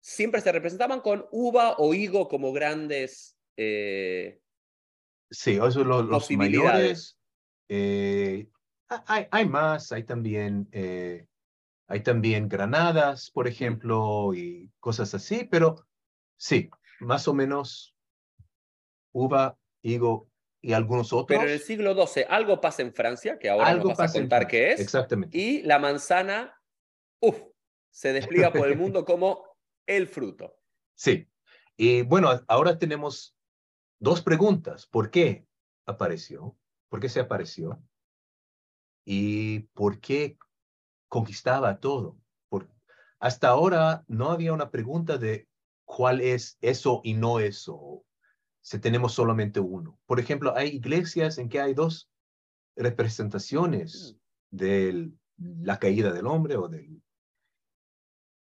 Siempre 0.00 0.40
se 0.40 0.52
representaban 0.52 1.00
con 1.00 1.26
uva 1.32 1.74
o 1.78 1.92
higo 1.92 2.28
como 2.28 2.52
grandes... 2.52 3.36
eh, 3.58 4.40
sí 5.30 5.52
eso 5.62 5.84
lo- 5.84 6.02
los 6.02 6.30
mayores. 6.30 7.18
eh, 7.68 8.46
ha- 8.88 9.04
hay, 9.06 9.26
hay 9.30 9.46
más, 9.48 9.92
hay 9.92 10.04
también, 10.04 10.66
eh, 10.72 11.26
hay 11.88 12.00
también 12.02 12.48
granadas, 12.48 13.30
por 13.30 13.48
ejemplo, 13.48 14.32
y 14.34 14.70
cosas 14.80 15.12
así, 15.14 15.44
pero 15.50 15.86
sí, 16.38 16.70
más 17.00 17.28
o 17.28 17.34
menos 17.34 17.94
uva, 19.12 19.58
higo 19.82 20.28
y 20.60 20.72
algunos 20.72 21.12
otros. 21.12 21.26
Pero 21.38 21.42
en 21.42 21.54
el 21.54 21.60
siglo 21.60 21.94
XII 22.06 22.24
algo 22.28 22.60
pasa 22.60 22.82
en 22.82 22.92
Francia, 22.92 23.38
que 23.38 23.48
ahora 23.48 23.68
algo 23.68 23.90
nos 23.90 23.98
vas 23.98 24.14
a 24.14 24.18
contar 24.18 24.46
qué 24.46 24.72
es, 24.72 24.80
Exactamente. 24.80 25.36
y 25.36 25.62
la 25.62 25.78
manzana, 25.78 26.60
uf, 27.20 27.40
se 27.90 28.12
despliega 28.12 28.52
por 28.52 28.68
el 28.68 28.76
mundo 28.78 29.04
como 29.04 29.44
el 29.86 30.06
fruto. 30.08 30.58
Sí. 30.94 31.28
Y 31.76 32.02
bueno, 32.02 32.30
ahora 32.48 32.78
tenemos 32.78 33.36
dos 33.98 34.22
preguntas. 34.22 34.86
¿Por 34.86 35.10
qué 35.10 35.46
apareció? 35.86 36.56
¿Por 36.88 37.00
qué 37.00 37.08
se 37.08 37.20
apareció? 37.20 37.82
¿Y 39.04 39.60
por 39.74 40.00
qué 40.00 40.38
conquistaba 41.08 41.78
todo? 41.78 42.18
Por, 42.48 42.68
hasta 43.18 43.48
ahora 43.48 44.04
no 44.08 44.30
había 44.30 44.52
una 44.52 44.70
pregunta 44.70 45.16
de 45.16 45.48
cuál 45.86 46.20
es 46.20 46.58
eso 46.60 47.00
y 47.02 47.14
no 47.14 47.40
eso. 47.40 48.04
Si 48.60 48.78
tenemos 48.78 49.14
solamente 49.14 49.60
uno. 49.60 49.98
Por 50.04 50.20
ejemplo, 50.20 50.54
hay 50.54 50.68
iglesias 50.68 51.38
en 51.38 51.48
que 51.48 51.60
hay 51.60 51.72
dos 51.72 52.10
representaciones 52.74 54.16
de 54.50 55.10
la 55.38 55.78
caída 55.78 56.12
del 56.12 56.26
hombre 56.26 56.56
o 56.56 56.68
del 56.68 57.02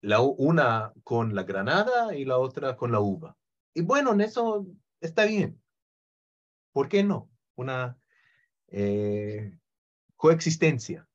la, 0.03 0.21
una 0.21 0.93
con 1.05 1.35
la 1.35 1.45
granada 1.45 2.15
y 2.15 2.25
la 2.25 2.39
otra 2.39 2.77
con 2.77 2.93
la 2.93 3.01
uva. 3.01 3.37
Y 3.75 3.83
bueno, 3.83 4.13
en 4.13 4.21
eso 4.21 4.67
está 5.01 5.25
bien. 5.25 5.63
¿Por 6.73 6.89
qué 6.89 7.03
no? 7.03 7.31
Una 7.55 7.99
eh, 8.69 9.59
coexistencia. 10.17 11.07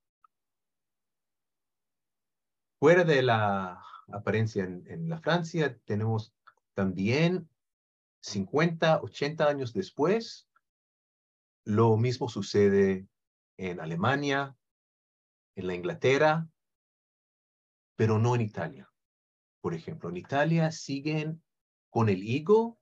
Fuera 2.80 3.04
de 3.04 3.24
la 3.24 3.82
apariencia 4.12 4.64
en, 4.64 4.84
en 4.88 5.10
la 5.10 5.20
Francia, 5.20 5.78
tenemos 5.86 6.34
también 6.74 7.50
50, 8.22 9.02
80 9.02 9.48
años 9.48 9.74
después, 9.74 10.48
lo 11.64 11.98
mismo 11.98 12.30
sucede 12.30 13.08
en 13.58 13.80
Alemania, 13.80 14.56
en 15.56 15.68
la 15.68 15.76
Inglaterra, 15.76 16.48
pero 17.96 18.20
no 18.20 18.36
en 18.36 18.42
Italia. 18.42 18.92
Por 19.62 19.74
ejemplo, 19.74 20.10
en 20.10 20.18
Italia 20.18 20.72
siguen 20.72 21.42
con 21.90 22.10
el 22.10 22.24
higo 22.24 22.78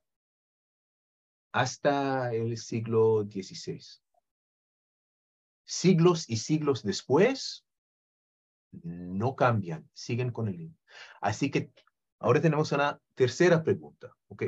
hasta 1.52 2.34
el 2.34 2.58
siglo 2.58 3.22
XVI. 3.22 3.80
Siglos 5.64 6.28
y 6.28 6.36
siglos 6.38 6.82
después, 6.82 7.64
no 8.82 9.36
cambian, 9.36 9.88
siguen 9.92 10.30
con 10.32 10.48
el 10.48 10.60
higo. 10.60 10.76
Así 11.20 11.50
que 11.50 11.72
ahora 12.18 12.40
tenemos 12.40 12.72
una 12.72 13.00
tercera 13.14 13.62
pregunta. 13.62 14.14
¿ok? 14.28 14.44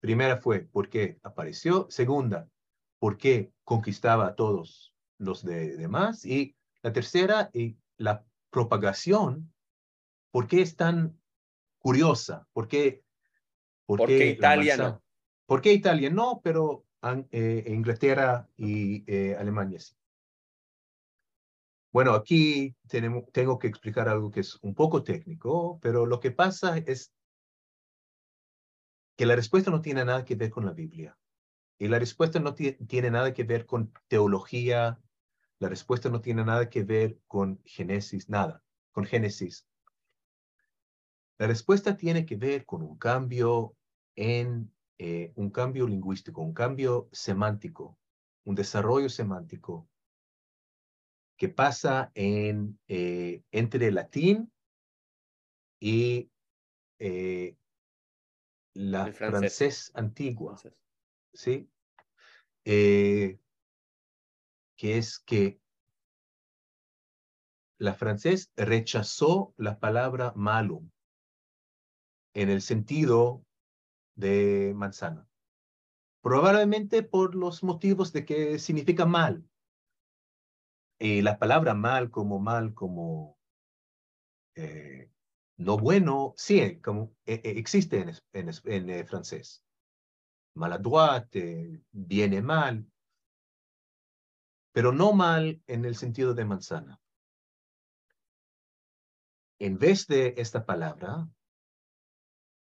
Primera 0.00 0.38
fue, 0.38 0.60
¿por 0.60 0.88
qué 0.88 1.18
apareció? 1.22 1.86
Segunda, 1.90 2.48
¿por 2.98 3.16
qué 3.16 3.52
conquistaba 3.64 4.28
a 4.28 4.34
todos 4.34 4.94
los 5.18 5.44
de- 5.44 5.76
demás? 5.76 6.24
Y 6.24 6.56
la 6.82 6.92
tercera, 6.92 7.50
y 7.52 7.76
la 7.96 8.24
propagación 8.50 9.52
¿Por 10.30 10.46
qué 10.46 10.62
es 10.62 10.76
tan 10.76 11.18
curiosa? 11.78 12.46
¿Por 12.52 12.68
qué, 12.68 13.02
¿Por 13.86 14.06
qué 14.06 14.30
Italia 14.30 14.76
no? 14.76 15.02
¿Por 15.46 15.60
qué 15.60 15.72
Italia 15.72 16.10
no? 16.10 16.40
Pero 16.42 16.84
eh, 17.32 17.64
Inglaterra 17.66 18.48
y 18.56 19.02
eh, 19.12 19.36
Alemania 19.36 19.80
sí. 19.80 19.94
Bueno, 21.92 22.12
aquí 22.14 22.76
tengo 23.32 23.58
que 23.58 23.66
explicar 23.66 24.08
algo 24.08 24.30
que 24.30 24.40
es 24.40 24.58
un 24.62 24.74
poco 24.74 25.02
técnico, 25.02 25.78
pero 25.82 26.06
lo 26.06 26.20
que 26.20 26.30
pasa 26.30 26.78
es 26.78 27.12
que 29.16 29.26
la 29.26 29.36
respuesta 29.36 29.70
no 29.72 29.82
tiene 29.82 30.04
nada 30.04 30.24
que 30.24 30.36
ver 30.36 30.50
con 30.50 30.64
la 30.64 30.72
Biblia. 30.72 31.18
Y 31.78 31.88
la 31.88 31.98
respuesta 31.98 32.38
no 32.40 32.54
tie- 32.54 32.78
tiene 32.86 33.10
nada 33.10 33.34
que 33.34 33.44
ver 33.44 33.66
con 33.66 33.92
teología. 34.08 35.00
La 35.58 35.68
respuesta 35.68 36.08
no 36.10 36.20
tiene 36.20 36.44
nada 36.44 36.70
que 36.70 36.84
ver 36.84 37.20
con 37.26 37.60
Génesis, 37.64 38.28
nada, 38.28 38.64
con 38.92 39.04
Génesis. 39.04 39.66
La 41.38 41.48
respuesta 41.48 41.96
tiene 41.96 42.24
que 42.24 42.36
ver 42.36 42.64
con 42.66 42.82
un 42.82 42.96
cambio 42.98 43.76
en 44.14 44.72
eh, 44.98 45.32
un 45.34 45.50
cambio 45.50 45.88
lingüístico, 45.88 46.40
un 46.40 46.54
cambio 46.54 47.08
semántico, 47.12 47.98
un 48.44 48.54
desarrollo 48.54 49.08
semántico 49.08 49.89
que 51.40 51.48
pasa 51.48 52.12
en, 52.14 52.78
eh, 52.86 53.42
entre 53.50 53.90
latín 53.90 54.52
y 55.80 56.30
eh, 56.98 57.56
la 58.74 59.06
El 59.06 59.14
francés. 59.14 59.40
francés 59.40 59.92
antigua, 59.94 60.60
¿sí? 61.32 61.66
Eh, 62.66 63.40
que 64.76 64.98
es 64.98 65.18
que 65.18 65.62
la 67.78 67.94
francés 67.94 68.52
rechazó 68.54 69.54
la 69.56 69.80
palabra 69.80 70.34
malum 70.36 70.90
en 72.34 72.50
el 72.50 72.60
sentido 72.60 73.46
de 74.14 74.74
manzana. 74.76 75.26
Probablemente 76.20 77.02
por 77.02 77.34
los 77.34 77.62
motivos 77.62 78.12
de 78.12 78.26
que 78.26 78.58
significa 78.58 79.06
mal. 79.06 79.49
Y 81.00 81.22
la 81.22 81.38
palabra 81.38 81.74
mal 81.74 82.10
como 82.10 82.38
mal 82.38 82.74
como 82.74 83.38
eh, 84.54 85.10
no 85.56 85.76
bueno, 85.78 86.34
sí, 86.36 86.80
como, 86.80 87.14
eh, 87.26 87.40
eh, 87.44 87.54
existe 87.56 88.00
en, 88.00 88.10
en, 88.32 88.50
en, 88.64 88.90
eh, 88.90 89.04
francés. 89.04 89.64
Maladroit, 90.54 91.24
eh, 91.36 91.82
viene 91.92 92.42
mal, 92.42 92.86
pero 94.72 94.92
no 94.92 95.12
mal 95.12 95.62
en 95.66 95.84
el 95.84 95.96
sentido 95.96 96.34
de 96.34 96.44
manzana. 96.44 97.00
En 99.58 99.78
vez 99.78 100.06
de 100.06 100.34
esta 100.38 100.64
palabra, 100.64 101.28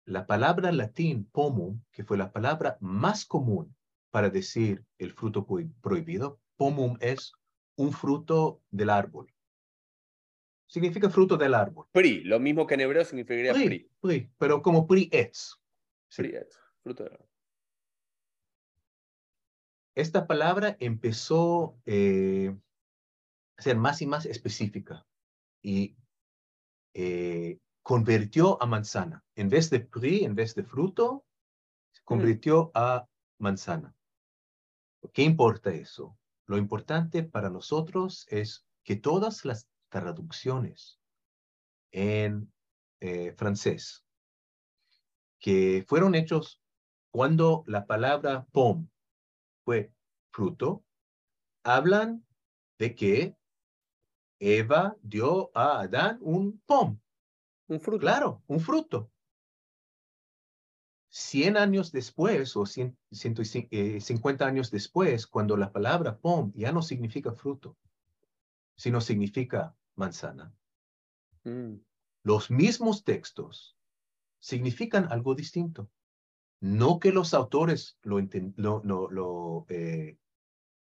la 0.05 0.25
palabra 0.25 0.71
latín 0.71 1.25
pomum, 1.31 1.81
que 1.91 2.03
fue 2.03 2.17
la 2.17 2.31
palabra 2.31 2.77
más 2.81 3.25
común 3.25 3.75
para 4.11 4.29
decir 4.29 4.85
el 4.97 5.13
fruto 5.13 5.45
prohi- 5.47 5.73
prohibido, 5.81 6.39
pomum 6.57 6.97
es 6.99 7.31
un 7.75 7.91
fruto 7.91 8.61
del 8.71 8.89
árbol. 8.89 9.33
Significa 10.67 11.09
fruto 11.09 11.37
del 11.37 11.53
árbol. 11.53 11.87
Pri, 11.91 12.23
lo 12.23 12.39
mismo 12.39 12.65
que 12.65 12.73
en 12.75 12.81
hebreo 12.81 13.05
significaría 13.05 13.53
pri. 13.53 13.65
Pri, 13.67 13.91
pri, 14.01 14.31
pero 14.37 14.61
como 14.61 14.87
pri. 14.87 15.09
Sí. 15.31 16.21
Pri 16.23 16.35
es 16.35 16.59
fruto 16.83 17.03
del 17.03 17.13
árbol. 17.13 17.29
Esta 19.95 20.25
palabra 20.25 20.75
empezó 20.79 21.77
eh, 21.85 22.55
ser 23.57 23.77
más 23.77 24.01
y 24.01 24.07
más 24.07 24.25
específica 24.25 25.05
y 25.61 25.95
eh, 26.95 27.59
convirtió 27.83 28.61
a 28.61 28.65
manzana. 28.65 29.23
En 29.35 29.49
vez 29.49 29.69
de 29.69 29.81
pri, 29.81 30.23
en 30.23 30.33
vez 30.35 30.55
de 30.55 30.63
fruto, 30.63 31.25
se 31.91 32.01
Mm. 32.01 32.05
convirtió 32.05 32.71
a 32.73 33.07
manzana. 33.39 33.95
¿Qué 35.13 35.21
importa 35.23 35.71
eso? 35.71 36.17
Lo 36.45 36.57
importante 36.57 37.23
para 37.23 37.49
nosotros 37.49 38.25
es 38.29 38.65
que 38.83 38.95
todas 38.95 39.45
las 39.45 39.69
traducciones 39.89 40.99
en 41.91 42.51
eh, 42.99 43.33
francés 43.33 44.05
que 45.39 45.83
fueron 45.87 46.15
hechos 46.15 46.61
cuando 47.11 47.63
la 47.67 47.85
palabra 47.85 48.47
pom 48.51 48.89
fue 49.63 49.93
fruto, 50.31 50.83
hablan 51.63 52.25
de 52.79 52.95
que 52.95 53.37
Eva 54.39 54.97
dio 55.01 55.51
a 55.53 55.81
Adán 55.81 56.17
un 56.21 56.59
pom, 56.65 56.99
Un 57.67 57.79
fruto. 57.79 57.99
claro, 57.99 58.43
un 58.47 58.59
fruto. 58.59 59.11
Cien 61.15 61.57
años 61.57 61.91
después 61.91 62.57
o 62.57 62.65
cien, 62.65 62.97
ciento 63.11 63.43
y 63.43 63.45
cin- 63.45 63.67
eh, 63.69 64.01
cincuenta 64.01 64.47
años 64.47 64.71
después, 64.71 65.27
cuando 65.27 65.55
la 65.57 65.71
palabra 65.71 66.17
pom 66.17 66.51
ya 66.55 66.71
no 66.71 66.81
significa 66.81 67.33
fruto, 67.33 67.77
sino 68.75 68.99
significa 68.99 69.77
manzana, 69.93 70.55
Mm. 71.43 71.75
los 72.23 72.49
mismos 72.49 73.03
textos 73.03 73.77
significan 74.39 75.05
algo 75.11 75.35
distinto. 75.35 75.91
No 76.59 76.99
que 76.99 77.11
los 77.11 77.35
autores 77.35 77.99
lo, 78.01 78.19
enten- 78.19 78.55
lo, 78.57 78.81
lo- 78.83 79.11
lo, 79.11 79.65
eh, 79.69 80.17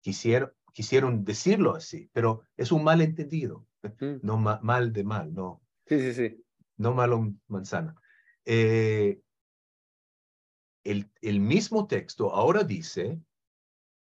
quisieron, 0.01 0.51
quisieron 0.73 1.23
decirlo 1.23 1.73
así, 1.73 2.09
pero 2.11 2.41
es 2.57 2.73
un 2.73 2.84
malentendido, 2.84 3.65
Mm. 3.82 4.19
no 4.23 4.36
ma- 4.38 4.59
mal 4.61 4.91
de 4.91 5.05
mal, 5.05 5.34
no, 5.34 5.61
Sí, 5.86 5.97
sí, 6.01 6.13
sí. 6.13 6.43
no 6.75 6.93
malo 6.93 7.34
manzana. 7.47 7.95
Eh, 8.43 9.21
el, 10.91 11.11
el 11.21 11.39
mismo 11.39 11.88
texto 11.88 12.33
ahora 12.33 12.63
dice, 12.63 13.19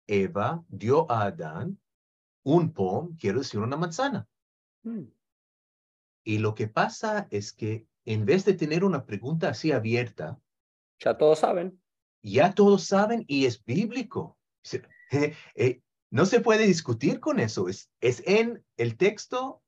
Eva 0.07 0.65
dio 0.69 1.11
a 1.11 1.25
Adán 1.25 1.79
un 2.45 2.73
pom, 2.73 3.17
quiero 3.17 3.41
decir 3.41 3.61
una 3.61 3.77
manzana. 3.77 4.27
Mm. 4.85 5.05
Y 6.25 6.39
lo 6.39 6.55
que 6.55 6.69
pasa 6.69 7.27
es 7.31 7.53
que 7.53 7.87
en 8.05 8.25
vez 8.25 8.45
de 8.45 8.55
tener 8.55 8.85
una 8.85 9.05
pregunta 9.05 9.49
así 9.51 9.73
abierta, 9.73 10.39
Ya 11.01 11.17
todos 11.19 11.41
saben. 11.41 11.81
ya 12.23 12.55
todos 12.55 12.85
saben 12.85 13.25
y 13.29 13.47
es 13.47 13.65
bíblico. 13.65 14.37
Eh, 15.55 15.81
no 16.11 16.27
se 16.27 16.41
puede 16.41 16.67
discutir 16.67 17.19
con 17.19 17.41
eso. 17.41 17.67
Es, 17.69 17.91
es 18.03 18.23
en 18.27 18.63
el 18.77 18.99
texto 18.99 19.63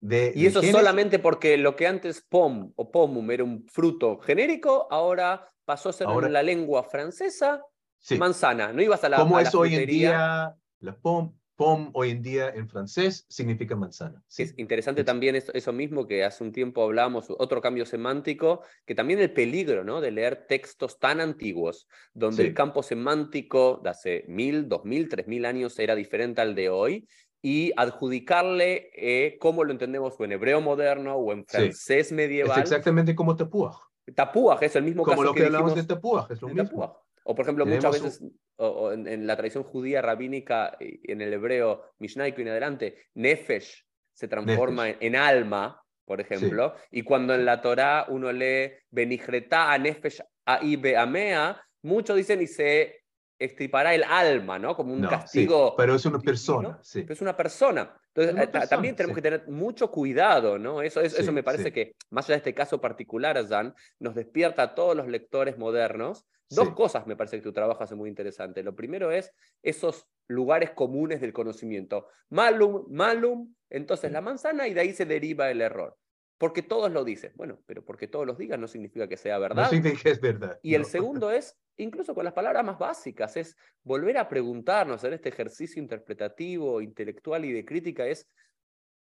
de. 0.00 0.32
Y 0.34 0.42
de 0.42 0.48
eso 0.48 0.60
Génesis. 0.60 0.76
solamente 0.76 1.18
porque 1.20 1.56
lo 1.56 1.76
que 1.76 1.86
antes 1.86 2.20
pom 2.28 2.72
o 2.74 2.90
pomum 2.90 3.30
era 3.30 3.44
un 3.44 3.64
fruto 3.68 4.18
genérico, 4.18 4.88
ahora 4.90 5.51
pasó 5.64 5.88
a 5.90 5.92
ser 5.92 6.06
Ahora- 6.06 6.26
en 6.26 6.32
la 6.32 6.42
lengua 6.42 6.84
francesa 6.84 7.62
Sí. 7.98 8.16
manzana. 8.18 8.72
No 8.72 8.82
ibas 8.82 9.04
a 9.04 9.08
la, 9.08 9.16
Como 9.18 9.36
a 9.36 9.42
la 9.42 9.48
es 9.48 9.54
hoy 9.54 9.74
en 9.76 9.86
día, 9.86 10.54
la 10.80 10.96
pom, 10.96 11.36
pom 11.54 11.90
hoy 11.92 12.10
en 12.10 12.22
día 12.22 12.48
en 12.48 12.68
francés 12.68 13.24
significa 13.28 13.76
manzana. 13.76 14.20
Sí. 14.26 14.42
Es 14.42 14.54
interesante 14.58 15.02
Es- 15.02 15.06
también 15.06 15.36
eso, 15.36 15.52
eso 15.54 15.72
mismo 15.72 16.06
que 16.08 16.24
hace 16.24 16.42
un 16.42 16.50
tiempo 16.50 16.82
hablamos, 16.82 17.26
otro 17.30 17.60
cambio 17.60 17.86
semántico, 17.86 18.62
que 18.84 18.94
también 18.96 19.20
el 19.20 19.32
peligro 19.32 19.84
¿no? 19.84 20.00
de 20.00 20.10
leer 20.10 20.46
textos 20.48 20.98
tan 20.98 21.20
antiguos, 21.20 21.86
donde 22.12 22.42
Sí. 22.42 22.48
el 22.48 22.54
campo 22.54 22.82
semántico 22.82 23.80
de 23.84 23.90
hace 23.90 24.24
mil, 24.26 24.68
dos 24.68 24.84
mil, 24.84 25.08
tres 25.08 25.28
mil 25.28 25.44
años 25.44 25.78
era 25.78 25.94
diferente 25.94 26.40
al 26.40 26.54
de 26.56 26.70
hoy, 26.70 27.06
y 27.44 27.72
adjudicarle 27.76 28.90
eh, 28.94 29.36
cómo 29.40 29.64
lo 29.64 29.72
entendemos 29.72 30.14
o 30.18 30.24
en 30.24 30.32
hebreo 30.32 30.60
moderno 30.60 31.14
o 31.16 31.32
en 31.32 31.40
Sí. 31.40 31.46
francés 31.48 32.06
Es 32.06 32.12
medieval. 32.12 32.60
exactamente 32.60 33.14
como 33.14 33.36
tapuaj. 33.36 33.76
Tapuaj 34.14 34.62
es 34.62 34.76
el 34.76 34.82
mismo 34.84 35.02
Como 35.04 35.12
caso 35.16 35.24
lo 35.24 35.32
que, 35.34 35.40
que 35.40 35.46
hablamos 35.46 35.74
dijimos 35.74 35.88
de 35.88 35.94
tapuaj, 35.94 36.30
es 36.30 36.42
lo 36.42 36.48
mismo. 36.48 36.98
O 37.24 37.34
por 37.34 37.44
ejemplo, 37.44 37.64
Tenemos 37.64 37.84
muchas 37.84 38.00
un- 38.00 38.06
veces 38.28 38.38
o- 38.56 38.66
o 38.68 38.92
en, 38.92 39.06
en 39.06 39.26
la 39.26 39.36
tradición 39.36 39.62
judía 39.64 40.02
rabínica, 40.02 40.76
y 40.80 41.10
en 41.10 41.20
el 41.20 41.32
hebreo 41.32 41.92
mishnaico 41.98 42.40
y 42.40 42.42
en 42.42 42.48
adelante, 42.48 42.96
nefesh 43.14 43.84
se 44.12 44.28
transforma 44.28 44.88
en, 44.90 44.96
en 45.00 45.16
alma, 45.16 45.82
por 46.04 46.20
ejemplo, 46.20 46.74
y 46.90 47.02
cuando 47.02 47.34
en 47.34 47.44
la 47.44 47.60
Torá 47.60 48.06
uno 48.08 48.32
lee 48.32 48.72
benijretá 48.90 49.72
a 49.72 49.78
nefesh 49.78 50.20
ahí 50.44 50.76
beamea, 50.76 51.62
muchos 51.82 52.16
dicen 52.16 52.42
y 52.42 52.46
se 52.48 53.02
estripará 53.38 53.94
el 53.94 54.04
alma, 54.04 54.58
¿no? 54.58 54.76
Como 54.76 54.92
un 54.92 55.00
No, 55.02 55.08
sí, 55.08 55.14
castigo. 55.14 55.74
pero 55.76 55.94
es 55.94 56.04
una 56.04 56.18
persona, 56.18 56.78
sí. 56.82 57.02
pero 57.02 57.14
es 57.14 57.20
una 57.22 57.36
persona. 57.36 57.96
Entonces, 58.14 58.48
eh, 58.62 58.66
también 58.68 58.94
tenemos 58.94 59.14
que 59.14 59.22
tener 59.22 59.48
mucho 59.48 59.90
cuidado, 59.90 60.58
¿no? 60.58 60.82
Eso, 60.82 61.00
eso, 61.00 61.32
me 61.32 61.42
parece 61.42 61.64
sí. 61.64 61.72
que, 61.72 61.94
más 62.10 62.26
allá 62.26 62.34
de 62.34 62.38
este 62.38 62.54
caso 62.54 62.80
particular, 62.80 63.42
Jan, 63.48 63.74
nos 63.98 64.14
despierta 64.14 64.62
a 64.62 64.74
todos 64.74 64.94
los 64.96 65.08
lectores 65.08 65.56
modernos. 65.58 66.26
Dos 66.50 66.68
Sí. 66.68 66.74
cosas 66.74 67.06
me 67.06 67.16
parece 67.16 67.38
que 67.38 67.42
tu 67.42 67.52
trabajo 67.54 67.82
hace 67.82 67.94
muy 67.94 68.10
interesante. 68.10 68.62
Lo 68.62 68.76
primero 68.76 69.10
es 69.10 69.32
esos 69.62 70.06
lugares 70.28 70.70
comunes 70.72 71.22
del 71.22 71.32
conocimiento. 71.32 72.08
Malum, 72.28 72.84
malum, 72.90 73.54
entonces 73.70 74.12
la 74.12 74.20
manzana 74.20 74.68
y 74.68 74.74
de 74.74 74.80
ahí 74.80 74.92
se 74.92 75.06
deriva 75.06 75.50
el 75.50 75.62
error. 75.62 75.96
Porque 76.36 76.60
todos 76.62 76.92
lo 76.92 77.04
dicen. 77.04 77.32
Bueno, 77.36 77.62
pero 77.66 77.82
porque 77.84 78.08
todos 78.08 78.26
los 78.26 78.36
digan 78.36 78.60
no 78.60 78.68
significa 78.68 79.08
que 79.08 79.16
sea 79.16 79.36
No 79.36 79.40
verdad. 79.40 79.70
significa 79.70 80.02
que 80.02 80.10
es 80.10 80.20
verdad. 80.20 80.58
Y 80.62 80.74
el 80.74 80.82
no. 80.82 80.88
segundo 80.88 81.30
es, 81.30 81.56
incluso 81.76 82.14
con 82.14 82.24
las 82.24 82.34
palabras 82.34 82.64
más 82.64 82.78
básicas, 82.78 83.36
es 83.36 83.56
volver 83.82 84.18
a 84.18 84.28
preguntarnos 84.28 85.02
en 85.04 85.14
este 85.14 85.28
ejercicio 85.30 85.80
interpretativo, 85.82 86.80
intelectual 86.80 87.44
y 87.44 87.52
de 87.52 87.64
crítica, 87.64 88.06
es, 88.06 88.28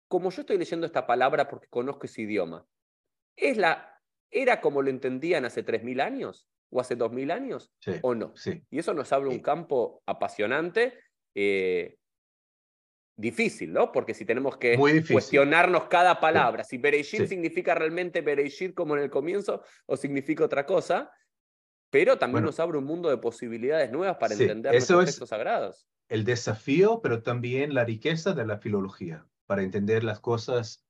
como 0.07 0.29
yo 0.29 0.41
estoy 0.41 0.57
leyendo 0.57 0.85
esta 0.85 1.05
palabra 1.05 1.47
porque 1.47 1.67
conozco 1.67 2.05
ese 2.05 2.23
idioma, 2.23 2.65
¿es 3.35 3.57
la, 3.57 3.99
¿era 4.29 4.61
como 4.61 4.81
lo 4.81 4.89
entendían 4.89 5.45
hace 5.45 5.65
3.000 5.65 6.01
años 6.01 6.47
o 6.69 6.79
hace 6.79 6.97
2.000 6.97 7.31
años 7.31 7.71
Sí, 7.79 7.91
o 8.01 8.15
no? 8.15 8.35
sí. 8.35 8.63
Y 8.69 8.79
eso 8.79 8.93
nos 8.93 9.11
abre 9.11 9.29
un 9.29 9.39
campo 9.39 10.01
apasionante, 10.05 10.97
eh, 11.35 11.97
difícil, 13.15 13.71
¿no? 13.71 13.91
Porque 13.91 14.13
si 14.13 14.25
tenemos 14.25 14.57
que 14.57 14.75
cuestionarnos 15.11 15.85
cada 15.85 16.19
palabra, 16.19 16.63
si 16.63 16.77
Bereshit 16.77 17.27
significa 17.27 17.75
realmente 17.75 18.21
Bereshit 18.21 18.73
como 18.73 18.95
en 18.95 19.03
el 19.03 19.09
comienzo 19.09 19.63
o 19.85 19.95
significa 19.95 20.43
otra 20.43 20.65
cosa, 20.65 21.11
pero 21.91 22.17
también 22.17 22.37
Bueno. 22.43 22.47
nos 22.47 22.59
abre 22.59 22.79
un 22.79 22.85
mundo 22.85 23.09
de 23.09 23.17
posibilidades 23.17 23.91
nuevas 23.91 24.17
para 24.17 24.33
Sí, 24.35 24.43
entender 24.43 24.73
eso 24.73 24.99
es- 25.01 25.07
textos 25.07 25.29
sagrados. 25.29 25.87
el 26.09 26.23
desafío, 26.25 26.99
pero 27.01 27.21
también 27.21 27.73
la 27.75 27.85
riqueza 27.85 28.33
de 28.33 28.45
la 28.45 28.57
filología, 28.57 29.27
para 29.45 29.61
entender 29.61 30.03
las 30.03 30.19
cosas 30.19 30.85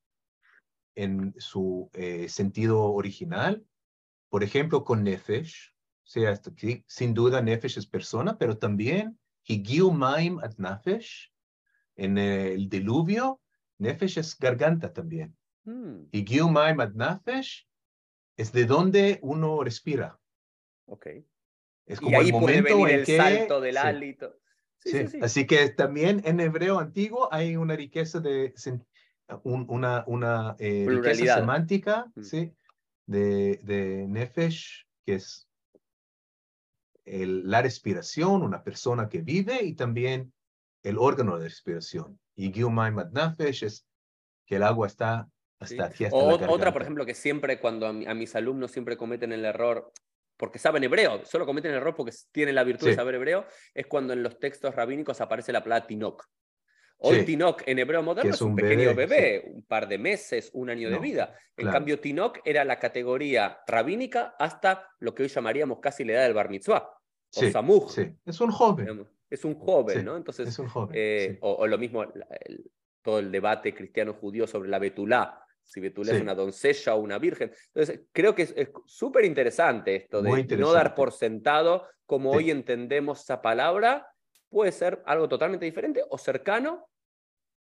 en 0.94 1.34
su 1.38 1.90
eh, 1.94 2.28
sentido 2.28 2.82
original. 2.92 3.64
Por 4.30 4.42
ejemplo, 4.44 4.84
con 4.84 5.04
Nefesh, 5.04 5.74
o 6.04 6.06
sea, 6.08 6.40
sin 6.86 7.14
duda 7.14 7.40
Nefesh 7.42 7.78
es 7.78 7.86
persona, 7.86 8.36
pero 8.38 8.58
también 8.58 9.18
Higiu 9.44 9.90
Maim 9.92 10.38
at 10.40 10.54
Nefesh, 10.56 11.32
en 11.96 12.16
el 12.18 12.68
diluvio, 12.68 13.40
Nefesh 13.78 14.18
es 14.18 14.38
garganta 14.38 14.92
también. 14.92 15.36
Mm, 15.64 16.04
Higiu 16.12 16.48
Maim 16.48 16.80
at 16.80 16.92
Nefesh 16.92 17.66
es 18.36 18.52
de 18.52 18.64
donde 18.66 19.18
uno 19.22 19.62
respira. 19.62 20.18
Ok. 20.86 21.06
Es 21.86 22.00
Y 22.00 22.04
como 22.04 22.20
ahí 22.20 22.26
el 22.26 22.32
puede 22.32 22.46
momento 22.62 22.76
venir 22.76 22.88
en 22.90 23.00
el 23.00 23.06
que... 23.06 23.16
salto 23.16 23.60
del 23.60 23.74
sí. 23.74 23.80
hálito. 23.80 24.38
Sí, 24.78 24.90
Sí, 24.90 24.98
sí, 24.98 25.08
sí. 25.08 25.18
así 25.22 25.46
que 25.46 25.68
también 25.70 26.22
en 26.24 26.40
hebreo 26.40 26.78
antiguo 26.78 27.28
hay 27.32 27.56
una 27.56 27.76
riqueza 27.76 28.18
de 28.20 28.52
un- 29.44 29.66
una, 29.68 30.04
una 30.06 30.56
eh, 30.58 30.86
riqueza 30.88 31.36
semántica, 31.36 32.10
Mm. 32.16 32.22
sí, 32.22 32.52
de, 33.06 33.60
de 33.62 34.06
nefesh, 34.08 34.86
que 35.06 35.14
es 35.14 35.48
el- 37.04 37.48
la 37.50 37.62
respiración, 37.62 38.42
una 38.42 38.62
persona 38.62 39.08
que 39.08 39.20
vive 39.22 39.62
y 39.62 39.74
también 39.74 40.32
el 40.82 40.98
órgano 40.98 41.38
de 41.38 41.44
respiración. 41.48 42.18
Y 42.34 42.52
Gilmaim 42.52 42.96
nefesh 43.12 43.64
es 43.64 43.86
que 44.46 44.56
el 44.56 44.62
agua 44.62 44.86
está 44.86 45.28
Sí. 45.60 45.74
hasta 45.78 45.84
aquí, 45.84 46.04
hasta 46.04 46.16
O 46.16 46.26
la 46.28 46.36
ot- 46.46 46.48
otra, 46.48 46.72
por 46.72 46.82
ejemplo, 46.82 47.06
que 47.06 47.14
siempre 47.14 47.60
cuando 47.60 47.86
a, 47.86 47.92
mi- 47.92 48.06
a 48.06 48.14
mis 48.14 48.34
alumnos 48.34 48.72
siempre 48.72 48.96
cometen 48.96 49.32
el 49.32 49.44
error, 49.44 49.92
porque 50.36 50.58
saben 50.58 50.84
hebreo, 50.84 51.24
solo 51.24 51.46
cometen 51.46 51.70
el 51.72 51.76
error 51.78 51.94
porque 51.94 52.12
tienen 52.32 52.54
la 52.54 52.64
virtud 52.64 52.86
de 52.88 52.94
saber 52.94 53.14
hebreo, 53.14 53.46
es 53.74 53.86
cuando 53.86 54.12
en 54.12 54.22
los 54.22 54.38
textos 54.38 54.74
rabínicos 54.74 55.20
aparece 55.20 55.52
la 55.52 55.62
palabra 55.62 55.86
tinok. 55.86 56.24
Hoy 57.04 57.20
Sí. 57.20 57.24
tinok 57.24 57.62
en 57.66 57.80
hebreo 57.80 58.02
moderno 58.02 58.32
es 58.32 58.40
un, 58.40 58.54
pequeño 58.54 58.94
bebé, 58.94 59.42
un 59.52 59.64
par 59.64 59.88
de 59.88 59.98
meses, 59.98 60.50
un 60.52 60.70
año 60.70 60.88
de 60.88 60.98
vida. 61.00 61.34
En 61.56 61.64
claro. 61.64 61.72
cambio, 61.72 61.98
tinok 62.00 62.38
era 62.44 62.64
la 62.64 62.78
categoría 62.78 63.58
rabínica 63.66 64.36
hasta 64.38 64.88
lo 65.00 65.12
que 65.14 65.24
hoy 65.24 65.28
llamaríamos 65.28 65.80
casi 65.80 66.04
la 66.04 66.12
edad 66.12 66.22
del 66.24 66.34
bar 66.34 66.48
mitzvah, 66.48 66.88
o 67.34 67.42
samuj. 67.50 67.90
sí, 67.92 68.14
es 68.24 68.40
un 68.40 68.50
joven. 68.52 68.84
digamos. 68.84 69.08
Es 69.28 69.44
un 69.44 69.54
joven, 69.54 70.04
¿no? 70.04 70.16
Entonces, 70.16 70.46
Es 70.48 70.58
un 70.58 70.68
joven. 70.68 70.94
eh, 70.96 71.38
o, 71.40 71.52
o 71.54 71.66
lo 71.66 71.78
mismo, 71.78 72.02
el- 72.04 72.70
todo 73.02 73.18
el 73.18 73.32
debate 73.32 73.74
cristiano-judío 73.74 74.46
sobre 74.46 74.68
la 74.68 74.78
betulá, 74.78 75.41
si 75.62 75.80
betulá 75.80 76.12
es 76.12 76.18
Sí. 76.18 76.22
una 76.22 76.34
doncella 76.34 76.94
o 76.94 77.00
una 77.00 77.18
virgen. 77.18 77.52
Entonces, 77.74 78.02
creo 78.12 78.34
que 78.34 78.42
es 78.42 78.54
es 78.56 78.70
súper 78.86 79.24
interesante 79.24 79.96
esto 79.96 80.22
de 80.22 80.56
no 80.56 80.72
dar 80.72 80.94
por 80.94 81.12
sentado 81.12 81.86
como 82.06 82.32
Sí. 82.32 82.38
hoy 82.38 82.50
entendemos 82.50 83.22
esa 83.22 83.40
palabra, 83.40 84.06
puede 84.48 84.72
ser 84.72 85.02
algo 85.06 85.28
totalmente 85.28 85.64
diferente 85.64 86.02
o 86.08 86.18
cercano 86.18 86.88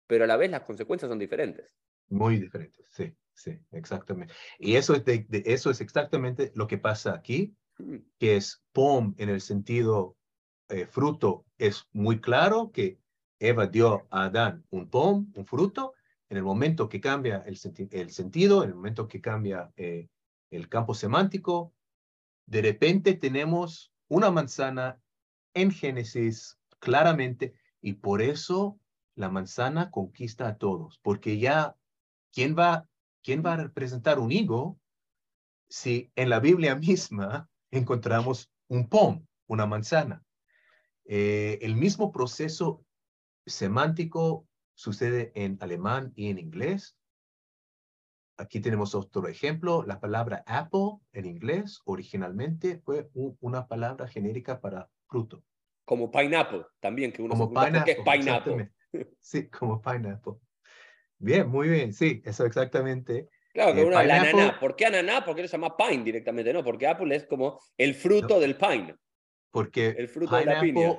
pero 0.08 0.24
a 0.24 0.28
la 0.28 0.38
vez 0.38 0.52
las 0.52 0.62
consecuencias 0.62 1.10
son 1.10 1.20
diferentes. 1.20 1.74
Muy 2.10 2.38
diferentes, 2.38 2.86
sí, 2.92 3.16
sí, 3.34 3.58
exactamente. 3.72 4.34
Y 4.60 4.76
eso 4.76 4.94
es, 4.94 5.04
de, 5.04 5.26
eso 5.46 5.72
es 5.72 5.82
exactamente 5.82 6.52
lo 6.56 6.68
que 6.68 6.78
pasa 6.78 7.14
aquí, 7.14 7.56
mm. 7.78 7.98
que 8.20 8.36
es 8.36 8.64
pom 8.72 9.16
en 9.18 9.30
el 9.30 9.42
sentido 9.42 10.16
eh, 10.70 10.88
fruto, 10.88 11.46
es 11.58 11.86
muy 11.92 12.20
claro 12.22 12.72
que 12.72 13.00
Eva 13.40 13.68
dio 13.68 14.08
a 14.10 14.26
Adán 14.26 14.64
un 14.70 14.90
pom, 14.90 15.32
un 15.36 15.46
fruto, 15.46 15.94
en 16.30 16.38
el 16.38 16.44
momento 16.44 16.90
que 16.90 17.02
cambia 17.02 17.44
el, 17.46 17.58
sentido, 17.58 18.64
en 18.64 18.70
el 18.70 18.76
momento 18.76 19.08
que 19.08 19.22
cambia 19.22 19.72
eh, 19.78 20.10
el 20.50 20.70
campo 20.70 20.94
semántico, 20.94 21.74
de 22.46 22.62
repente 22.62 23.14
tenemos 23.14 23.94
una 24.08 24.32
manzana 24.32 25.00
en 25.54 25.72
Génesis 25.72 26.58
claramente 26.80 27.54
y 27.82 27.94
por 27.94 28.22
eso 28.22 28.80
la 29.16 29.30
manzana 29.30 29.92
conquista 29.92 30.48
a 30.48 30.58
todos, 30.58 31.00
porque 31.02 31.40
ya, 31.40 31.76
¿quién 32.34 32.56
va, 32.58 32.88
quién 33.24 33.44
va 33.46 33.54
a 33.54 33.58
representar 33.58 34.20
un 34.20 34.32
higo 34.32 34.80
si 35.70 36.12
en 36.16 36.30
la 36.30 36.40
Biblia 36.40 36.76
misma 36.76 37.50
encontramos 37.72 38.52
un 38.68 38.90
pom, 38.90 39.26
una 39.48 39.66
manzana? 39.66 40.24
Eh, 41.06 41.60
el 41.62 41.76
mismo 41.76 42.12
proceso 42.12 42.84
semántico 43.46 44.48
sucede 44.76 45.32
en 45.34 45.58
alemán 45.62 46.14
y 46.16 46.30
en 46.30 46.38
inglés. 46.38 46.98
Aquí 48.38 48.60
tenemos 48.60 48.94
otro 48.94 49.28
ejemplo. 49.28 49.84
La 49.88 50.00
palabra 50.00 50.44
apple 50.46 51.00
en 51.14 51.26
inglés 51.26 51.82
originalmente 51.86 52.80
fue 52.80 53.10
una 53.14 53.68
palabra 53.68 54.08
genérica 54.08 54.60
para 54.60 54.90
fruto. 55.08 55.44
Como 55.86 56.12
pineapple, 56.12 56.66
también, 56.80 57.12
que 57.12 57.22
uno 57.22 57.36
como 57.36 57.48
se 57.48 57.66
pineapple, 57.68 57.92
es 57.92 58.00
pineapple. 58.00 58.72
Sí, 59.20 59.50
como 59.50 59.82
pineapple. 59.82 60.36
Bien, 61.18 61.50
muy 61.50 61.68
bien, 61.68 61.94
sí, 61.94 62.22
eso 62.26 62.46
exactamente. 62.46 63.30
Claro, 63.54 63.74
que 63.74 63.82
eh, 63.82 63.86
uno, 63.86 64.04
la 64.04 64.22
ananá. 64.22 64.60
¿Por 64.60 64.76
qué 64.76 64.86
ananá? 64.86 65.24
Porque 65.26 65.42
le 65.42 65.48
llama 65.48 65.76
pine 65.76 66.04
directamente, 66.04 66.54
¿no? 66.54 66.64
Porque 66.64 66.88
apple 66.88 67.16
es 67.16 67.26
como 67.26 67.60
el 67.78 67.94
fruto 67.96 68.40
del 68.40 68.56
pine. 68.58 68.96
Porque 69.52 69.90
el 69.98 70.08
fruto 70.08 70.36
de 70.36 70.46
la 70.46 70.60
piña. 70.60 70.92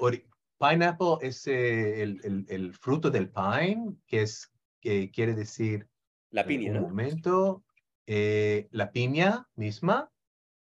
Pineapple 0.58 1.18
es 1.20 1.46
eh, 1.46 2.02
el, 2.02 2.20
el, 2.24 2.46
el, 2.48 2.74
fruto 2.74 3.10
del 3.10 3.30
pine, 3.30 3.94
que 4.06 4.22
es 4.22 4.50
que 4.80 5.10
quiere 5.10 5.34
decir 5.34 5.88
la 6.30 6.46
piña, 6.46 6.72
un 6.72 6.80
momento, 6.80 7.64
eh, 8.06 8.68
la 8.70 8.90
piña 8.90 9.48
misma. 9.54 10.10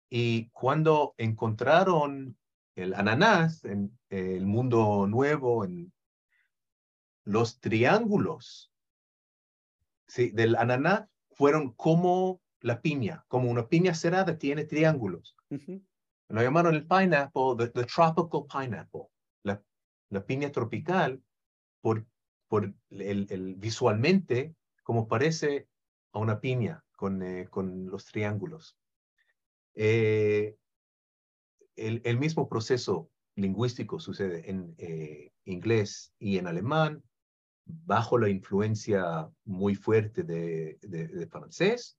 Y 0.10 0.50
cuando 0.50 1.14
encontraron 1.18 2.38
el 2.76 2.94
ananás 2.94 3.64
en 3.66 3.98
el 4.10 4.46
mundo 4.46 5.08
nuevo, 5.08 5.66
en 5.66 5.92
los 7.24 7.60
triángulos 7.60 8.72
¿sí? 10.08 10.32
del 10.32 10.56
ananá 10.56 11.10
fueron 11.32 11.74
como 11.74 12.42
la 12.62 12.82
piña, 12.82 13.26
como 13.28 13.50
una 13.50 13.68
piña 13.68 13.94
cerrada 13.94 14.38
tiene 14.38 14.66
triángulos. 14.66 15.36
Lo 16.30 16.42
llamaron 16.42 16.76
el 16.76 16.88
pineapple, 16.88 17.56
the 17.58 17.86
tropical 17.86 18.46
pineapple 18.48 19.10
la 20.12 20.26
piña 20.26 20.52
tropical 20.52 21.24
por, 21.82 22.06
por 22.48 22.74
el, 22.90 23.56
visualmente 23.58 24.54
como 24.84 25.08
parece 25.08 25.68
a 26.12 26.20
una 26.20 26.40
piña 26.40 26.84
con, 26.96 27.24
eh, 27.24 27.48
con 27.50 27.88
los 27.88 28.06
triángulos. 28.06 28.78
Eh, 29.74 30.58
el, 31.78 32.02
el, 32.04 32.20
mismo 32.20 32.50
proceso 32.50 33.10
lingüístico 33.36 34.00
sucede 34.02 34.50
en 34.50 34.76
eh, 34.78 35.32
inglés 35.46 36.14
y 36.20 36.38
en 36.38 36.48
alemán, 36.48 37.02
bajo 37.66 38.18
la 38.18 38.28
influencia 38.28 39.30
muy 39.46 39.76
fuerte 39.76 40.24
de, 40.24 40.78
de, 40.82 41.28
francés. 41.28 41.98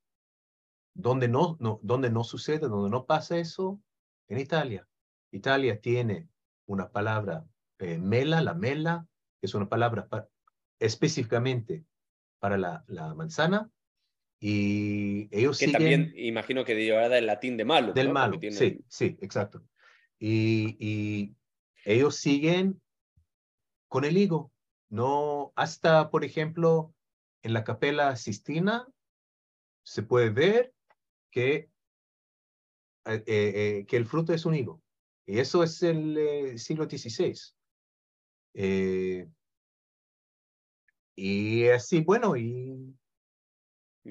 Donde 0.95 1.29
no, 1.29 1.57
no, 1.59 1.81
donde 1.83 2.11
no 2.11 2.23
sucede, 2.25 2.69
donde 2.69 2.91
no 2.91 3.07
pasa 3.07 3.39
eso, 3.39 3.81
en 4.29 4.39
Italia. 4.39 4.87
Italia 5.31 5.81
tiene 5.81 6.29
una 6.67 6.91
palabra 6.91 7.47
eh, 7.83 7.99
mela, 7.99 8.41
la 8.43 8.55
mela, 8.55 9.09
que 9.41 9.47
es 9.47 9.55
una 9.55 9.69
palabra 9.69 10.09
específicamente 10.79 11.85
para 12.39 12.57
la, 12.57 12.85
la, 12.87 13.13
manzana. 13.15 13.69
Y 14.39 15.29
ellos 15.37 15.59
que 15.59 15.69
también 15.69 16.13
imagino 16.17 16.65
que 16.65 16.77
derivada 16.77 17.09
del 17.09 17.27
latín 17.27 17.57
de 17.57 17.65
malo. 17.65 17.93
Del 17.93 18.13
malo, 18.13 18.39
sí, 18.51 18.85
sí, 18.87 19.17
exacto. 19.21 19.65
Y, 20.21 20.77
y 20.79 21.35
ellos 21.85 22.17
siguen 22.17 22.81
con 23.89 24.05
el 24.05 24.17
higo. 24.17 24.53
No, 24.89 25.53
hasta, 25.57 26.09
por 26.11 26.25
ejemplo, 26.25 26.95
en 27.43 27.53
la 27.53 27.65
capela 27.65 28.15
Sistina 28.15 28.87
se 29.85 30.05
puede 30.05 30.31
ver 30.31 30.73
que, 31.33 31.69
eh, 33.07 33.25
eh, 33.27 33.85
que 33.89 33.97
el 33.97 34.07
fruto 34.07 34.33
es 34.33 34.47
un 34.47 34.55
higo. 34.55 34.81
Y 35.27 35.41
eso 35.41 35.65
es 35.65 35.83
el 35.83 36.59
siglo 36.61 36.85
XVI. 36.89 37.35
Eh, 38.55 39.27
y 41.17 41.69
así, 41.69 42.01
bueno, 42.01 42.37
y, 42.37 42.97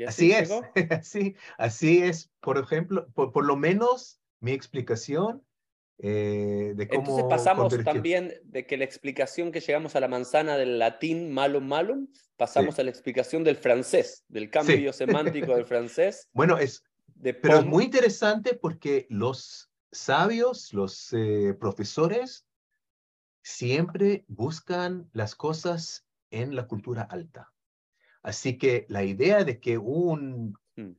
así, 0.08 0.32
es, 0.32 0.52
así, 0.92 1.36
así 1.58 2.04
es, 2.04 2.32
por 2.39 2.58
ejemplo, 2.58 3.08
por, 3.14 3.46
lo 3.46 3.56
menos 3.56 4.20
mi 4.39 4.52
explicación 4.52 5.44
eh, 5.98 6.74
de 6.76 6.88
cómo... 6.88 7.02
Entonces 7.02 7.26
pasamos 7.30 7.84
también 7.84 8.34
de 8.44 8.66
que 8.66 8.78
la 8.78 8.86
explicación 8.86 9.52
que 9.52 9.60
llegamos 9.60 9.96
a 9.96 10.00
la 10.00 10.08
manzana 10.08 10.58
del 10.58 10.80
latín 10.80 11.32
malum 11.32 11.68
malum, 11.68 12.08
pasamos 12.38 12.80
a 12.80 12.84
la 12.84 12.89
explicación 12.89 13.44
del 13.44 13.56
francés, 13.56 14.24
del 14.28 14.50
cambio 14.50 14.94
semántico 14.94 15.56
del 15.56 15.66
francés. 15.66 16.28
Bueno, 16.34 16.58
es, 16.58 16.84
pero 17.22 17.60
es 17.60 17.66
muy 17.66 17.84
interesante 17.84 18.56
porque 18.56 19.06
los 19.10 19.72
sabios, 19.92 20.74
los 20.74 21.14
eh, 21.14 21.56
profesores, 21.60 22.46
siempre 23.42 24.26
buscan 24.28 25.10
las 25.14 25.36
cosas 25.36 26.06
en 26.30 26.56
la 26.56 26.68
cultura 26.68 27.04
alta. 27.04 27.52
Así 28.24 28.58
que 28.58 28.86
la 28.89 29.04
idea 29.04 29.44
de 29.44 29.60
que 29.60 29.78
un, 29.78 30.58
hmm. 30.76 30.92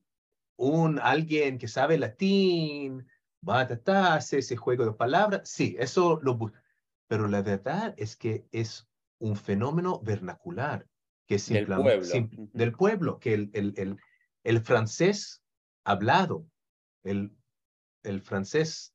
un 0.57 0.99
alguien 0.99 1.59
que 1.59 1.69
sabe 1.69 1.99
latín 1.99 3.07
va 3.49 3.61
a 3.61 3.67
tratarse 3.67 4.39
ese 4.39 4.57
juego 4.57 4.85
de 4.85 4.93
palabras, 4.93 5.49
sí, 5.49 5.77
eso 5.79 6.21
lo 6.23 6.37
busca. 6.37 6.63
Pero 7.09 7.29
la 7.29 7.43
verdad 7.43 7.95
es 7.97 8.17
que 8.17 8.47
es 8.53 8.89
un 9.19 9.37
fenómeno 9.37 10.01
vernacular, 10.01 10.87
que 11.27 11.37
es 11.37 11.49
del 11.49 11.67
pueblo, 11.67 12.07
del 12.53 12.73
pueblo 12.73 13.19
que 13.21 13.35
el, 13.35 13.51
el, 13.53 13.75
el, 13.77 13.97
el, 14.43 14.61
francés 14.61 15.43
hablado, 15.85 16.47
el, 17.05 17.37
el 18.03 18.21
francés 18.23 18.95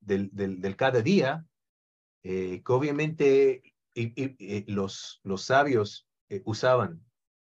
del, 0.00 0.30
del, 0.32 0.60
del 0.60 0.76
cada 0.76 1.02
día, 1.02 1.46
eh, 2.22 2.62
que 2.64 2.72
obviamente 2.72 3.62
y, 3.94 4.72
los, 4.72 5.20
los 5.24 5.42
sabios 5.42 6.06
eh, 6.28 6.42
usaban 6.44 7.04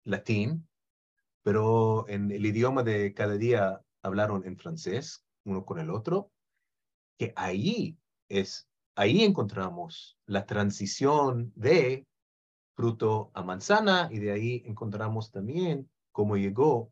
latín, 0.04 0.68
pero 1.44 2.08
en 2.08 2.32
el 2.32 2.46
idioma 2.46 2.84
de 2.84 3.14
cada 3.14 3.38
día 3.38 3.82
hablaron 4.02 4.46
en 4.46 4.58
francés 4.58 5.26
uno 5.46 5.66
con 5.66 5.80
el 5.80 5.90
otro, 5.90 6.32
que 7.18 7.34
ahí 7.36 7.98
es, 8.30 8.68
ahí 8.96 9.24
encontramos 9.24 10.18
la 10.26 10.46
transición 10.46 11.52
de 11.56 12.08
fruto 12.76 13.32
a 13.34 13.44
manzana 13.44 14.10
y 14.12 14.20
de 14.20 14.32
ahí 14.32 14.64
encontramos 14.66 15.32
también 15.32 15.90
cómo 16.12 16.38
llegó 16.38 16.92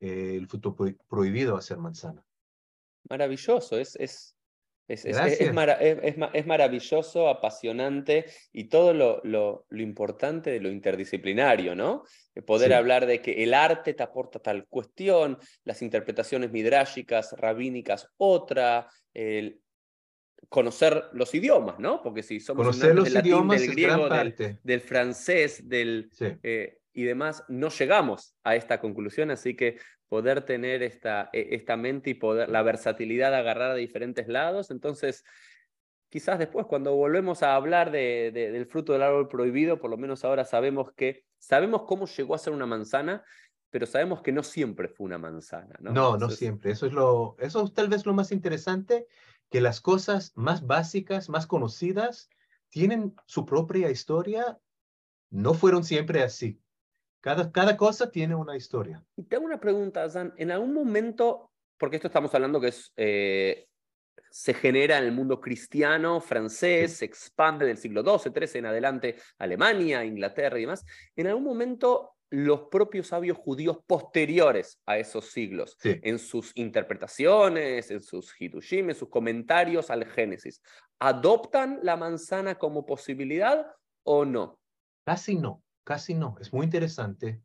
eh, 0.00 0.36
el 0.36 0.48
fruto 0.48 0.74
prohibido 1.08 1.56
a 1.56 1.62
ser 1.62 1.78
manzana. 1.78 2.24
Maravilloso, 3.08 3.78
es 3.78 4.36
es, 4.88 5.04
es, 5.04 5.16
es, 5.40 6.46
maravilloso, 6.46 7.28
apasionante 7.28 8.26
y 8.52 8.64
todo 8.64 8.92
lo, 8.92 9.20
lo, 9.24 9.66
lo, 9.68 9.82
importante 9.82 10.50
de 10.50 10.60
lo 10.60 10.70
interdisciplinario, 10.70 11.74
¿no? 11.74 12.04
Poder 12.46 12.74
hablar 12.74 13.06
de 13.06 13.22
que 13.22 13.42
el 13.42 13.54
arte 13.54 13.94
te 13.94 14.02
aporta 14.02 14.40
tal 14.40 14.66
cuestión, 14.66 15.38
las 15.64 15.82
interpretaciones 15.82 16.50
midrágicas, 16.50 17.32
rabínicas, 17.38 18.08
otra, 18.16 18.88
el 19.14 19.60
conocer 20.48 21.04
los 21.12 21.34
idiomas, 21.34 21.78
¿no? 21.78 22.02
Porque 22.02 22.22
si 22.22 22.40
somos 22.40 22.66
conocer 22.66 22.94
los 22.94 23.12
del 23.12 23.24
idiomas 23.24 23.60
del 23.60 23.70
griego, 23.70 24.08
del, 24.62 24.80
francés, 24.80 25.68
del, 25.68 26.10
eh, 26.42 26.78
y 26.92 27.04
demás, 27.04 27.44
no 27.48 27.68
llegamos 27.68 28.36
a 28.44 28.56
esta 28.56 28.80
conclusión, 28.80 29.30
así 29.30 29.56
que 29.56 29.78
poder 30.08 30.44
tener 30.44 30.82
esta, 30.82 31.30
e, 31.32 31.54
esta 31.54 31.76
mente 31.76 32.10
y 32.10 32.14
poder, 32.14 32.48
la 32.48 32.62
versatilidad 32.62 33.30
de 33.30 33.36
agarrar 33.36 33.70
a 33.70 33.74
diferentes 33.74 34.28
lados, 34.28 34.70
entonces 34.70 35.24
quizás 36.08 36.38
después 36.38 36.66
cuando 36.66 36.94
volvemos 36.94 37.42
a 37.42 37.54
hablar 37.54 37.90
de, 37.90 38.30
del 38.32 38.66
fruto 38.66 38.92
del 38.92 39.02
árbol 39.02 39.28
prohibido, 39.28 39.80
por 39.80 39.90
lo 39.90 39.96
menos 39.96 40.24
ahora 40.24 40.44
sabemos 40.44 40.92
que, 40.92 41.24
sabemos 41.38 41.84
cómo 41.84 42.06
llegó 42.06 42.34
a 42.34 42.38
ser 42.38 42.52
una 42.52 42.66
manzana, 42.66 43.24
pero 43.70 43.86
sabemos 43.86 44.20
que 44.20 44.32
no 44.32 44.42
siempre 44.42 44.88
fue 44.88 45.06
una 45.06 45.16
manzana. 45.16 45.74
No, 45.80 45.92
no, 45.92 46.18
no 46.18 46.28
siempre. 46.28 46.72
Eso 46.72 46.84
es, 46.84 46.92
lo, 46.92 47.36
eso 47.38 47.64
es 47.64 47.72
tal 47.72 47.88
vez 47.88 48.04
lo 48.04 48.12
más 48.12 48.30
interesante, 48.30 49.06
que 49.48 49.62
las 49.62 49.80
cosas 49.80 50.32
más 50.34 50.66
básicas, 50.66 51.30
más 51.30 51.46
conocidas, 51.46 52.28
tienen 52.68 53.14
su 53.24 53.46
propia 53.46 53.90
historia 53.90 54.58
no 55.32 55.54
fueron 55.54 55.82
siempre 55.82 56.22
así. 56.22 56.60
Cada, 57.22 57.52
cada 57.52 57.76
cosa 57.76 58.10
tiene 58.10 58.34
una 58.34 58.56
historia. 58.56 59.02
Y 59.16 59.22
te 59.22 59.36
hago 59.36 59.46
una 59.46 59.60
pregunta, 59.60 60.08
Zan. 60.10 60.34
En 60.36 60.50
algún 60.50 60.74
momento, 60.74 61.52
porque 61.78 61.96
esto 61.96 62.08
estamos 62.08 62.34
hablando 62.34 62.60
que 62.60 62.68
es, 62.68 62.92
eh, 62.96 63.68
se 64.28 64.52
genera 64.52 64.98
en 64.98 65.04
el 65.04 65.12
mundo 65.12 65.40
cristiano, 65.40 66.20
francés, 66.20 66.96
se 66.96 67.04
expande 67.04 67.64
del 67.64 67.78
siglo 67.78 68.02
XII, 68.02 68.32
XIII 68.32 68.58
en 68.58 68.66
adelante, 68.66 69.16
Alemania, 69.38 70.04
Inglaterra 70.04 70.58
y 70.58 70.62
demás. 70.62 70.84
En 71.14 71.28
algún 71.28 71.44
momento 71.44 72.16
los 72.28 72.62
propios 72.62 73.08
sabios 73.08 73.38
judíos 73.38 73.78
posteriores 73.86 74.80
a 74.86 74.96
esos 74.98 75.26
siglos, 75.26 75.76
en 75.84 76.18
sus 76.18 76.50
interpretaciones, 76.56 77.90
en 77.90 78.02
sus 78.02 78.34
hidushim, 78.40 78.88
en 78.88 78.96
sus 78.96 79.10
comentarios 79.10 79.90
al 79.90 80.06
Génesis, 80.06 80.60
¿adoptan 80.98 81.78
la 81.82 81.96
manzana 81.96 82.54
como 82.56 82.86
posibilidad 82.86 83.66
o 84.02 84.24
no? 84.24 84.58
Casi 85.04 85.34
no, 85.34 85.62
casi 85.84 86.14
no. 86.14 86.36
Es 86.40 86.52
muy 86.52 86.64
interesante. 86.64 87.42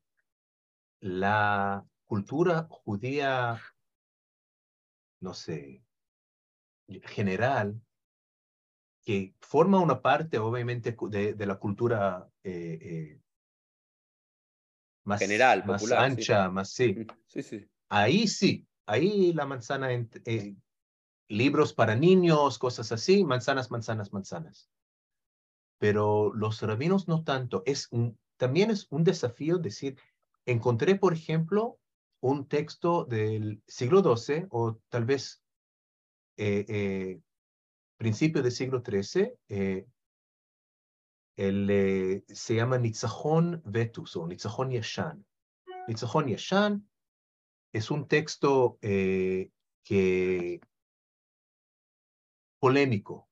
La 0.99 1.85
cultura 2.05 2.67
judía, 2.69 3.61
no 5.19 5.33
sé, 5.33 5.83
general, 7.03 7.81
que 9.07 9.33
forma 9.39 9.79
una 9.79 10.01
parte, 10.01 10.37
obviamente, 10.37 10.95
de, 11.09 11.45
la 11.45 11.55
cultura 11.55 12.29
eh, 12.43 12.79
eh, 12.81 13.21
más, 15.05 15.19
general, 15.19 15.63
más 15.65 15.81
popular, 15.81 16.03
ancha, 16.03 16.49
más 16.49 16.71
sí. 16.71 17.07
Sí, 17.27 17.41
sí. 17.41 17.65
Ahí 17.89 18.27
sí, 18.27 18.67
ahí 18.85 19.31
la 19.33 19.45
manzana, 19.45 19.91
eh, 19.91 20.55
libros 21.29 21.73
para 21.73 21.95
niños, 21.95 22.57
cosas 22.57 22.91
así, 22.91 23.23
manzanas, 23.23 23.71
manzanas, 23.71 24.11
manzanas. 24.11 24.69
Pero 25.77 26.33
los 26.33 26.61
rabinos 26.61 27.07
no 27.07 27.23
tanto. 27.23 27.63
Es 27.65 27.87
un, 27.91 28.19
también 28.37 28.71
es 28.71 28.87
un 28.89 29.03
desafío 29.03 29.57
decir, 29.57 29.97
encontré, 30.45 30.95
por 30.95 31.13
ejemplo, 31.13 31.79
un 32.19 32.47
texto 32.47 33.05
del 33.05 33.61
siglo 33.67 34.01
XII 34.01 34.47
o 34.49 34.79
tal 34.89 35.05
vez 35.05 35.43
eh, 36.37 36.65
eh, 36.67 37.21
principio 37.97 38.41
del 38.41 38.51
siglo 38.51 38.83
XIII, 38.83 39.33
el, 41.35 41.69
eh, 41.69 42.23
se 42.27 42.55
llama 42.55 42.77
Nitzahon 42.77 43.61
Vetus 43.65 44.15
o 44.15 44.27
Nitzahon 44.27 44.71
Yashan. 44.71 45.25
Nitzahon 45.87 46.27
Yashan 46.27 46.89
es 47.71 47.91
un 47.91 48.07
texto 48.07 48.77
que 48.81 50.61
polémico. 52.59 53.26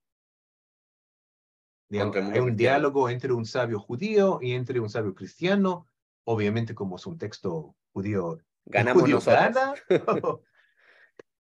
Hay 1.92 2.40
un 2.40 2.56
diálogo 2.56 3.10
entre 3.10 3.34
un 3.34 3.46
sabio 3.46 3.80
judío 3.80 4.40
y 4.42 4.54
entre 4.54 4.80
un 4.80 4.90
sabio 4.90 5.14
cristiano. 5.14 5.88
Obviamente, 6.24 6.74
como 6.74 6.96
es 6.96 7.06
un 7.06 7.18
texto 7.18 7.76
judío, 7.94 8.40
ganamos 8.66 9.04
judío 9.04 9.16
nosotros. 9.16 9.80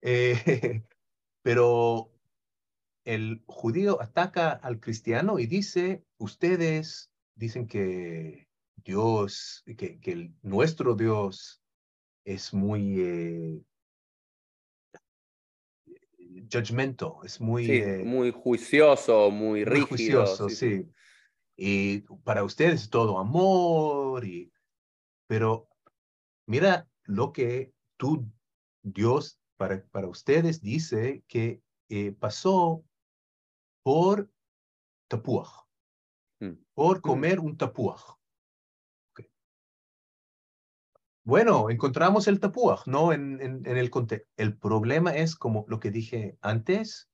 eh, 0.01 0.83
pero 1.41 2.11
el 3.05 3.43
judío 3.47 4.01
ataca 4.01 4.51
al 4.51 4.79
cristiano 4.79 5.39
y 5.39 5.47
dice, 5.47 6.03
ustedes 6.17 7.11
dicen 7.35 7.67
que 7.67 8.47
Dios, 8.75 9.63
que, 9.77 9.99
que 9.99 10.33
nuestro 10.41 10.95
Dios 10.95 11.61
es 12.25 12.53
muy 12.53 13.01
eh, 13.01 13.63
judgmental, 16.53 17.13
es 17.23 17.41
muy... 17.41 17.69
Eh, 17.69 18.03
muy 18.05 18.31
juicioso, 18.31 19.31
muy 19.31 19.65
rígido. 19.65 19.87
juicioso, 19.87 20.49
sí, 20.49 20.87
Y 21.55 21.99
para 22.23 22.43
ustedes 22.43 22.83
es 22.83 22.89
todo 22.89 23.17
amor, 23.17 24.23
y, 24.25 24.51
pero 25.27 25.67
mira 26.47 26.87
lo 27.05 27.31
que 27.33 27.73
tú, 27.97 28.25
Dios, 28.83 29.39
para, 29.57 29.83
para 29.87 30.07
ustedes 30.07 30.61
dice 30.61 31.23
que 31.27 31.61
eh, 31.89 32.11
pasó 32.11 32.83
por 33.83 34.29
tapuaj, 35.09 35.65
mm. 36.39 36.53
por 36.73 36.97
mm. 36.99 37.01
comer 37.01 37.39
un 37.39 37.57
tapuaj. 37.57 38.17
Bueno, 41.23 41.69
encontramos 41.69 42.27
el 42.27 42.39
tapuaj, 42.39 42.85
¿no? 42.85 43.13
En, 43.13 43.39
en, 43.41 43.65
el 43.65 43.89
contexto. 43.89 44.27
El 44.35 44.57
problema 44.57 45.15
es, 45.15 45.35
como 45.35 45.65
lo 45.67 45.79
que 45.79 45.89
dije 45.89 46.37
antes, 46.41 47.09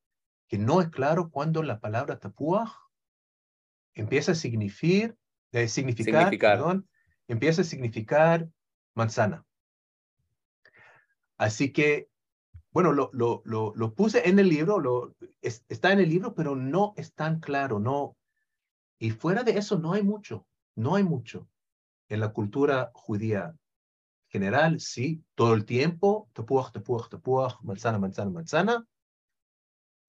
que 0.48 0.58
no 0.58 0.82
es 0.82 0.90
claro 0.90 1.30
cuándo 1.30 1.62
la 1.62 1.80
palabra 1.80 2.20
tapuaj 2.20 2.72
empieza 3.94 4.32
a 4.32 4.36
significar, 4.36 5.16
eh, 5.52 5.68
significar, 5.68 6.36
Perdón, 6.38 6.88
empieza 7.28 7.62
a 7.62 7.66
significar 7.66 8.50
manzana. 8.96 9.46
Así 11.38 11.72
que 11.72 12.10
bueno, 12.72 12.94
lo, 12.94 13.10
lo, 13.14 13.42
lo, 13.46 13.94
puse 13.96 14.30
en 14.30 14.38
el 14.38 14.48
libro, 14.48 14.80
lo, 14.80 15.16
está 15.42 15.92
en 15.92 16.00
el 16.00 16.10
libro, 16.10 16.36
pero 16.36 16.56
no 16.56 16.94
es 16.98 17.14
tan 17.14 17.40
claro, 17.40 17.80
no. 17.80 18.16
Y 19.00 19.10
fuera 19.12 19.44
de 19.44 19.58
eso 19.58 19.80
no 19.80 19.94
hay 19.94 20.04
mucho, 20.04 20.46
no 20.76 20.96
hay 20.96 21.04
mucho. 21.04 21.50
En 22.10 22.20
la 22.20 22.32
cultura 22.32 22.92
judía 22.94 23.56
general, 24.30 24.80
sí, 24.80 25.24
todo 25.36 25.54
el 25.54 25.66
tiempo, 25.66 26.30
tapuaj, 26.34 26.72
tapuaj, 26.72 27.10
tapuaj, 27.10 27.56
manzana, 27.64 28.00
manzana, 28.00 28.32
manzana. 28.32 28.86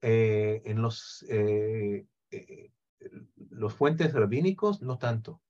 Eh, 0.02 0.62
en 0.64 0.80
los, 0.80 1.26
eh, 1.28 2.06
eh, 2.30 2.70
los 3.50 3.74
fuentes 3.74 4.12
rabínicos, 4.12 4.80
no 4.82 4.98
tanto. 4.98 5.42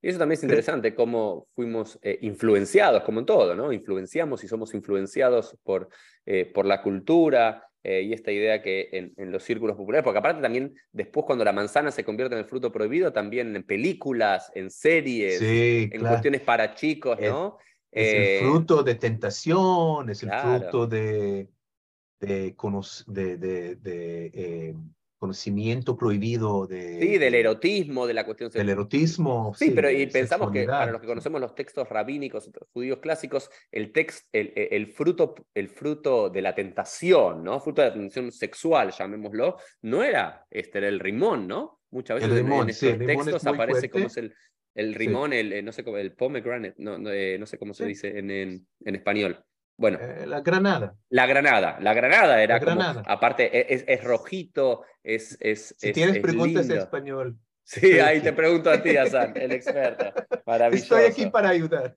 Y 0.00 0.08
eso 0.08 0.18
también 0.18 0.36
es 0.36 0.42
interesante, 0.42 0.94
cómo 0.96 1.46
fuimos 1.54 1.98
eh, 2.02 2.18
influenciados, 2.22 3.04
como 3.04 3.20
en 3.20 3.26
todo, 3.26 3.54
¿no? 3.54 3.72
Influenciamos 3.72 4.42
y 4.42 4.48
somos 4.48 4.74
influenciados 4.74 5.56
por, 5.62 5.88
eh, 6.26 6.50
por 6.52 6.66
la 6.66 6.82
cultura 6.82 7.68
eh, 7.84 8.02
y 8.02 8.12
esta 8.12 8.30
idea 8.30 8.62
que 8.62 8.88
en, 8.92 9.12
en, 9.16 9.32
los 9.32 9.42
círculos 9.42 9.76
populares, 9.76 10.04
porque 10.04 10.18
aparte 10.18 10.40
también 10.40 10.74
después 10.92 11.26
cuando 11.26 11.44
la 11.44 11.52
manzana 11.52 11.90
se 11.90 12.04
convierte 12.04 12.34
en 12.34 12.40
el 12.40 12.44
fruto 12.44 12.70
prohibido, 12.70 13.12
también 13.12 13.56
en 13.56 13.64
películas, 13.64 14.52
en 14.54 14.70
series, 14.70 15.42
en 15.42 16.00
cuestiones 16.00 16.42
para 16.42 16.74
chicos, 16.74 17.18
¿no? 17.20 17.58
Es, 17.90 18.40
el 18.42 18.48
fruto 18.48 18.82
de 18.82 18.94
tentación, 18.94 20.08
es 20.10 20.22
el 20.22 20.30
fruto 20.30 20.86
de, 20.86 21.48
de, 22.20 22.54
de, 23.06 23.36
de, 23.36 23.76
de 23.76 24.74
conocimiento 25.22 25.96
prohibido 25.96 26.66
de... 26.66 26.98
Sí, 26.98 27.16
del 27.16 27.36
erotismo, 27.36 28.08
de 28.08 28.14
la 28.14 28.26
cuestión... 28.26 28.50
Del 28.50 28.70
erotismo. 28.70 29.54
Sí, 29.56 29.70
pero 29.70 29.88
y 29.88 30.06
pensamos 30.06 30.50
que 30.50 30.64
para 30.64 30.90
los 30.90 31.00
que 31.00 31.06
conocemos 31.06 31.40
los 31.40 31.54
textos 31.54 31.88
rabínicos, 31.88 32.50
judíos 32.72 32.98
clásicos, 32.98 33.48
el, 33.70 33.92
text, 33.92 34.26
el, 34.32 34.52
el, 34.56 34.88
fruto, 34.88 35.36
el 35.54 35.68
fruto 35.68 36.28
de 36.28 36.42
la 36.42 36.56
tentación, 36.56 37.44
¿no? 37.44 37.60
Fruto 37.60 37.82
de 37.82 37.88
la 37.88 37.94
tentación 37.94 38.32
sexual, 38.32 38.90
llamémoslo, 38.90 39.58
no 39.82 40.02
era, 40.02 40.44
este 40.50 40.78
era 40.78 40.88
el 40.88 40.98
rimón, 40.98 41.46
¿no? 41.46 41.78
Muchas 41.92 42.16
veces 42.16 42.38
en, 42.40 42.68
estos 42.68 43.06
textos 43.06 43.46
aparece 43.46 43.90
como 43.90 44.06
es 44.06 44.16
el, 44.16 44.34
el 44.74 44.94
rimón, 44.96 45.32
el, 45.32 45.64
no 45.64 45.70
sé 45.70 45.84
cómo, 45.84 45.98
el 45.98 46.14
pomegranate, 46.14 46.74
no, 46.78 46.98
no, 46.98 47.10
eh, 47.12 47.38
no 47.38 47.46
sé 47.46 47.58
cómo 47.58 47.74
se 47.74 47.86
dice 47.86 48.18
en, 48.18 48.28
en, 48.28 48.66
en 48.84 48.94
español. 48.96 49.44
Bueno. 49.76 49.98
Eh, 50.00 50.26
la 50.26 50.40
granada. 50.40 50.94
La 51.08 51.26
granada. 51.26 51.78
La 51.80 51.94
granada 51.94 52.42
era 52.42 52.60
como, 52.60 52.82
aparte, 53.06 53.56
e, 53.56 53.74
es, 53.74 53.84
es, 53.86 54.04
rojito, 54.04 54.84
es. 55.02 55.36
es 55.40 55.74
si 55.78 55.92
tienes 55.92 56.18
preguntas 56.20 56.68
en 56.68 56.78
español. 56.78 57.38
Sí, 57.64 58.00
ahí 58.00 58.20
te 58.20 58.32
pregunto 58.32 58.70
a 58.70 58.82
ti, 58.82 58.96
Hassan, 58.96 59.34
el 59.36 59.52
experto. 59.52 60.12
Maravilloso. 60.46 60.96
Estoy 60.98 61.10
aquí 61.10 61.30
para 61.30 61.50
ayudar. 61.50 61.96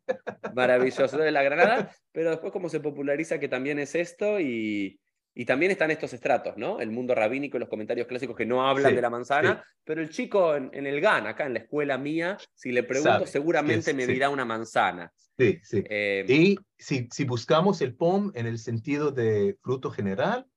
Maravilloso. 0.54 1.18
de 1.18 1.32
la 1.32 1.44
granada, 1.44 1.92
pero 2.12 2.30
después 2.32 2.54
cómo 2.54 2.70
se 2.70 2.80
populariza 2.80 3.40
que 3.40 3.48
también 3.48 3.80
es 3.80 3.96
esto 3.96 4.40
y, 4.40 5.00
y 5.38 5.46
también 5.46 5.72
están 5.72 5.92
estos 5.92 6.14
estratos, 6.14 6.56
¿no? 6.56 6.80
El 6.80 6.92
mundo 6.92 7.14
rabínico 7.14 7.58
y 7.58 7.60
los 7.60 7.68
comentarios 7.68 8.08
clásicos 8.08 8.38
que 8.38 8.46
no 8.46 8.66
hablan 8.66 8.96
de 8.96 9.02
la 9.02 9.10
manzana, 9.10 9.64
pero 9.84 10.02
el 10.02 10.10
chico 10.10 10.56
en, 10.56 10.72
el 10.74 11.02
GAN, 11.02 11.28
acá 11.28 11.46
en 11.46 11.54
la 11.54 11.60
escuela 11.60 11.98
mía, 11.98 12.38
si 12.54 12.72
le 12.72 12.84
pregunto, 12.84 13.28
seguramente 13.28 13.94
me 13.94 14.08
dirá 14.08 14.30
una 14.30 14.46
manzana. 14.46 15.12
Sí, 15.38 15.60
sí. 15.62 15.84
Eh, 15.90 16.26
y 16.30 16.58
si, 16.78 17.10
si 17.12 17.26
buscamos 17.26 17.82
el 17.82 17.96
POM 17.96 18.32
en 18.34 18.48
el 18.48 18.58
sentido 18.58 19.12
de 19.12 19.58
fruto 19.62 19.92
general, 19.92 20.48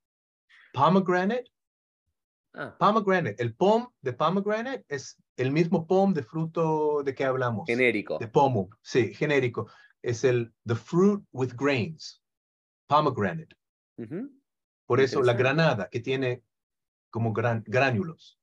pomegranate, 0.72 1.51
ah. 2.55 2.76
pomegranate, 2.79 3.43
el 3.43 3.55
POM 3.55 3.89
de 4.01 4.12
pomegranate 4.12 4.85
es 4.89 5.16
el 5.37 5.51
mismo 5.51 5.89
POM 5.89 6.14
de 6.14 6.22
fruto 6.22 7.03
de 7.03 7.16
que 7.16 7.24
hablamos. 7.24 7.66
Genérico. 7.66 8.18
De 8.18 8.29
pomo, 8.29 8.70
sí, 8.81 9.12
genérico. 9.12 9.68
Es 10.03 10.22
el 10.22 10.53
the 10.64 10.76
fruit 10.76 11.24
with 11.33 11.55
grains, 11.57 12.22
pomegranate. 12.87 13.57
Por 14.89 15.03
eso 15.03 15.22
la 15.22 15.34
granada, 15.34 15.91
que 15.91 16.01
tiene 16.01 16.43
como 17.11 17.34
gran, 17.34 17.62
gránulos. 17.66 18.41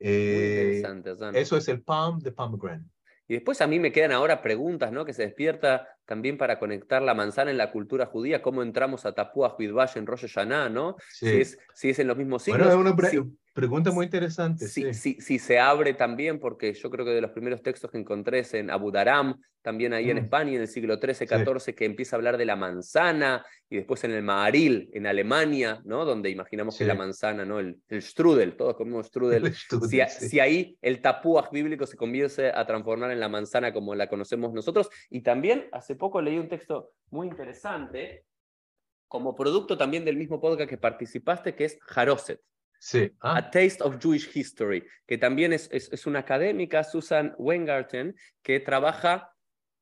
Eh, 0.00 0.82
eso 1.32 1.56
es 1.56 1.68
el 1.68 1.80
palm 1.80 2.18
de 2.18 2.32
pomegranate. 2.32 2.90
Y 3.28 3.34
después 3.34 3.60
a 3.60 3.68
mí 3.68 3.78
me 3.78 3.92
quedan 3.92 4.10
ahora 4.10 4.42
preguntas, 4.42 4.90
¿no? 4.90 5.04
Que 5.04 5.12
se 5.12 5.22
despierta 5.22 5.88
también 6.04 6.38
para 6.38 6.58
conectar 6.58 7.02
la 7.02 7.14
manzana 7.14 7.52
en 7.52 7.56
la 7.56 7.70
cultura 7.70 8.06
judía, 8.06 8.42
cómo 8.42 8.62
entramos 8.62 9.06
a 9.06 9.14
Tapua 9.14 9.54
Huidbash 9.56 9.96
en 9.96 10.06
Rosh 10.06 10.22
Hashanah, 10.22 10.70
¿no? 10.70 10.96
Si, 11.08 11.28
es, 11.28 11.56
si 11.72 11.90
es 11.90 12.00
en 12.00 12.08
los 12.08 12.16
mismos 12.16 12.42
siglos. 12.42 12.66
Pregunta 13.56 13.90
muy 13.90 14.04
interesante. 14.04 14.68
Si, 14.68 14.82
sí. 14.82 14.94
si, 14.94 15.20
si 15.20 15.38
se 15.38 15.58
abre 15.58 15.94
también, 15.94 16.38
porque 16.38 16.74
yo 16.74 16.90
creo 16.90 17.06
que 17.06 17.12
de 17.12 17.22
los 17.22 17.30
primeros 17.30 17.62
textos 17.62 17.90
que 17.90 17.96
encontré 17.96 18.40
es 18.40 18.52
en 18.52 18.70
Abu 18.70 18.90
Dharam, 18.90 19.40
también 19.62 19.94
ahí 19.94 20.10
en 20.10 20.18
Mm. 20.18 20.20
España, 20.20 20.52
en 20.52 20.60
el 20.60 20.68
siglo 20.68 20.96
XIII, 21.00 21.26
XIV, 21.26 21.74
que 21.74 21.86
empieza 21.86 22.14
a 22.14 22.18
hablar 22.18 22.36
de 22.36 22.44
la 22.44 22.54
manzana, 22.54 23.44
y 23.70 23.76
después 23.76 24.04
en 24.04 24.10
el 24.12 24.22
Maharil, 24.22 24.90
en 24.92 25.06
Alemania, 25.06 25.80
¿no? 25.86 26.04
donde 26.04 26.28
imaginamos 26.28 26.76
que 26.76 26.84
la 26.84 26.94
manzana, 26.94 27.46
¿no? 27.46 27.58
el, 27.58 27.80
el 27.88 28.02
strudel, 28.02 28.56
todos 28.56 28.76
comemos 28.76 29.06
strudel. 29.06 29.52
Si, 29.88 30.00
a- 30.02 30.08
si 30.08 30.38
ahí 30.38 30.76
el 30.82 31.00
tapúaj 31.00 31.50
bíblico 31.50 31.86
se 31.86 31.96
comience 31.96 32.50
a 32.50 32.66
transformar 32.66 33.10
en 33.10 33.20
la 33.20 33.28
manzana 33.30 33.72
como 33.72 33.94
la 33.94 34.06
conocemos 34.08 34.52
nosotros. 34.52 34.90
Y 35.08 35.22
también 35.22 35.66
hace 35.72 35.96
poco 35.96 36.20
leí 36.20 36.38
un 36.38 36.48
texto 36.48 36.90
muy 37.10 37.26
interesante, 37.26 38.26
como 39.08 39.34
producto 39.34 39.78
también 39.78 40.04
del 40.04 40.16
mismo 40.18 40.40
podcast 40.40 40.68
que 40.68 40.76
participaste, 40.78 41.54
que 41.54 41.64
es 41.64 41.78
Haroset. 41.94 42.40
Sí. 42.78 43.10
Ah, 43.20 43.36
A 43.38 43.50
Taste 43.50 43.78
of 43.82 43.96
Jewish 44.00 44.30
History, 44.34 44.84
que 45.06 45.18
también 45.18 45.52
es, 45.52 45.68
es, 45.72 45.92
es 45.92 46.06
una 46.06 46.20
académica, 46.20 46.84
Susan 46.84 47.34
Weingarten, 47.38 48.14
que 48.42 48.60
trabaja 48.60 49.32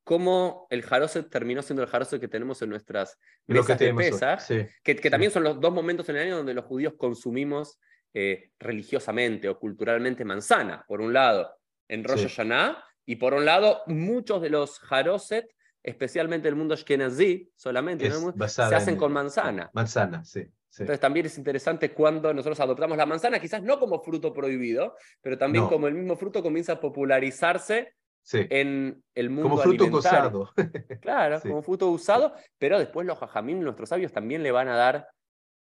cómo 0.03 0.67
el 0.69 0.83
Haroset 0.89 1.29
terminó 1.29 1.61
siendo 1.61 1.83
el 1.83 1.89
Haroset 1.91 2.19
que 2.21 2.27
tenemos 2.27 2.61
en 2.61 2.69
nuestras 2.69 3.17
lo 3.47 3.65
que 3.65 3.91
mesas 3.93 4.47
de 4.47 4.65
Sí. 4.65 4.69
que, 4.83 4.95
que 4.95 5.01
sí. 5.03 5.09
también 5.09 5.31
son 5.31 5.43
los 5.43 5.59
dos 5.59 5.73
momentos 5.73 6.07
en 6.09 6.17
el 6.17 6.23
año 6.27 6.37
donde 6.37 6.53
los 6.53 6.65
judíos 6.65 6.93
consumimos 6.97 7.79
eh, 8.13 8.51
religiosamente 8.59 9.49
o 9.49 9.59
culturalmente 9.59 10.23
manzana, 10.23 10.85
por 10.87 11.01
un 11.01 11.11
lado, 11.11 11.53
en 11.87 12.03
Rosh. 12.03 12.23
Hashanah, 12.27 12.83
y 13.05 13.17
por 13.17 13.33
un 13.33 13.45
lado, 13.45 13.81
muchos 13.87 14.41
de 14.41 14.49
los 14.49 14.79
Haroset, 14.89 15.47
especialmente 15.83 16.47
el 16.47 16.55
mundo 16.55 16.73
Ashkenazí, 16.75 17.51
solamente, 17.55 18.09
se 18.09 18.61
hacen 18.63 18.93
en- 18.93 18.99
con 18.99 19.11
manzana. 19.11 19.69
Manzana, 19.73 20.23
sí. 20.23 20.43
Sí. 20.75 20.83
Entonces 20.83 20.99
también 20.99 21.25
es 21.25 21.37
interesante 21.37 21.93
cuando 21.93 22.33
nosotros 22.33 22.59
adoptamos 22.59 22.97
la 22.97 23.05
manzana, 23.05 23.39
quizás 23.39 23.63
no 23.63 23.79
como 23.79 24.01
fruto 24.01 24.33
prohibido, 24.33 24.95
pero 25.21 25.37
también 25.37 25.63
No. 25.65 25.69
como 25.69 25.87
el 25.87 25.93
mismo 25.93 26.15
fruto 26.17 26.43
comienza 26.43 26.73
a 26.73 26.79
popularizarse 26.79 27.93
sí. 28.21 28.45
en 28.49 29.01
el 29.13 29.29
mundo 29.29 29.49
Como 29.49 29.61
fruto 29.61 29.83
alimentario. 29.85 30.31
gozado. 30.31 30.53
Claro, 31.01 31.39
Sí. 31.39 31.47
como 31.49 31.61
fruto 31.61 31.89
usado, 31.89 32.33
pero 32.57 32.77
después 32.79 33.07
los 33.07 33.17
jajamín, 33.17 33.61
nuestros 33.61 33.89
sabios, 33.89 34.11
también 34.11 34.43
le 34.43 34.51
van 34.51 34.67
a 34.67 34.75
dar 34.75 35.07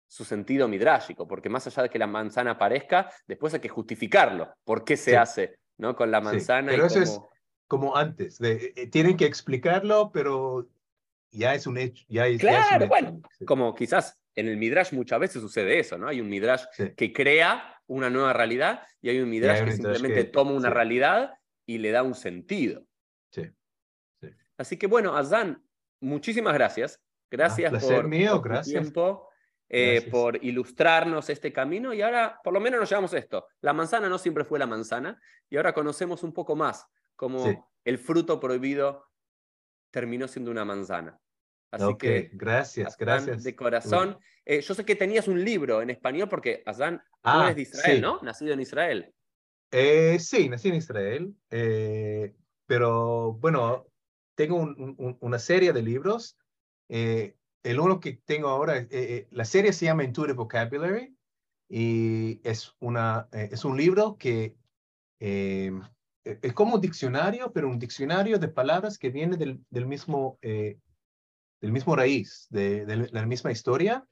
su 0.09 0.23
sentido 0.23 0.67
midrágico, 0.69 1.27
porque 1.27 1.49
más 1.49 1.67
allá 1.67 1.83
de 1.83 1.89
que 1.89 1.99
la 1.99 2.07
manzana 2.07 2.51
aparezca, 2.51 3.11
después 3.27 3.53
hay 3.53 3.59
que 3.59 3.67
justificarlo. 3.69 4.53
¿Por 4.63 4.83
qué 4.85 4.95
se 4.97 5.11
Sí. 5.11 5.15
hace 5.17 5.59
¿no? 5.77 5.95
con 5.95 6.09
la 6.09 6.21
manzana? 6.21 6.71
pero 6.71 6.83
y 6.83 6.87
eso 6.87 7.01
es- 7.01 7.09
cómo- 7.11 7.29
Como 7.67 7.97
antes. 7.97 8.39
de- 8.39 8.73
eh, 8.75 8.87
tienen 8.87 9.15
que 9.17 9.25
explicarlo, 9.25 10.09
pero 10.13 10.65
ya 11.31 11.53
es 11.53 11.67
un 11.67 11.77
hecho. 11.77 12.05
Ya 12.07 12.25
es, 12.25 12.41
ya 12.41 12.49
es 12.51 12.57
un 12.57 12.67
Claro, 12.69 12.85
hecho, 12.85 12.89
bueno, 12.89 13.21
como 13.45 13.75
quizás 13.75 14.17
en 14.38 14.47
el 14.47 14.55
midrash 14.57 14.93
muchas 14.93 15.19
veces 15.19 15.41
sucede 15.41 15.79
eso, 15.79 15.97
¿no? 15.97 16.07
Hay 16.07 16.21
un 16.21 16.29
midrash 16.29 16.63
Sí. 16.71 16.93
que 16.95 17.11
crea 17.11 17.81
una 17.88 18.09
nueva 18.09 18.33
realidad 18.33 18.83
y 19.01 19.09
hay 19.09 19.19
un 19.19 19.29
midrash 19.29 19.57
hay 19.57 19.61
un 19.63 19.67
que 19.69 19.77
midrash 19.77 19.93
simplemente 19.95 20.25
que- 20.25 20.31
toma 20.31 20.51
una 20.51 20.69
sí. 20.69 20.73
realidad 20.73 21.33
y 21.65 21.79
le 21.79 21.91
da 21.91 22.03
un 22.03 22.15
sentido. 22.15 22.85
Sí, 23.31 23.43
sí. 24.21 24.29
Así 24.57 24.77
que 24.77 24.88
bueno, 24.88 25.17
Azán, 25.17 25.63
muchísimas 26.01 26.53
gracias. 26.53 27.01
Gracias 27.29 27.73
Ah, 27.73 27.79
por, 27.95 28.07
mío, 28.07 28.33
por 28.38 28.43
gracias. 28.49 28.81
tiempo, 28.81 29.29
eh, 29.69 29.93
Gracias. 29.95 30.11
por 30.11 30.45
ilustrarnos 30.45 31.29
este 31.29 31.51
camino 31.51 31.93
y 31.93 32.01
ahora 32.01 32.39
por 32.43 32.53
lo 32.53 32.59
menos 32.59 32.79
nos 32.79 32.89
llevamos 32.89 33.13
esto. 33.13 33.47
La 33.61 33.73
manzana 33.73 34.07
no 34.07 34.17
siempre 34.17 34.45
fue 34.45 34.59
la 34.59 34.67
manzana 34.67 35.19
y 35.49 35.57
ahora 35.57 35.73
conocemos 35.73 36.23
un 36.23 36.31
poco 36.33 36.55
más 36.55 36.85
cómo 37.15 37.73
el 37.83 37.97
fruto 37.97 38.39
prohibido 38.39 39.03
terminó 39.91 40.27
siendo 40.27 40.51
una 40.51 40.63
manzana. 40.63 41.19
Así 41.72 41.84
Ok, 41.84 41.97
que 41.99 42.30
gracias, 42.34 42.97
gracias. 42.97 43.43
de 43.43 43.55
corazón. 43.55 44.18
Eh, 44.45 44.61
yo 44.61 44.74
sé 44.74 44.86
que 44.86 44.95
tenías 44.95 45.28
un 45.28 45.43
libro 45.43 45.82
en 45.82 45.89
español 45.89 46.30
porque 46.30 46.63
Azán, 46.65 46.97
tú 46.99 47.03
Ah, 47.24 47.43
eres 47.51 47.55
de 47.57 47.61
Israel, 47.63 47.95
sí. 47.97 48.01
¿no? 48.01 48.20
Nacido 48.22 48.53
en 48.53 48.61
Israel. 48.61 49.13
Eh, 49.72 50.18
sí, 50.20 50.47
nací 50.47 50.70
en 50.70 50.76
Israel, 50.76 51.36
eh, 51.51 52.34
pero 52.65 53.34
bueno, 53.34 53.86
tengo 54.36 54.55
un- 54.55 54.95
un- 54.97 55.18
una 55.20 55.39
serie 55.39 55.74
de 55.74 55.82
libros. 55.82 56.38
Eh, 56.88 57.36
el 57.63 57.80
uno 57.82 57.99
que 57.99 58.22
tengo 58.24 58.47
ahora, 58.47 58.78
eh, 58.78 58.88
eh, 58.91 59.28
la 59.32 59.43
serie 59.43 59.74
se 59.74 59.84
llama 59.86 60.05
Intuitive 60.05 60.38
Vocabulary 60.38 61.13
y 61.70 62.39
es, 62.47 62.74
una, 62.80 63.28
es 63.34 63.65
un 63.65 63.76
libro 63.76 64.15
que 64.18 64.55
eh, 65.20 65.72
es 66.24 66.53
como 66.53 66.76
un 66.76 66.82
diccionario, 66.82 67.51
pero 67.51 67.68
un 67.68 67.80
diccionario 67.80 68.38
de 68.39 68.47
palabras 68.47 68.97
que 68.97 69.09
viene 69.09 69.36
del, 69.36 69.59
del 69.70 69.86
mismo, 69.86 70.38
eh, 70.41 70.78
del 71.61 71.71
mismo 71.71 71.95
raíz, 71.95 72.47
de, 72.49 72.85
de 72.85 73.09
la 73.11 73.25
misma 73.25 73.51
historia. 73.51 74.07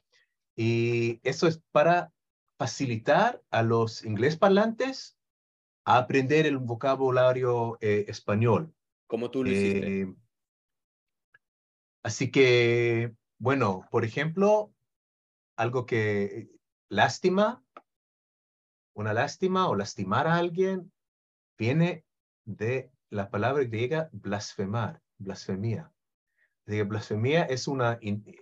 Y 0.55 1.19
eso 1.23 1.47
es 1.47 1.61
para 1.71 2.11
facilitar 2.57 3.41
a 3.49 3.61
los 3.61 4.05
inglés 4.05 4.37
parlantes 4.37 5.17
a 5.85 5.97
aprender 5.97 6.45
el 6.45 6.57
vocabulario 6.57 7.77
eh, 7.81 8.05
español. 8.07 8.73
Como 9.07 9.29
tú 9.29 9.43
lo 9.43 9.51
hiciste. 9.51 10.01
Eh, 10.01 10.15
así 12.03 12.31
que, 12.31 13.13
bueno, 13.37 13.87
por 13.91 14.03
ejemplo, 14.03 14.73
algo 15.57 15.85
que 15.85 16.49
lástima, 16.89 17.63
una 18.95 19.13
lástima 19.13 19.67
o 19.67 19.75
lastimar 19.75 20.27
a 20.27 20.37
alguien, 20.37 20.91
viene 21.57 22.05
de 22.45 22.91
la 23.09 23.29
palabra 23.29 23.63
griega 23.63 24.09
blasfemar, 24.11 25.01
blasfemia. 25.17 25.91
De 26.65 26.83
blasfemia 26.83 27.43
es 27.43 27.67
una, 27.67 27.97
in- 28.01 28.23
eh, 28.25 28.37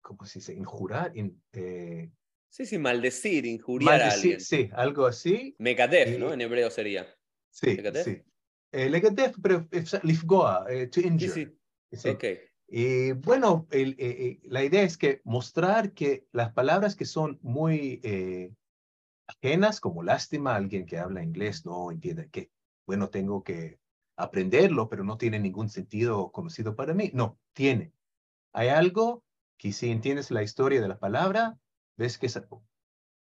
¿cómo 0.00 0.24
se 0.24 0.38
dice? 0.38 0.54
Injurar, 0.54 1.16
in- 1.16 1.42
eh, 1.52 2.10
Sí, 2.48 2.66
sí, 2.66 2.78
maldecir, 2.78 3.46
injuriar 3.46 3.94
a 3.94 3.96
maldecir, 3.98 4.32
alguien. 4.32 4.40
sí, 4.40 4.70
algo 4.74 5.06
así. 5.06 5.56
Megadef, 5.58 6.08
Y- 6.16 6.18
¿no? 6.18 6.32
En 6.32 6.40
hebreo 6.40 6.70
sería. 6.70 7.06
Sí, 7.50 7.76
¿Legadef? 7.76 8.04
sí. 8.04 8.22
Eh, 8.72 9.32
pero 9.42 9.68
es 9.70 10.04
lifgoa, 10.04 10.66
eh, 10.68 10.86
to 10.88 11.00
Sí, 11.00 11.06
injure. 11.06 11.32
sí. 11.32 11.58
Sí. 11.92 12.08
Ok. 12.08 12.24
Y 12.66 13.12
bueno, 13.12 13.68
el, 13.70 13.90
eh, 13.92 13.96
eh, 14.00 14.40
la 14.44 14.64
idea 14.64 14.82
es 14.82 14.96
que 14.96 15.20
mostrar 15.24 15.92
que 15.92 16.26
las 16.32 16.52
palabras 16.52 16.96
que 16.96 17.04
son 17.04 17.38
muy 17.42 18.00
eh, 18.02 18.52
ajenas, 19.26 19.80
como 19.80 20.02
lástima, 20.02 20.56
alguien 20.56 20.86
que 20.86 20.98
habla 20.98 21.22
inglés 21.22 21.64
no 21.66 21.90
entiende 21.92 22.28
que, 22.30 22.50
bueno, 22.86 23.10
tengo 23.10 23.44
que 23.44 23.78
aprenderlo, 24.16 24.88
pero 24.88 25.04
no 25.04 25.18
tiene 25.18 25.38
ningún 25.40 25.68
sentido 25.68 26.30
conocido 26.32 26.76
para 26.76 26.94
mí. 26.94 27.10
No, 27.14 27.38
tiene. 27.52 27.92
Hay 28.52 28.68
algo 28.68 29.24
que 29.58 29.72
si 29.72 29.90
entiendes 29.90 30.30
la 30.30 30.42
historia 30.42 30.80
de 30.80 30.88
la 30.88 30.98
palabra, 30.98 31.58
ves 31.96 32.18
que 32.18 32.26
esa- 32.26 32.46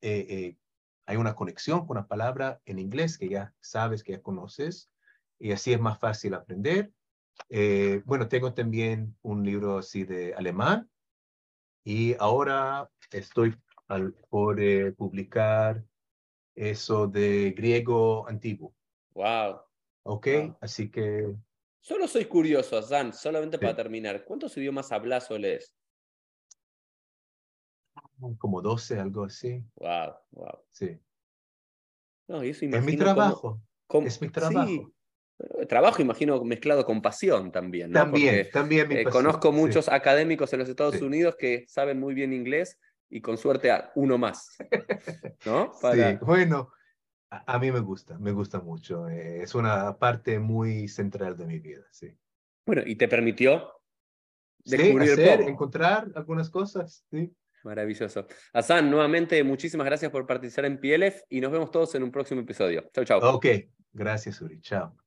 eh, 0.03 0.27
eh, 0.29 0.59
hay 1.07 1.17
una 1.17 1.35
conexión 1.35 1.87
con 1.87 1.97
la 1.97 2.07
palabra 2.07 2.61
en 2.65 2.79
inglés 2.79 3.19
que 3.19 3.29
ya 3.29 3.55
sabes, 3.61 4.03
que 4.03 4.13
ya 4.13 4.23
conoces, 4.23 4.91
y 5.39 5.53
así 5.53 5.73
es 5.73 5.81
más 5.81 5.99
fácil 5.99 6.35
aprender. 6.35 6.93
Eh, 7.49 8.03
bueno, 8.05 8.29
tengo 8.29 8.55
también 8.55 9.17
un 9.23 9.45
libro 9.45 9.79
así 9.79 10.05
de 10.05 10.35
alemán 10.35 10.91
y 11.85 12.15
ahora 12.19 12.91
estoy 13.13 13.57
al- 13.89 14.15
por 14.29 14.61
eh, 14.61 14.93
publicar 14.93 15.85
eso 16.55 17.07
de 17.07 17.53
griego 17.53 18.27
antiguo, 18.29 18.75
Wow. 19.15 19.66
¿Ok? 20.07 20.27
Wow. 20.27 20.59
Así 20.61 20.91
que 20.91 21.35
Solo 21.81 22.09
soy 22.09 22.25
curioso, 22.25 22.77
Azán, 22.79 23.13
solamente 23.13 23.59
para 23.59 23.77
terminar. 23.77 24.25
¿Cuántos 24.25 24.57
idiomas 24.57 24.91
hablas 24.91 25.31
o 25.31 25.39
lees? 25.39 25.73
como 28.39 28.61
12, 28.63 28.99
algo 28.99 29.25
así, 29.25 29.63
Wow, 29.77 30.15
wow. 30.33 30.59
sí. 30.71 30.99
No, 32.29 32.43
y 32.43 32.51
eso 32.51 32.65
Es 32.65 32.85
mi 32.85 32.93
cómo- 32.97 33.05
trabajo, 33.05 33.61
cómo- 33.87 34.07
es 34.07 34.21
mi 34.21 34.29
trabajo. 34.31 34.67
Sí, 34.69 35.67
trabajo 35.69 36.03
imagino 36.03 36.43
mezclado 36.45 36.85
con 36.85 37.01
pasión 37.03 37.53
también, 37.53 37.91
¿no? 37.93 38.01
también, 38.01 38.37
Porque, 38.37 38.51
también 38.51 38.89
mi 38.89 38.97
eh, 38.97 39.05
pasión, 39.05 39.23
conozco 39.25 39.51
sí. 39.53 39.57
muchos 39.57 39.89
académicos 39.89 40.53
en 40.53 40.59
los 40.61 40.69
Estados 40.69 40.97
Sí. 40.97 41.05
Unidos 41.05 41.37
que 41.39 41.67
saben 41.69 42.01
muy 42.01 42.15
bien 42.15 42.33
inglés 42.33 42.81
y 43.11 43.21
con 43.21 43.37
suerte 43.39 43.71
a 43.71 43.93
uno 43.95 44.19
más, 44.19 44.57
¿no? 45.45 45.73
Sí, 46.19 46.19
bueno, 46.25 46.73
a, 47.31 47.55
a 47.55 47.59
mí 47.59 47.71
me 47.73 47.81
gusta, 47.81 48.19
me 48.19 48.33
gusta 48.33 48.61
mucho. 48.61 49.09
eh, 49.09 49.43
es 49.43 49.55
una 49.55 49.97
parte 49.99 50.39
muy 50.39 50.89
central 50.89 51.37
de 51.37 51.47
mi 51.47 51.59
vida, 51.59 51.85
sí. 51.91 52.17
Bueno, 52.67 52.83
y 52.85 52.97
te 52.97 53.09
permitió 53.09 53.73
Sí, 54.65 54.77
descubrir 54.77 55.13
hacer, 55.13 55.39
cómo. 55.39 55.51
encontrar 55.51 56.11
algunas 56.15 56.51
cosas, 56.51 57.05
sí. 57.11 57.33
Maravilloso. 57.63 58.27
Hassan, 58.53 58.91
nuevamente 58.91 59.43
muchísimas 59.43 59.87
gracias 59.87 60.11
por 60.13 60.27
participar 60.27 60.67
en 60.67 60.79
PLF 60.81 61.23
y 61.29 61.41
nos 61.41 61.51
vemos 61.53 61.71
todos 61.71 61.95
en 61.97 62.03
un 62.05 62.13
próximo 62.13 62.41
episodio. 62.41 62.89
Chau, 62.93 63.05
chau. 63.05 63.21
Ok, 63.23 63.47
gracias, 63.93 64.41
Uri. 64.41 64.61
Chao. 64.61 65.06